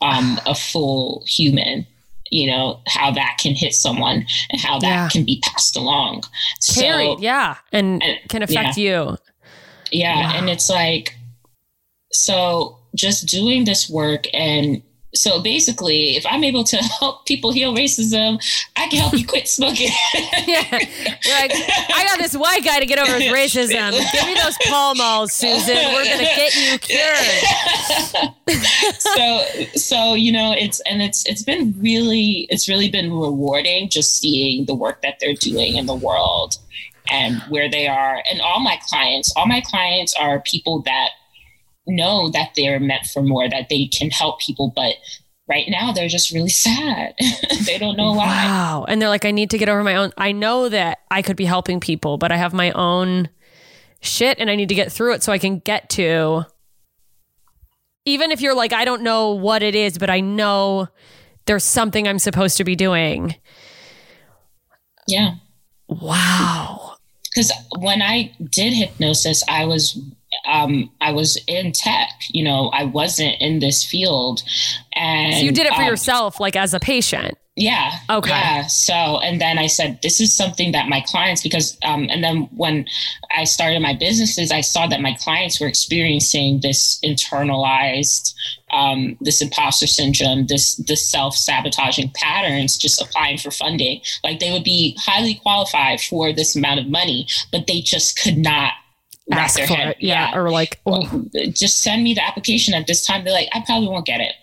um, 0.00 0.40
a 0.46 0.54
full 0.54 1.22
human 1.26 1.86
you 2.30 2.46
know 2.50 2.80
how 2.86 3.10
that 3.10 3.36
can 3.40 3.54
hit 3.54 3.74
someone 3.74 4.24
and 4.50 4.60
how 4.60 4.78
that 4.78 4.86
Yeah. 4.88 5.08
can 5.08 5.24
be 5.24 5.40
passed 5.44 5.76
along 5.76 6.22
Carried, 6.74 7.16
so 7.16 7.20
yeah, 7.20 7.56
and 7.72 8.02
and- 8.02 8.18
can 8.28 8.42
affect 8.42 8.76
you. 8.76 9.16
yeah 9.92 10.14
Wow. 10.32 10.38
and 10.38 10.48
it's 10.48 10.70
like 10.70 11.16
so 12.12 12.78
just 12.94 13.26
doing 13.26 13.64
this 13.64 13.88
work 13.88 14.26
and 14.34 14.82
so 15.14 15.42
basically, 15.42 16.16
if 16.16 16.24
I'm 16.26 16.44
able 16.44 16.64
to 16.64 16.76
help 17.00 17.26
people 17.26 17.52
heal 17.52 17.74
racism, 17.74 18.42
I 18.76 18.88
can 18.88 19.00
help 19.00 19.14
you 19.14 19.26
quit 19.26 19.48
smoking. 19.48 19.90
yeah. 20.46 20.66
Like, 20.70 21.52
I 21.52 22.06
got 22.08 22.18
this 22.18 22.36
white 22.36 22.64
guy 22.64 22.80
to 22.80 22.86
get 22.86 22.98
over 22.98 23.18
his 23.18 23.32
racism. 23.32 23.92
Give 24.12 24.26
me 24.26 24.34
those 24.34 24.56
Pall 24.68 24.94
Malls, 24.94 25.32
Susan. 25.32 25.76
We're 25.76 26.04
gonna 26.04 26.22
get 26.22 26.54
you 26.56 26.78
cured. 26.78 28.30
so 28.98 29.44
so 29.74 30.14
you 30.14 30.32
know 30.32 30.52
it's 30.56 30.80
and 30.80 31.00
it's 31.02 31.24
it's 31.26 31.42
been 31.42 31.74
really 31.78 32.46
it's 32.50 32.68
really 32.68 32.90
been 32.90 33.12
rewarding 33.12 33.88
just 33.88 34.18
seeing 34.18 34.64
the 34.66 34.74
work 34.74 35.02
that 35.02 35.18
they're 35.20 35.34
doing 35.34 35.76
in 35.76 35.86
the 35.86 35.94
world 35.94 36.56
and 37.08 37.40
where 37.48 37.70
they 37.70 37.86
are 37.86 38.22
and 38.28 38.40
all 38.40 38.58
my 38.58 38.76
clients 38.88 39.32
all 39.36 39.46
my 39.46 39.60
clients 39.60 40.14
are 40.18 40.40
people 40.40 40.82
that 40.82 41.10
know 41.86 42.30
that 42.30 42.50
they're 42.56 42.80
meant 42.80 43.06
for 43.06 43.22
more, 43.22 43.48
that 43.48 43.68
they 43.68 43.86
can 43.86 44.10
help 44.10 44.40
people, 44.40 44.72
but 44.74 44.94
right 45.48 45.66
now 45.68 45.92
they're 45.92 46.08
just 46.08 46.30
really 46.30 46.48
sad. 46.48 47.14
they 47.66 47.76
don't 47.78 47.96
know 47.96 48.12
why. 48.12 48.26
Wow. 48.26 48.86
And 48.88 49.02
they're 49.02 49.08
like, 49.08 49.24
I 49.24 49.32
need 49.32 49.50
to 49.50 49.58
get 49.58 49.68
over 49.68 49.82
my 49.82 49.96
own. 49.96 50.12
I 50.16 50.32
know 50.32 50.68
that 50.68 51.00
I 51.10 51.22
could 51.22 51.36
be 51.36 51.44
helping 51.44 51.80
people, 51.80 52.16
but 52.16 52.32
I 52.32 52.36
have 52.36 52.54
my 52.54 52.70
own 52.72 53.28
shit 54.00 54.38
and 54.38 54.48
I 54.48 54.56
need 54.56 54.68
to 54.68 54.74
get 54.74 54.92
through 54.92 55.14
it 55.14 55.22
so 55.22 55.32
I 55.32 55.38
can 55.38 55.58
get 55.58 55.90
to. 55.90 56.46
Even 58.06 58.30
if 58.30 58.40
you're 58.40 58.54
like, 58.54 58.72
I 58.72 58.84
don't 58.84 59.02
know 59.02 59.32
what 59.32 59.62
it 59.62 59.74
is, 59.74 59.98
but 59.98 60.08
I 60.08 60.20
know 60.20 60.88
there's 61.46 61.64
something 61.64 62.06
I'm 62.06 62.18
supposed 62.18 62.56
to 62.58 62.64
be 62.64 62.76
doing. 62.76 63.34
Yeah. 65.06 65.34
Wow. 65.88 66.94
Because 67.24 67.52
when 67.78 68.00
I 68.02 68.32
did 68.50 68.72
hypnosis, 68.72 69.42
I 69.48 69.64
was 69.66 69.98
um, 70.46 70.90
I 71.00 71.12
was 71.12 71.40
in 71.46 71.72
tech. 71.72 72.08
You 72.28 72.44
know, 72.44 72.68
I 72.68 72.84
wasn't 72.84 73.36
in 73.40 73.58
this 73.58 73.84
field, 73.84 74.42
and 74.94 75.34
so 75.34 75.40
you 75.40 75.52
did 75.52 75.66
it 75.66 75.74
for 75.74 75.82
um, 75.82 75.88
yourself, 75.88 76.40
like 76.40 76.56
as 76.56 76.74
a 76.74 76.80
patient. 76.80 77.36
Yeah. 77.60 77.92
Okay. 78.08 78.30
Yeah. 78.30 78.66
So, 78.68 78.94
and 78.94 79.38
then 79.38 79.58
I 79.58 79.66
said, 79.66 79.98
this 80.02 80.18
is 80.18 80.34
something 80.34 80.72
that 80.72 80.88
my 80.88 81.02
clients, 81.02 81.42
because, 81.42 81.76
um, 81.82 82.06
and 82.08 82.24
then 82.24 82.48
when 82.56 82.86
I 83.36 83.44
started 83.44 83.80
my 83.80 83.92
businesses, 83.92 84.50
I 84.50 84.62
saw 84.62 84.86
that 84.86 85.02
my 85.02 85.12
clients 85.20 85.60
were 85.60 85.66
experiencing 85.66 86.60
this 86.62 86.98
internalized, 87.04 88.32
um, 88.72 89.18
this 89.20 89.42
imposter 89.42 89.86
syndrome, 89.86 90.46
this, 90.46 90.76
this 90.76 91.06
self 91.06 91.36
sabotaging 91.36 92.12
patterns, 92.14 92.78
just 92.78 93.02
applying 93.02 93.36
for 93.36 93.50
funding. 93.50 94.00
Like 94.24 94.38
they 94.38 94.52
would 94.52 94.64
be 94.64 94.96
highly 94.98 95.34
qualified 95.34 96.00
for 96.00 96.32
this 96.32 96.56
amount 96.56 96.80
of 96.80 96.88
money, 96.88 97.26
but 97.52 97.66
they 97.66 97.82
just 97.82 98.18
could 98.18 98.38
not 98.38 98.72
Ask 99.32 99.60
for 99.60 99.66
head. 99.66 99.88
it. 99.90 99.96
Yeah. 100.00 100.36
Or 100.36 100.50
like, 100.50 100.80
oh, 100.86 101.24
Just 101.52 101.82
send 101.82 102.02
me 102.02 102.14
the 102.14 102.24
application 102.24 102.74
at 102.74 102.86
this 102.86 103.06
time. 103.06 103.24
They're 103.24 103.32
like, 103.32 103.48
I 103.52 103.62
probably 103.66 103.88
won't 103.88 104.06
get 104.06 104.20
it 104.20 104.34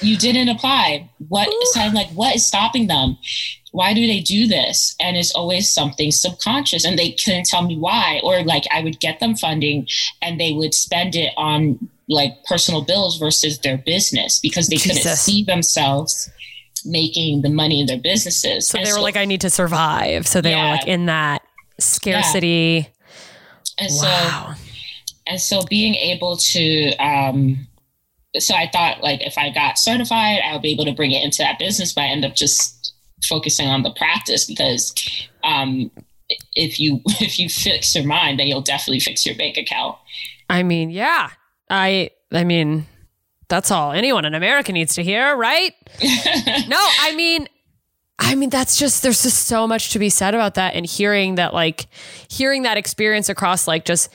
you 0.00 0.16
didn't 0.16 0.48
apply. 0.48 1.10
What 1.28 1.48
so 1.72 1.80
I'm 1.80 1.94
like, 1.94 2.08
what 2.08 2.34
is 2.34 2.46
stopping 2.46 2.86
them? 2.86 3.16
Why 3.72 3.92
do 3.94 4.06
they 4.06 4.20
do 4.20 4.46
this? 4.46 4.94
And 5.00 5.16
it's 5.16 5.32
always 5.32 5.70
something 5.70 6.10
subconscious. 6.10 6.84
And 6.84 6.98
they 6.98 7.12
couldn't 7.12 7.46
tell 7.46 7.62
me 7.62 7.76
why. 7.76 8.20
Or 8.22 8.42
like 8.42 8.64
I 8.72 8.82
would 8.82 9.00
get 9.00 9.20
them 9.20 9.34
funding 9.34 9.86
and 10.22 10.40
they 10.40 10.52
would 10.52 10.74
spend 10.74 11.14
it 11.14 11.32
on 11.36 11.88
like 12.08 12.32
personal 12.44 12.84
bills 12.84 13.18
versus 13.18 13.58
their 13.60 13.78
business 13.78 14.38
because 14.40 14.68
they 14.68 14.76
couldn't 14.76 15.02
see 15.02 15.44
themselves 15.44 16.30
making 16.84 17.42
the 17.42 17.50
money 17.50 17.80
in 17.80 17.86
their 17.86 17.98
businesses. 17.98 18.68
so 18.68 18.78
And 18.78 18.86
they 18.86 18.92
were 18.92 19.00
like, 19.00 19.16
I 19.16 19.24
need 19.24 19.40
to 19.40 19.50
survive. 19.50 20.26
So 20.26 20.40
they 20.40 20.54
were 20.54 20.62
like 20.62 20.86
in 20.86 21.06
that 21.06 21.42
scarcity. 21.80 22.88
And 23.78 23.90
so 23.90 24.06
Wow. 24.06 24.54
and 25.26 25.40
so 25.40 25.62
being 25.68 25.94
able 25.94 26.36
to 26.36 26.90
um 26.96 27.66
so 28.38 28.54
i 28.54 28.68
thought 28.72 29.02
like 29.02 29.20
if 29.22 29.36
i 29.38 29.50
got 29.50 29.78
certified 29.78 30.40
i 30.44 30.52
would 30.52 30.62
be 30.62 30.72
able 30.72 30.84
to 30.84 30.92
bring 30.92 31.12
it 31.12 31.22
into 31.24 31.38
that 31.38 31.58
business 31.58 31.92
but 31.92 32.02
i 32.02 32.06
end 32.06 32.24
up 32.24 32.34
just 32.34 32.92
focusing 33.28 33.66
on 33.68 33.82
the 33.82 33.90
practice 33.92 34.44
because 34.46 34.92
um 35.44 35.90
if 36.54 36.78
you 36.80 37.00
if 37.20 37.38
you 37.38 37.48
fix 37.48 37.94
your 37.94 38.04
mind 38.04 38.38
then 38.38 38.46
you'll 38.46 38.60
definitely 38.60 39.00
fix 39.00 39.24
your 39.26 39.34
bank 39.36 39.56
account 39.56 39.96
I 40.48 40.62
mean, 40.62 40.90
yeah. 40.90 41.30
I 41.68 42.10
I 42.32 42.44
mean, 42.44 42.86
that's 43.48 43.72
all 43.72 43.90
anyone 43.90 44.24
in 44.24 44.32
America 44.32 44.70
needs 44.70 44.94
to 44.94 45.02
hear, 45.02 45.36
right? 45.36 45.72
no, 46.68 46.78
I 47.00 47.14
mean 47.16 47.48
I 48.18 48.34
mean 48.34 48.48
that's 48.50 48.78
just 48.78 49.02
there's 49.02 49.22
just 49.22 49.46
so 49.46 49.66
much 49.66 49.90
to 49.90 49.98
be 49.98 50.08
said 50.08 50.34
about 50.34 50.54
that 50.54 50.74
and 50.74 50.86
hearing 50.86 51.34
that 51.34 51.52
like 51.52 51.86
hearing 52.28 52.62
that 52.62 52.76
experience 52.78 53.28
across 53.28 53.68
like 53.68 53.84
just 53.84 54.08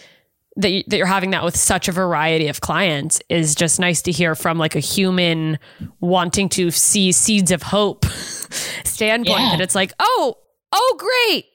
that, 0.58 0.84
that 0.88 0.98
you're 0.98 1.06
having 1.06 1.30
that 1.32 1.44
with 1.44 1.56
such 1.56 1.88
a 1.88 1.92
variety 1.92 2.48
of 2.48 2.60
clients 2.62 3.22
is 3.30 3.56
just 3.56 3.80
nice 3.80 4.02
to 4.02 4.12
hear 4.12 4.36
from 4.36 4.58
like 4.58 4.76
a 4.76 4.80
human 4.80 5.60
wanting 6.00 6.50
to 6.50 6.72
see 6.72 7.12
seeds 7.12 7.52
of 7.52 7.62
hope 7.64 8.06
standpoint 8.84 9.40
Yeah. 9.40 9.50
that 9.52 9.62
it's 9.62 9.76
like 9.76 9.94
oh 10.00 10.36
oh 10.72 10.96
great. 11.28 11.46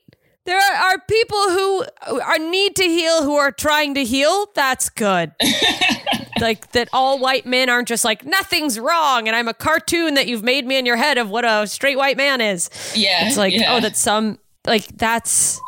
There 0.44 0.60
are 0.60 1.00
people 1.08 1.42
who 1.50 1.84
are 2.20 2.38
need 2.38 2.76
to 2.76 2.84
heal 2.84 3.24
who 3.24 3.34
are 3.34 3.50
trying 3.50 3.94
to 3.94 4.04
heal. 4.04 4.46
That's 4.54 4.88
good 4.90 5.32
like 6.40 6.72
that 6.72 6.88
all 6.92 7.18
white 7.18 7.46
men 7.46 7.68
aren't 7.68 7.88
just 7.88 8.04
like 8.04 8.24
nothing's 8.24 8.78
wrong 8.78 9.26
and 9.26 9.36
i'm 9.36 9.48
a 9.48 9.54
cartoon 9.54 10.14
that 10.14 10.26
you've 10.26 10.42
made 10.42 10.66
me 10.66 10.78
in 10.78 10.86
your 10.86 10.96
head 10.96 11.18
of 11.18 11.30
what 11.30 11.44
a 11.44 11.66
straight 11.66 11.96
white 11.96 12.16
man 12.16 12.40
is 12.40 12.70
yeah 12.94 13.26
it's 13.26 13.36
like 13.36 13.52
yeah. 13.52 13.74
oh 13.74 13.80
that's 13.80 14.00
some 14.00 14.38
like 14.66 14.86
that's 14.96 15.60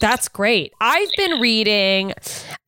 that's 0.00 0.28
great 0.28 0.72
i've 0.80 1.10
been 1.16 1.40
reading 1.40 2.12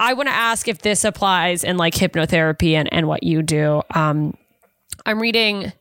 i 0.00 0.12
want 0.14 0.28
to 0.28 0.34
ask 0.34 0.68
if 0.68 0.82
this 0.82 1.04
applies 1.04 1.64
in 1.64 1.76
like 1.76 1.94
hypnotherapy 1.94 2.72
and, 2.72 2.92
and 2.92 3.06
what 3.08 3.22
you 3.22 3.42
do 3.42 3.82
um 3.94 4.36
i'm 5.04 5.20
reading 5.20 5.72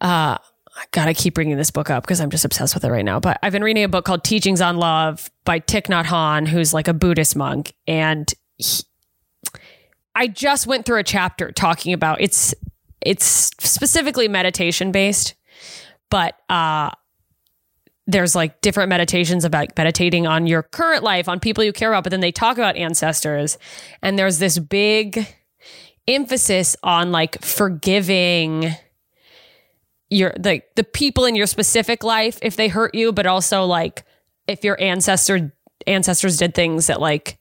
uh 0.00 0.38
I 0.76 0.86
gotta 0.90 1.14
keep 1.14 1.34
bringing 1.34 1.56
this 1.56 1.70
book 1.70 1.88
up 1.88 2.02
because 2.02 2.20
I'm 2.20 2.30
just 2.30 2.44
obsessed 2.44 2.74
with 2.74 2.84
it 2.84 2.90
right 2.90 3.04
now. 3.04 3.20
But 3.20 3.38
I've 3.42 3.52
been 3.52 3.62
reading 3.62 3.84
a 3.84 3.88
book 3.88 4.04
called 4.04 4.24
Teachings 4.24 4.60
on 4.60 4.76
Love 4.76 5.30
by 5.44 5.60
Thich 5.60 5.86
Nhat 5.86 6.04
Hanh, 6.06 6.48
who's 6.48 6.74
like 6.74 6.88
a 6.88 6.94
Buddhist 6.94 7.36
monk, 7.36 7.74
and 7.86 8.32
he, 8.56 8.82
I 10.14 10.28
just 10.28 10.66
went 10.66 10.86
through 10.86 10.98
a 10.98 11.04
chapter 11.04 11.50
talking 11.52 11.92
about 11.92 12.20
it's 12.20 12.54
it's 13.00 13.24
specifically 13.24 14.28
meditation 14.28 14.92
based, 14.92 15.34
but 16.10 16.38
uh 16.48 16.90
there's 18.06 18.34
like 18.34 18.60
different 18.60 18.90
meditations 18.90 19.44
about 19.44 19.68
meditating 19.76 20.26
on 20.26 20.46
your 20.46 20.62
current 20.62 21.02
life, 21.02 21.28
on 21.28 21.40
people 21.40 21.64
you 21.64 21.72
care 21.72 21.90
about, 21.90 22.04
but 22.04 22.10
then 22.10 22.20
they 22.20 22.32
talk 22.32 22.58
about 22.58 22.76
ancestors. 22.76 23.56
And 24.02 24.18
there's 24.18 24.38
this 24.38 24.58
big 24.58 25.26
emphasis 26.06 26.76
on 26.82 27.12
like 27.12 27.42
forgiving 27.42 28.74
your 30.10 30.34
like 30.38 30.74
the 30.76 30.84
people 30.84 31.24
in 31.24 31.34
your 31.34 31.46
specific 31.46 32.04
life 32.04 32.38
if 32.42 32.56
they 32.56 32.68
hurt 32.68 32.94
you, 32.94 33.10
but 33.12 33.26
also 33.26 33.64
like 33.64 34.04
if 34.46 34.62
your 34.62 34.80
ancestor 34.80 35.52
ancestors 35.86 36.36
did 36.36 36.54
things 36.54 36.86
that 36.88 37.00
like 37.00 37.38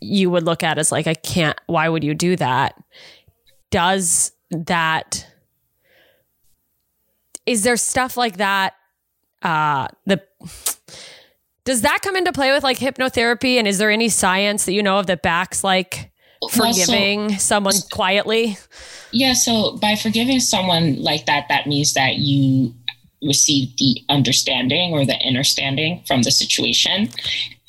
you 0.00 0.30
would 0.30 0.42
look 0.44 0.62
at 0.62 0.78
as 0.78 0.92
like 0.92 1.06
I 1.06 1.14
can't 1.14 1.58
why 1.66 1.88
would 1.88 2.04
you 2.04 2.14
do 2.14 2.36
that? 2.36 2.74
Does 3.70 4.32
that 4.50 5.26
is 7.46 7.62
there 7.62 7.76
stuff 7.76 8.16
like 8.16 8.36
that 8.38 8.74
uh 9.42 9.88
the 10.06 10.20
does 11.64 11.82
that 11.82 12.00
come 12.02 12.16
into 12.16 12.32
play 12.32 12.52
with 12.52 12.62
like 12.62 12.78
hypnotherapy 12.78 13.56
and 13.56 13.66
is 13.66 13.78
there 13.78 13.90
any 13.90 14.08
science 14.08 14.64
that 14.66 14.72
you 14.72 14.82
know 14.82 14.98
of 14.98 15.06
that 15.06 15.22
backs 15.22 15.64
like 15.64 16.10
Well, 16.40 16.48
so- 16.50 16.64
forgiving 16.72 17.30
someone 17.38 17.74
quietly 17.92 18.56
Yeah, 19.12 19.32
so 19.34 19.76
by 19.78 19.96
forgiving 19.96 20.40
someone 20.40 21.02
like 21.02 21.26
that, 21.26 21.46
that 21.48 21.66
means 21.66 21.94
that 21.94 22.16
you 22.16 22.74
receive 23.22 23.74
the 23.78 24.02
understanding 24.08 24.92
or 24.92 25.06
the 25.06 25.16
understanding 25.26 26.02
from 26.06 26.22
the 26.22 26.30
situation 26.30 27.08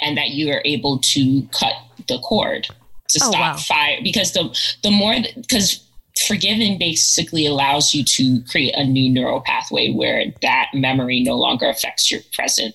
and 0.02 0.18
that 0.18 0.32
you 0.32 0.52
are 0.52 0.62
able 0.66 1.00
to 1.00 1.42
cut 1.58 1.74
the 2.08 2.20
cord 2.20 2.64
to 3.10 3.20
Oh, 3.24 3.30
stop 3.32 3.34
wow. 3.34 3.58
fire 3.58 3.98
because 4.04 4.34
the 4.34 4.56
the 4.84 4.92
more 4.92 5.16
because 5.36 5.84
forgiving 6.28 6.78
basically 6.80 7.46
allows 7.46 7.94
you 7.94 8.04
to 8.04 8.42
create 8.50 8.74
a 8.76 8.84
new 8.84 9.10
neural 9.10 9.40
pathway 9.42 9.92
where 9.92 10.26
that 10.42 10.68
memory 10.74 11.22
no 11.22 11.36
longer 11.36 11.68
affects 11.70 12.10
your 12.12 12.22
present 12.34 12.74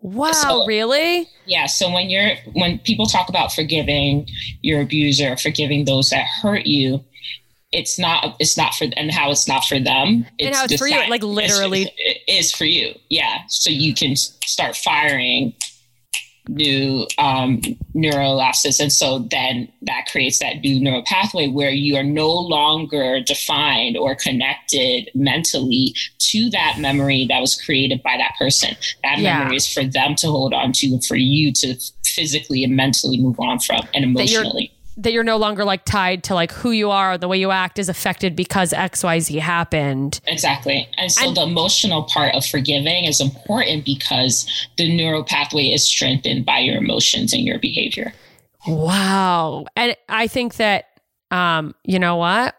wow 0.00 0.32
So- 0.32 0.66
really 0.66 1.28
yeah. 1.46 1.66
So 1.66 1.92
when 1.92 2.08
you're 2.08 2.36
when 2.54 2.78
people 2.78 3.04
talk 3.04 3.28
about 3.28 3.52
forgiving 3.52 4.26
your 4.62 4.80
abuser, 4.80 5.36
forgiving 5.36 5.84
those 5.84 6.08
that 6.08 6.24
hurt 6.24 6.64
you, 6.64 7.04
it's 7.70 7.98
not 7.98 8.34
it's 8.40 8.56
not 8.56 8.72
for 8.74 8.86
and 8.96 9.10
how 9.12 9.30
it's 9.30 9.46
not 9.46 9.62
for 9.66 9.78
them. 9.78 10.24
And 10.40 10.54
how 10.54 10.64
it's 10.64 10.78
for 10.78 10.88
you, 10.88 10.96
like, 11.10 11.22
literally- 11.22 11.92
it 11.98 12.22
is 12.26 12.50
for 12.50 12.64
you. 12.64 12.94
Yeah. 13.10 13.40
So 13.48 13.68
you 13.70 13.92
can 13.94 14.16
start 14.16 14.74
firing 14.74 15.52
new 16.48 17.06
um, 17.18 17.60
neural 17.94 18.40
and 18.80 18.92
so 18.92 19.20
then 19.30 19.68
that 19.82 20.06
creates 20.10 20.40
that 20.40 20.60
new 20.60 20.80
neural 20.80 21.02
pathway 21.04 21.48
where 21.48 21.70
you 21.70 21.96
are 21.96 22.02
no 22.02 22.30
longer 22.30 23.20
defined 23.20 23.96
or 23.96 24.14
connected 24.14 25.10
mentally 25.14 25.94
to 26.18 26.50
that 26.50 26.76
memory 26.78 27.26
that 27.28 27.40
was 27.40 27.60
created 27.60 28.02
by 28.02 28.16
that 28.18 28.34
person. 28.38 28.76
That 29.02 29.18
Yeah. 29.18 29.38
memory 29.38 29.56
is 29.56 29.66
for 29.72 29.84
them 29.84 30.14
to 30.16 30.26
hold 30.26 30.52
on 30.52 30.72
to, 30.72 30.86
and 30.88 31.04
for 31.04 31.16
you 31.16 31.52
to 31.52 31.76
physically 32.04 32.62
and 32.62 32.76
mentally 32.76 33.18
move 33.18 33.40
on 33.40 33.58
from, 33.58 33.88
and 33.94 34.04
emotionally. 34.04 34.70
That 34.96 35.12
you're 35.12 35.24
no 35.24 35.36
longer 35.36 35.64
like 35.64 35.84
tied 35.84 36.22
to 36.24 36.34
like 36.34 36.52
who 36.52 36.70
you 36.70 36.90
are, 36.90 37.18
the 37.18 37.26
way 37.26 37.36
you 37.38 37.50
act 37.50 37.78
is 37.78 37.88
affected 37.88 38.36
because 38.36 38.72
XYZ 38.72 39.40
happened. 39.40 40.20
Exactly. 40.26 40.88
And 40.96 41.10
so 41.10 41.26
And- 41.26 41.36
the 41.36 41.42
emotional 41.42 42.04
part 42.04 42.34
of 42.34 42.46
forgiving 42.46 43.04
is 43.04 43.20
important 43.20 43.84
because 43.84 44.46
the 44.78 44.94
neural 44.96 45.24
pathway 45.24 45.66
is 45.68 45.84
strengthened 45.86 46.44
by 46.46 46.60
your 46.60 46.76
emotions 46.76 47.32
and 47.32 47.42
your 47.42 47.58
behavior. 47.58 48.12
Wow. 48.66 49.66
And 49.76 49.96
I 50.08 50.26
think 50.26 50.56
that, 50.56 50.86
um, 51.30 51.74
you 51.84 51.98
know 51.98 52.16
what? 52.16 52.54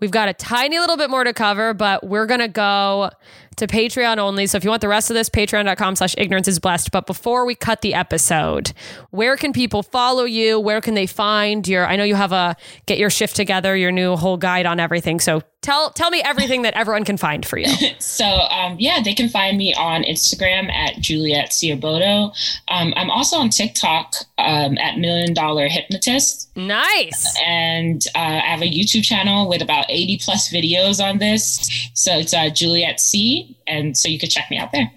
We've 0.00 0.10
got 0.10 0.28
a 0.28 0.32
tiny 0.34 0.78
little 0.78 0.96
bit 0.96 1.10
more 1.10 1.24
to 1.24 1.32
cover, 1.32 1.74
but 1.74 2.04
we're 2.06 2.26
going 2.26 2.40
to 2.40 2.48
go 2.48 3.10
to 3.56 3.66
Patreon 3.66 4.18
only. 4.18 4.46
So 4.46 4.56
if 4.56 4.64
you 4.64 4.70
want 4.70 4.80
the 4.80 4.88
rest 4.88 5.10
of 5.10 5.14
this, 5.14 5.28
patreon.com 5.28 5.96
slash 5.96 6.14
ignorance 6.18 6.48
is 6.48 6.58
blessed. 6.58 6.90
But 6.90 7.06
before 7.06 7.44
we 7.44 7.54
cut 7.54 7.80
the 7.82 7.94
episode, 7.94 8.72
where 9.10 9.36
can 9.36 9.52
people 9.52 9.82
follow 9.82 10.24
you? 10.24 10.58
Where 10.58 10.80
can 10.80 10.94
they 10.94 11.06
find 11.06 11.66
your, 11.66 11.86
I 11.86 11.96
know 11.96 12.04
you 12.04 12.14
have 12.14 12.32
a 12.32 12.56
get 12.86 12.98
your 12.98 13.10
shift 13.10 13.36
together, 13.36 13.76
your 13.76 13.92
new 13.92 14.16
whole 14.16 14.36
guide 14.36 14.66
on 14.66 14.80
everything. 14.80 15.20
So 15.20 15.42
tell, 15.60 15.90
tell 15.90 16.10
me 16.10 16.22
everything 16.24 16.62
that 16.62 16.74
everyone 16.74 17.04
can 17.04 17.16
find 17.16 17.44
for 17.46 17.58
you. 17.58 17.66
So 17.98 18.24
um, 18.24 18.76
yeah, 18.78 19.00
they 19.02 19.14
can 19.14 19.28
find 19.28 19.56
me 19.56 19.74
on 19.74 20.02
Instagram 20.02 20.70
at 20.70 20.98
Juliet 20.98 21.50
Ciabodo. 21.50 22.34
Um, 22.68 22.92
I'm 22.96 23.10
also 23.10 23.36
on 23.36 23.48
TikTok 23.48 24.14
um, 24.38 24.76
at 24.78 24.98
Million 24.98 25.34
Dollar 25.34 25.68
Hypnotist. 25.68 26.50
nice. 26.56 27.34
and 27.44 28.02
uh, 28.14 28.18
I 28.18 28.40
have 28.40 28.60
a 28.62 28.70
YouTube 28.70 29.04
channel 29.04 29.48
with 29.48 29.62
about 29.62 29.86
80 29.88 30.18
plus 30.22 30.50
videos 30.52 31.02
on 31.02 31.18
this. 31.18 31.88
So 31.94 32.18
it's 32.18 32.34
uh, 32.34 32.50
Juliet 32.50 33.00
C, 33.00 33.41
and 33.66 33.96
so 33.96 34.08
you 34.08 34.18
can 34.18 34.28
check 34.28 34.50
me 34.50 34.58
out 34.58 34.70
there. 34.72 34.90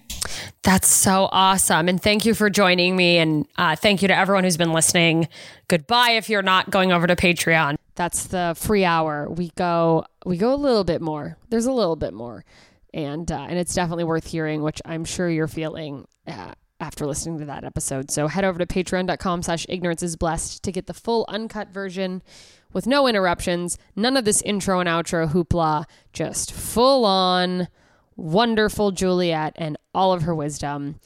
That's 0.63 0.87
so 0.87 1.29
awesome. 1.31 1.87
And 1.87 2.01
thank 2.01 2.25
you 2.25 2.33
for 2.33 2.49
joining 2.49 2.95
me. 2.95 3.17
And 3.19 3.47
uh, 3.57 3.75
thank 3.75 4.01
you 4.01 4.07
to 4.07 4.17
everyone 4.17 4.43
who's 4.43 4.57
been 4.57 4.73
listening. 4.73 5.27
Goodbye 5.67 6.11
if 6.11 6.29
you're 6.29 6.41
not 6.41 6.71
going 6.71 6.91
over 6.91 7.05
to 7.05 7.15
Patreon. 7.15 7.75
That's 7.95 8.27
the 8.27 8.55
free 8.57 8.83
hour. 8.83 9.29
We 9.29 9.51
go 9.55 10.05
we 10.25 10.37
go 10.37 10.53
a 10.53 10.55
little 10.55 10.83
bit 10.83 11.01
more. 11.01 11.37
There's 11.49 11.67
a 11.67 11.71
little 11.71 11.95
bit 11.95 12.13
more. 12.13 12.43
And 12.93 13.31
uh, 13.31 13.45
and 13.49 13.59
it's 13.59 13.73
definitely 13.73 14.05
worth 14.05 14.27
hearing, 14.27 14.63
which 14.63 14.81
I'm 14.85 15.05
sure 15.05 15.29
you're 15.29 15.47
feeling 15.47 16.07
uh, 16.27 16.53
after 16.79 17.05
listening 17.05 17.39
to 17.39 17.45
that 17.45 17.63
episode. 17.63 18.11
So 18.11 18.27
head 18.27 18.43
over 18.43 18.59
to 18.59 18.65
patreon.com 18.65 19.43
slash 19.43 19.65
ignorance 19.69 20.03
is 20.03 20.15
blessed 20.15 20.63
to 20.63 20.71
get 20.71 20.87
the 20.87 20.93
full 20.93 21.25
uncut 21.27 21.69
version 21.69 22.21
with 22.73 22.85
no 22.85 23.07
interruptions, 23.07 23.77
none 23.95 24.17
of 24.17 24.25
this 24.25 24.41
intro 24.41 24.81
and 24.81 24.89
outro 24.89 25.31
hoopla, 25.31 25.85
just 26.11 26.51
full 26.51 27.05
on 27.05 27.69
wonderful 28.15 28.91
Juliet 28.91 29.53
and 29.55 29.77
all 29.93 30.13
of 30.13 30.23
her 30.23 30.35
wisdom. 30.35 30.99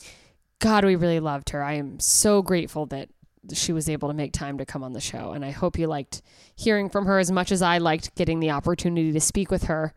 God, 0.60 0.86
we 0.86 0.96
really 0.96 1.20
loved 1.20 1.52
her. 1.52 1.64
I 1.64 1.74
am 1.74 2.00
so 2.00 2.42
grateful 2.42 2.86
that 2.88 3.10
she 3.54 3.72
was 3.72 3.90
able 3.90 4.10
to 4.10 4.14
make 4.14 4.34
time 4.34 4.58
to 4.58 4.66
come 4.66 4.84
on 4.84 4.94
the 4.94 5.00
show. 5.00 5.32
And 5.32 5.46
I 5.46 5.52
hope 5.52 5.80
you 5.80 5.88
liked 5.88 6.22
hearing 6.56 6.90
from 6.90 7.06
her 7.06 7.20
as 7.20 7.32
much 7.32 7.52
as 7.52 7.62
I 7.62 7.78
liked 7.78 8.16
getting 8.16 8.40
the 8.40 8.52
opportunity 8.52 9.12
to 9.12 9.22
speak 9.22 9.50
with 9.50 9.64
her. 9.64 9.94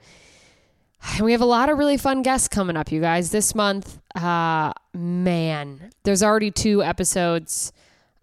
And 1.14 1.24
we 1.24 1.32
have 1.32 1.40
a 1.40 1.46
lot 1.46 1.68
of 1.68 1.78
really 1.78 1.96
fun 1.96 2.22
guests 2.22 2.46
coming 2.46 2.76
up, 2.76 2.92
you 2.92 3.00
guys, 3.00 3.32
this 3.32 3.54
month. 3.54 4.00
Uh, 4.14 4.72
man, 4.94 5.90
there's 6.04 6.22
already 6.22 6.52
two 6.52 6.82
episodes 6.82 7.72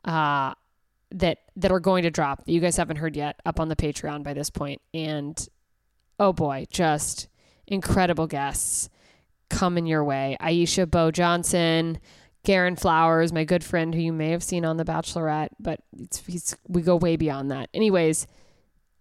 uh, 0.06 0.54
that 1.12 1.40
that 1.58 1.72
are 1.72 1.82
going 1.82 2.04
to 2.04 2.10
drop 2.10 2.46
that 2.46 2.52
you 2.52 2.62
guys 2.62 2.78
haven't 2.78 2.98
heard 2.98 3.18
yet 3.18 3.40
up 3.46 3.60
on 3.60 3.68
the 3.68 3.76
Patreon 3.76 4.24
by 4.24 4.34
this 4.34 4.50
point. 4.50 4.82
And 4.94 5.48
oh 6.20 6.32
boy, 6.32 6.68
just 6.72 7.28
incredible 7.70 8.28
guests 8.28 8.90
coming 9.50 9.86
your 9.86 10.04
way. 10.04 10.38
Aisha 10.42 10.90
Bo 10.90 11.12
Johnson, 11.12 12.00
Garen 12.44 12.76
Flowers, 12.76 13.32
my 13.32 13.44
good 13.44 13.64
friend 13.64 13.94
who 13.94 14.02
you 14.02 14.14
may 14.14 14.30
have 14.32 14.44
seen 14.44 14.66
on 14.66 14.78
The 14.78 14.86
Bachelorette, 14.86 15.50
but 15.60 15.82
we 16.68 16.82
go 16.82 16.96
way 16.96 17.16
beyond 17.16 17.52
that. 17.52 17.70
Anyways, 17.74 18.28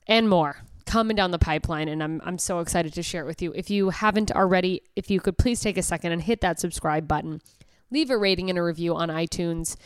and 0.06 0.28
more 0.28 0.56
coming 0.86 1.14
down 1.14 1.30
the 1.30 1.38
pipeline 1.38 1.86
and 1.86 2.02
I'm 2.02 2.22
I'm 2.24 2.38
so 2.38 2.60
excited 2.60 2.94
to 2.94 3.02
share 3.02 3.22
it 3.22 3.26
with 3.26 3.42
you. 3.42 3.52
If 3.54 3.68
you 3.68 3.90
haven't 3.90 4.32
already, 4.32 4.82
if 4.96 5.10
you 5.10 5.20
could 5.20 5.36
please 5.36 5.60
take 5.60 5.76
a 5.76 5.82
second 5.82 6.12
and 6.12 6.22
hit 6.22 6.40
that 6.40 6.58
subscribe 6.58 7.06
button. 7.06 7.42
Leave 7.90 8.10
a 8.10 8.16
rating 8.16 8.48
and 8.48 8.58
a 8.58 8.62
review 8.62 8.94
on 8.94 9.08
iTunes 9.08 9.76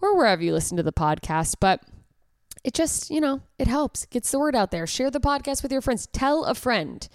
or 0.00 0.16
wherever 0.16 0.42
you 0.42 0.52
listen 0.52 0.76
to 0.76 0.82
the 0.82 0.92
podcast, 0.92 1.56
but 1.60 1.82
it 2.62 2.74
just, 2.74 3.10
you 3.10 3.20
know, 3.20 3.40
it 3.58 3.68
helps. 3.68 4.04
Gets 4.06 4.30
the 4.30 4.38
word 4.38 4.54
out 4.54 4.70
there. 4.70 4.86
Share 4.86 5.10
the 5.10 5.20
podcast 5.20 5.62
with 5.62 5.72
your 5.72 5.80
friends. 5.80 6.08
Tell 6.12 6.44
a 6.44 6.54
friend 6.54 7.08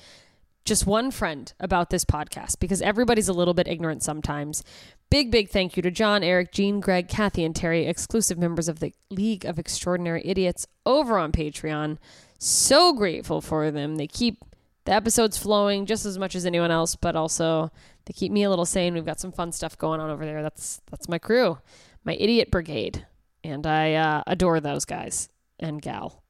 just 0.65 0.87
one 0.87 1.11
friend 1.11 1.53
about 1.59 1.91
this 1.91 2.03
podcast 2.03 2.59
because 2.59 2.81
everybody's 2.81 3.29
a 3.29 3.33
little 3.33 3.53
bit 3.53 3.67
ignorant 3.67 4.01
sometimes. 4.01 4.63
Big, 5.11 5.29
big 5.29 5.49
thank 5.49 5.77
you 5.77 5.83
to 5.83 5.91
John, 5.91 6.23
Eric, 6.23 6.51
Jean, 6.51 6.79
Greg, 6.79 7.07
Kathy, 7.07 7.43
and 7.43 7.55
Terry, 7.55 7.85
exclusive 7.85 8.39
members 8.39 8.67
of 8.67 8.79
the 8.79 8.91
League 9.11 9.45
of 9.45 9.59
Extraordinary 9.59 10.23
Idiots 10.25 10.67
over 10.85 11.19
on 11.19 11.31
Patreon. 11.31 11.97
So 12.39 12.93
grateful 12.93 13.41
for 13.41 13.69
them. 13.69 13.95
They 13.95 14.07
keep 14.07 14.43
the 14.85 14.93
episodes 14.93 15.37
flowing 15.37 15.85
just 15.85 16.05
as 16.05 16.17
much 16.17 16.35
as 16.35 16.45
anyone 16.45 16.71
else, 16.71 16.95
but 16.95 17.15
also 17.15 17.71
they 18.05 18.13
keep 18.13 18.31
me 18.31 18.43
a 18.43 18.49
little 18.49 18.65
sane. 18.65 18.95
We've 18.95 19.05
got 19.05 19.19
some 19.19 19.31
fun 19.31 19.51
stuff 19.51 19.77
going 19.77 19.99
on 19.99 20.09
over 20.09 20.25
there. 20.25 20.41
That's 20.41 20.81
that's 20.89 21.07
my 21.07 21.19
crew, 21.19 21.59
my 22.03 22.15
idiot 22.15 22.49
brigade, 22.49 23.05
and 23.43 23.65
I 23.67 23.93
uh, 23.93 24.23
adore 24.25 24.59
those 24.59 24.85
guys 24.85 25.29
and 25.59 25.81
gal. 25.81 26.24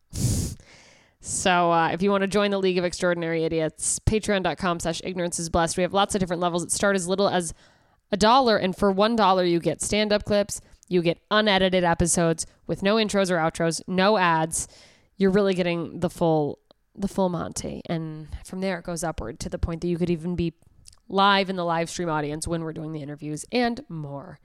So 1.25 1.71
uh, 1.71 1.89
if 1.89 2.03
you 2.03 2.11
want 2.11 2.21
to 2.21 2.27
join 2.27 2.51
the 2.51 2.59
League 2.59 2.77
of 2.77 2.85
Extraordinary 2.85 3.45
Idiots, 3.45 3.97
patreon.com 3.97 4.79
slash 4.79 5.01
ignorance 5.03 5.39
is 5.39 5.49
blessed. 5.49 5.75
We 5.75 5.81
have 5.81 5.91
lots 5.91 6.13
of 6.13 6.19
different 6.19 6.39
levels 6.39 6.63
that 6.63 6.71
start 6.71 6.95
as 6.95 7.07
little 7.07 7.27
as 7.27 7.51
a 8.11 8.17
dollar. 8.17 8.57
And 8.57 8.77
for 8.77 8.91
one 8.91 9.15
dollar, 9.15 9.43
you 9.43 9.59
get 9.59 9.81
stand-up 9.81 10.23
clips. 10.23 10.61
You 10.87 11.01
get 11.01 11.17
unedited 11.31 11.83
episodes 11.83 12.45
with 12.67 12.83
no 12.83 12.97
intros 12.97 13.31
or 13.31 13.37
outros, 13.37 13.81
no 13.87 14.17
ads. 14.19 14.67
You're 15.17 15.31
really 15.31 15.55
getting 15.55 15.99
the 15.99 16.11
full 16.11 16.59
the 16.95 17.07
full 17.07 17.29
Monty. 17.29 17.81
And 17.87 18.27
from 18.45 18.61
there, 18.61 18.77
it 18.77 18.85
goes 18.85 19.03
upward 19.03 19.39
to 19.39 19.49
the 19.49 19.57
point 19.57 19.81
that 19.81 19.87
you 19.87 19.97
could 19.97 20.11
even 20.11 20.35
be 20.35 20.53
live 21.09 21.49
in 21.49 21.55
the 21.55 21.65
live 21.65 21.89
stream 21.89 22.07
audience 22.07 22.47
when 22.47 22.63
we're 22.63 22.71
doing 22.71 22.91
the 22.91 23.01
interviews 23.01 23.45
and 23.51 23.83
more. 23.89 24.37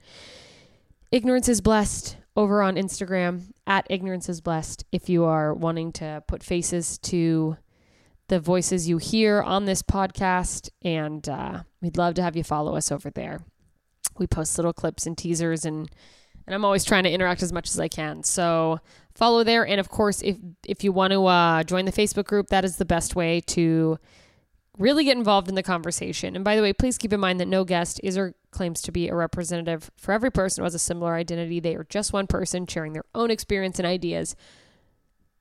Ignorance 1.11 1.47
is 1.47 1.61
blessed 1.61 2.17
over 2.35 2.61
on 2.61 2.75
Instagram 2.75 3.51
at 3.67 3.87
ignorance 3.89 4.29
is 4.29 4.41
blessed 4.41 4.85
if 4.91 5.09
you 5.09 5.25
are 5.25 5.53
wanting 5.53 5.91
to 5.93 6.23
put 6.27 6.43
faces 6.43 6.97
to 6.99 7.57
the 8.27 8.39
voices 8.39 8.87
you 8.87 8.97
hear 8.97 9.41
on 9.41 9.65
this 9.65 9.81
podcast. 9.81 10.69
And 10.81 11.27
uh, 11.27 11.63
we'd 11.81 11.97
love 11.97 12.13
to 12.15 12.21
have 12.21 12.35
you 12.35 12.43
follow 12.43 12.75
us 12.75 12.91
over 12.91 13.09
there. 13.09 13.41
We 14.17 14.27
post 14.27 14.57
little 14.57 14.73
clips 14.73 15.05
and 15.05 15.17
teasers 15.17 15.65
and 15.65 15.89
and 16.47 16.55
I'm 16.55 16.65
always 16.65 16.83
trying 16.83 17.03
to 17.03 17.11
interact 17.11 17.43
as 17.43 17.53
much 17.53 17.69
as 17.69 17.79
I 17.79 17.87
can. 17.87 18.23
So 18.23 18.79
follow 19.13 19.43
there. 19.43 19.65
And 19.65 19.79
of 19.79 19.89
course, 19.89 20.21
if 20.21 20.37
if 20.65 20.83
you 20.83 20.91
want 20.91 21.13
to 21.13 21.25
uh, 21.25 21.63
join 21.63 21.85
the 21.85 21.91
Facebook 21.91 22.25
group, 22.25 22.47
that 22.47 22.65
is 22.65 22.77
the 22.77 22.85
best 22.85 23.15
way 23.15 23.41
to 23.47 23.99
really 24.77 25.03
get 25.03 25.17
involved 25.17 25.49
in 25.49 25.55
the 25.55 25.63
conversation. 25.63 26.35
And 26.35 26.43
by 26.43 26.55
the 26.55 26.61
way, 26.61 26.73
please 26.73 26.97
keep 26.97 27.13
in 27.13 27.19
mind 27.19 27.39
that 27.39 27.47
no 27.47 27.63
guest 27.63 27.99
is 28.03 28.17
or 28.17 28.33
claims 28.51 28.81
to 28.83 28.91
be 28.91 29.07
a 29.07 29.15
representative 29.15 29.89
for 29.97 30.11
every 30.11 30.31
person 30.31 30.61
who 30.61 30.65
has 30.65 30.75
a 30.75 30.79
similar 30.79 31.15
identity. 31.15 31.59
They 31.59 31.75
are 31.75 31.85
just 31.85 32.13
one 32.13 32.27
person 32.27 32.67
sharing 32.67 32.93
their 32.93 33.05
own 33.15 33.31
experience 33.31 33.79
and 33.79 33.85
ideas 33.85 34.35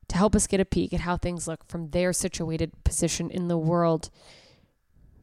to 0.08 0.16
help 0.16 0.34
us 0.34 0.46
get 0.46 0.61
a 0.61 0.64
peek 0.64 0.92
at 0.92 1.00
how 1.00 1.16
things 1.16 1.46
look 1.46 1.68
from 1.68 1.90
their 1.90 2.12
situated 2.12 2.72
position 2.84 3.30
in 3.30 3.48
the 3.48 3.58
world. 3.58 4.11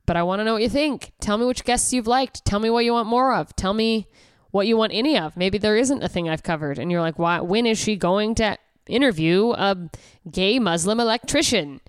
But 0.05 0.15
I 0.15 0.23
want 0.23 0.39
to 0.39 0.45
know 0.45 0.53
what 0.53 0.61
you 0.61 0.69
think. 0.69 1.11
Tell 1.19 1.37
me 1.37 1.45
which 1.45 1.65
guests 1.65 1.91
you've 1.91 2.07
liked. 2.07 2.45
Tell 2.45 2.59
me 2.59 2.69
what 2.69 2.85
you 2.85 2.93
want 2.93 3.09
more 3.09 3.33
of. 3.33 3.55
Tell 3.55 3.73
me 3.73 4.07
what 4.51 4.65
you 4.65 4.77
want 4.77 4.93
any 4.93 5.17
of. 5.17 5.35
Maybe 5.35 5.57
there 5.57 5.75
isn't 5.75 6.03
a 6.03 6.07
thing 6.07 6.29
I've 6.29 6.43
covered 6.43 6.79
and 6.79 6.89
you're 6.89 7.01
like, 7.01 7.19
"Why 7.19 7.41
when 7.41 7.65
is 7.65 7.77
she 7.77 7.97
going 7.97 8.33
to 8.35 8.57
interview 8.87 9.51
a 9.51 9.89
gay 10.31 10.59
Muslim 10.59 10.99
electrician?" 11.01 11.81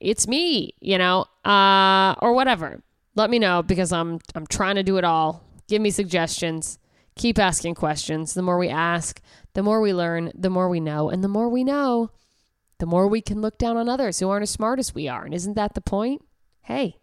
It's 0.00 0.26
me, 0.26 0.74
you 0.80 0.98
know, 0.98 1.26
uh 1.44 2.16
or 2.20 2.32
whatever. 2.34 2.82
Let 3.14 3.30
me 3.30 3.38
know 3.38 3.62
because 3.62 3.92
I'm 3.92 4.18
I'm 4.34 4.46
trying 4.46 4.74
to 4.76 4.82
do 4.82 4.96
it 4.96 5.04
all. 5.04 5.44
Give 5.68 5.80
me 5.80 5.90
suggestions. 5.90 6.78
Keep 7.16 7.38
asking 7.38 7.76
questions. 7.76 8.34
The 8.34 8.42
more 8.42 8.58
we 8.58 8.68
ask, 8.68 9.20
the 9.54 9.62
more 9.62 9.80
we 9.80 9.94
learn, 9.94 10.32
the 10.34 10.50
more 10.50 10.68
we 10.68 10.80
know, 10.80 11.10
and 11.10 11.22
the 11.22 11.28
more 11.28 11.48
we 11.48 11.62
know, 11.62 12.10
the 12.78 12.86
more 12.86 13.06
we 13.06 13.20
can 13.20 13.40
look 13.40 13.56
down 13.56 13.76
on 13.76 13.88
others 13.88 14.18
who 14.18 14.28
aren't 14.28 14.42
as 14.42 14.50
smart 14.50 14.78
as 14.80 14.94
we 14.94 15.06
are. 15.06 15.24
And 15.24 15.32
isn't 15.32 15.54
that 15.54 15.74
the 15.74 15.80
point? 15.80 16.22
Hey, 16.62 16.98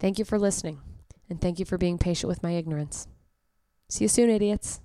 thank 0.00 0.18
you 0.18 0.24
for 0.24 0.38
listening. 0.38 0.80
And 1.28 1.40
thank 1.40 1.60
you 1.60 1.64
for 1.64 1.78
being 1.78 1.96
patient 1.96 2.28
with 2.28 2.42
my 2.42 2.52
ignorance. 2.52 3.06
See 3.88 4.04
you 4.04 4.08
soon, 4.08 4.30
idiots. 4.30 4.80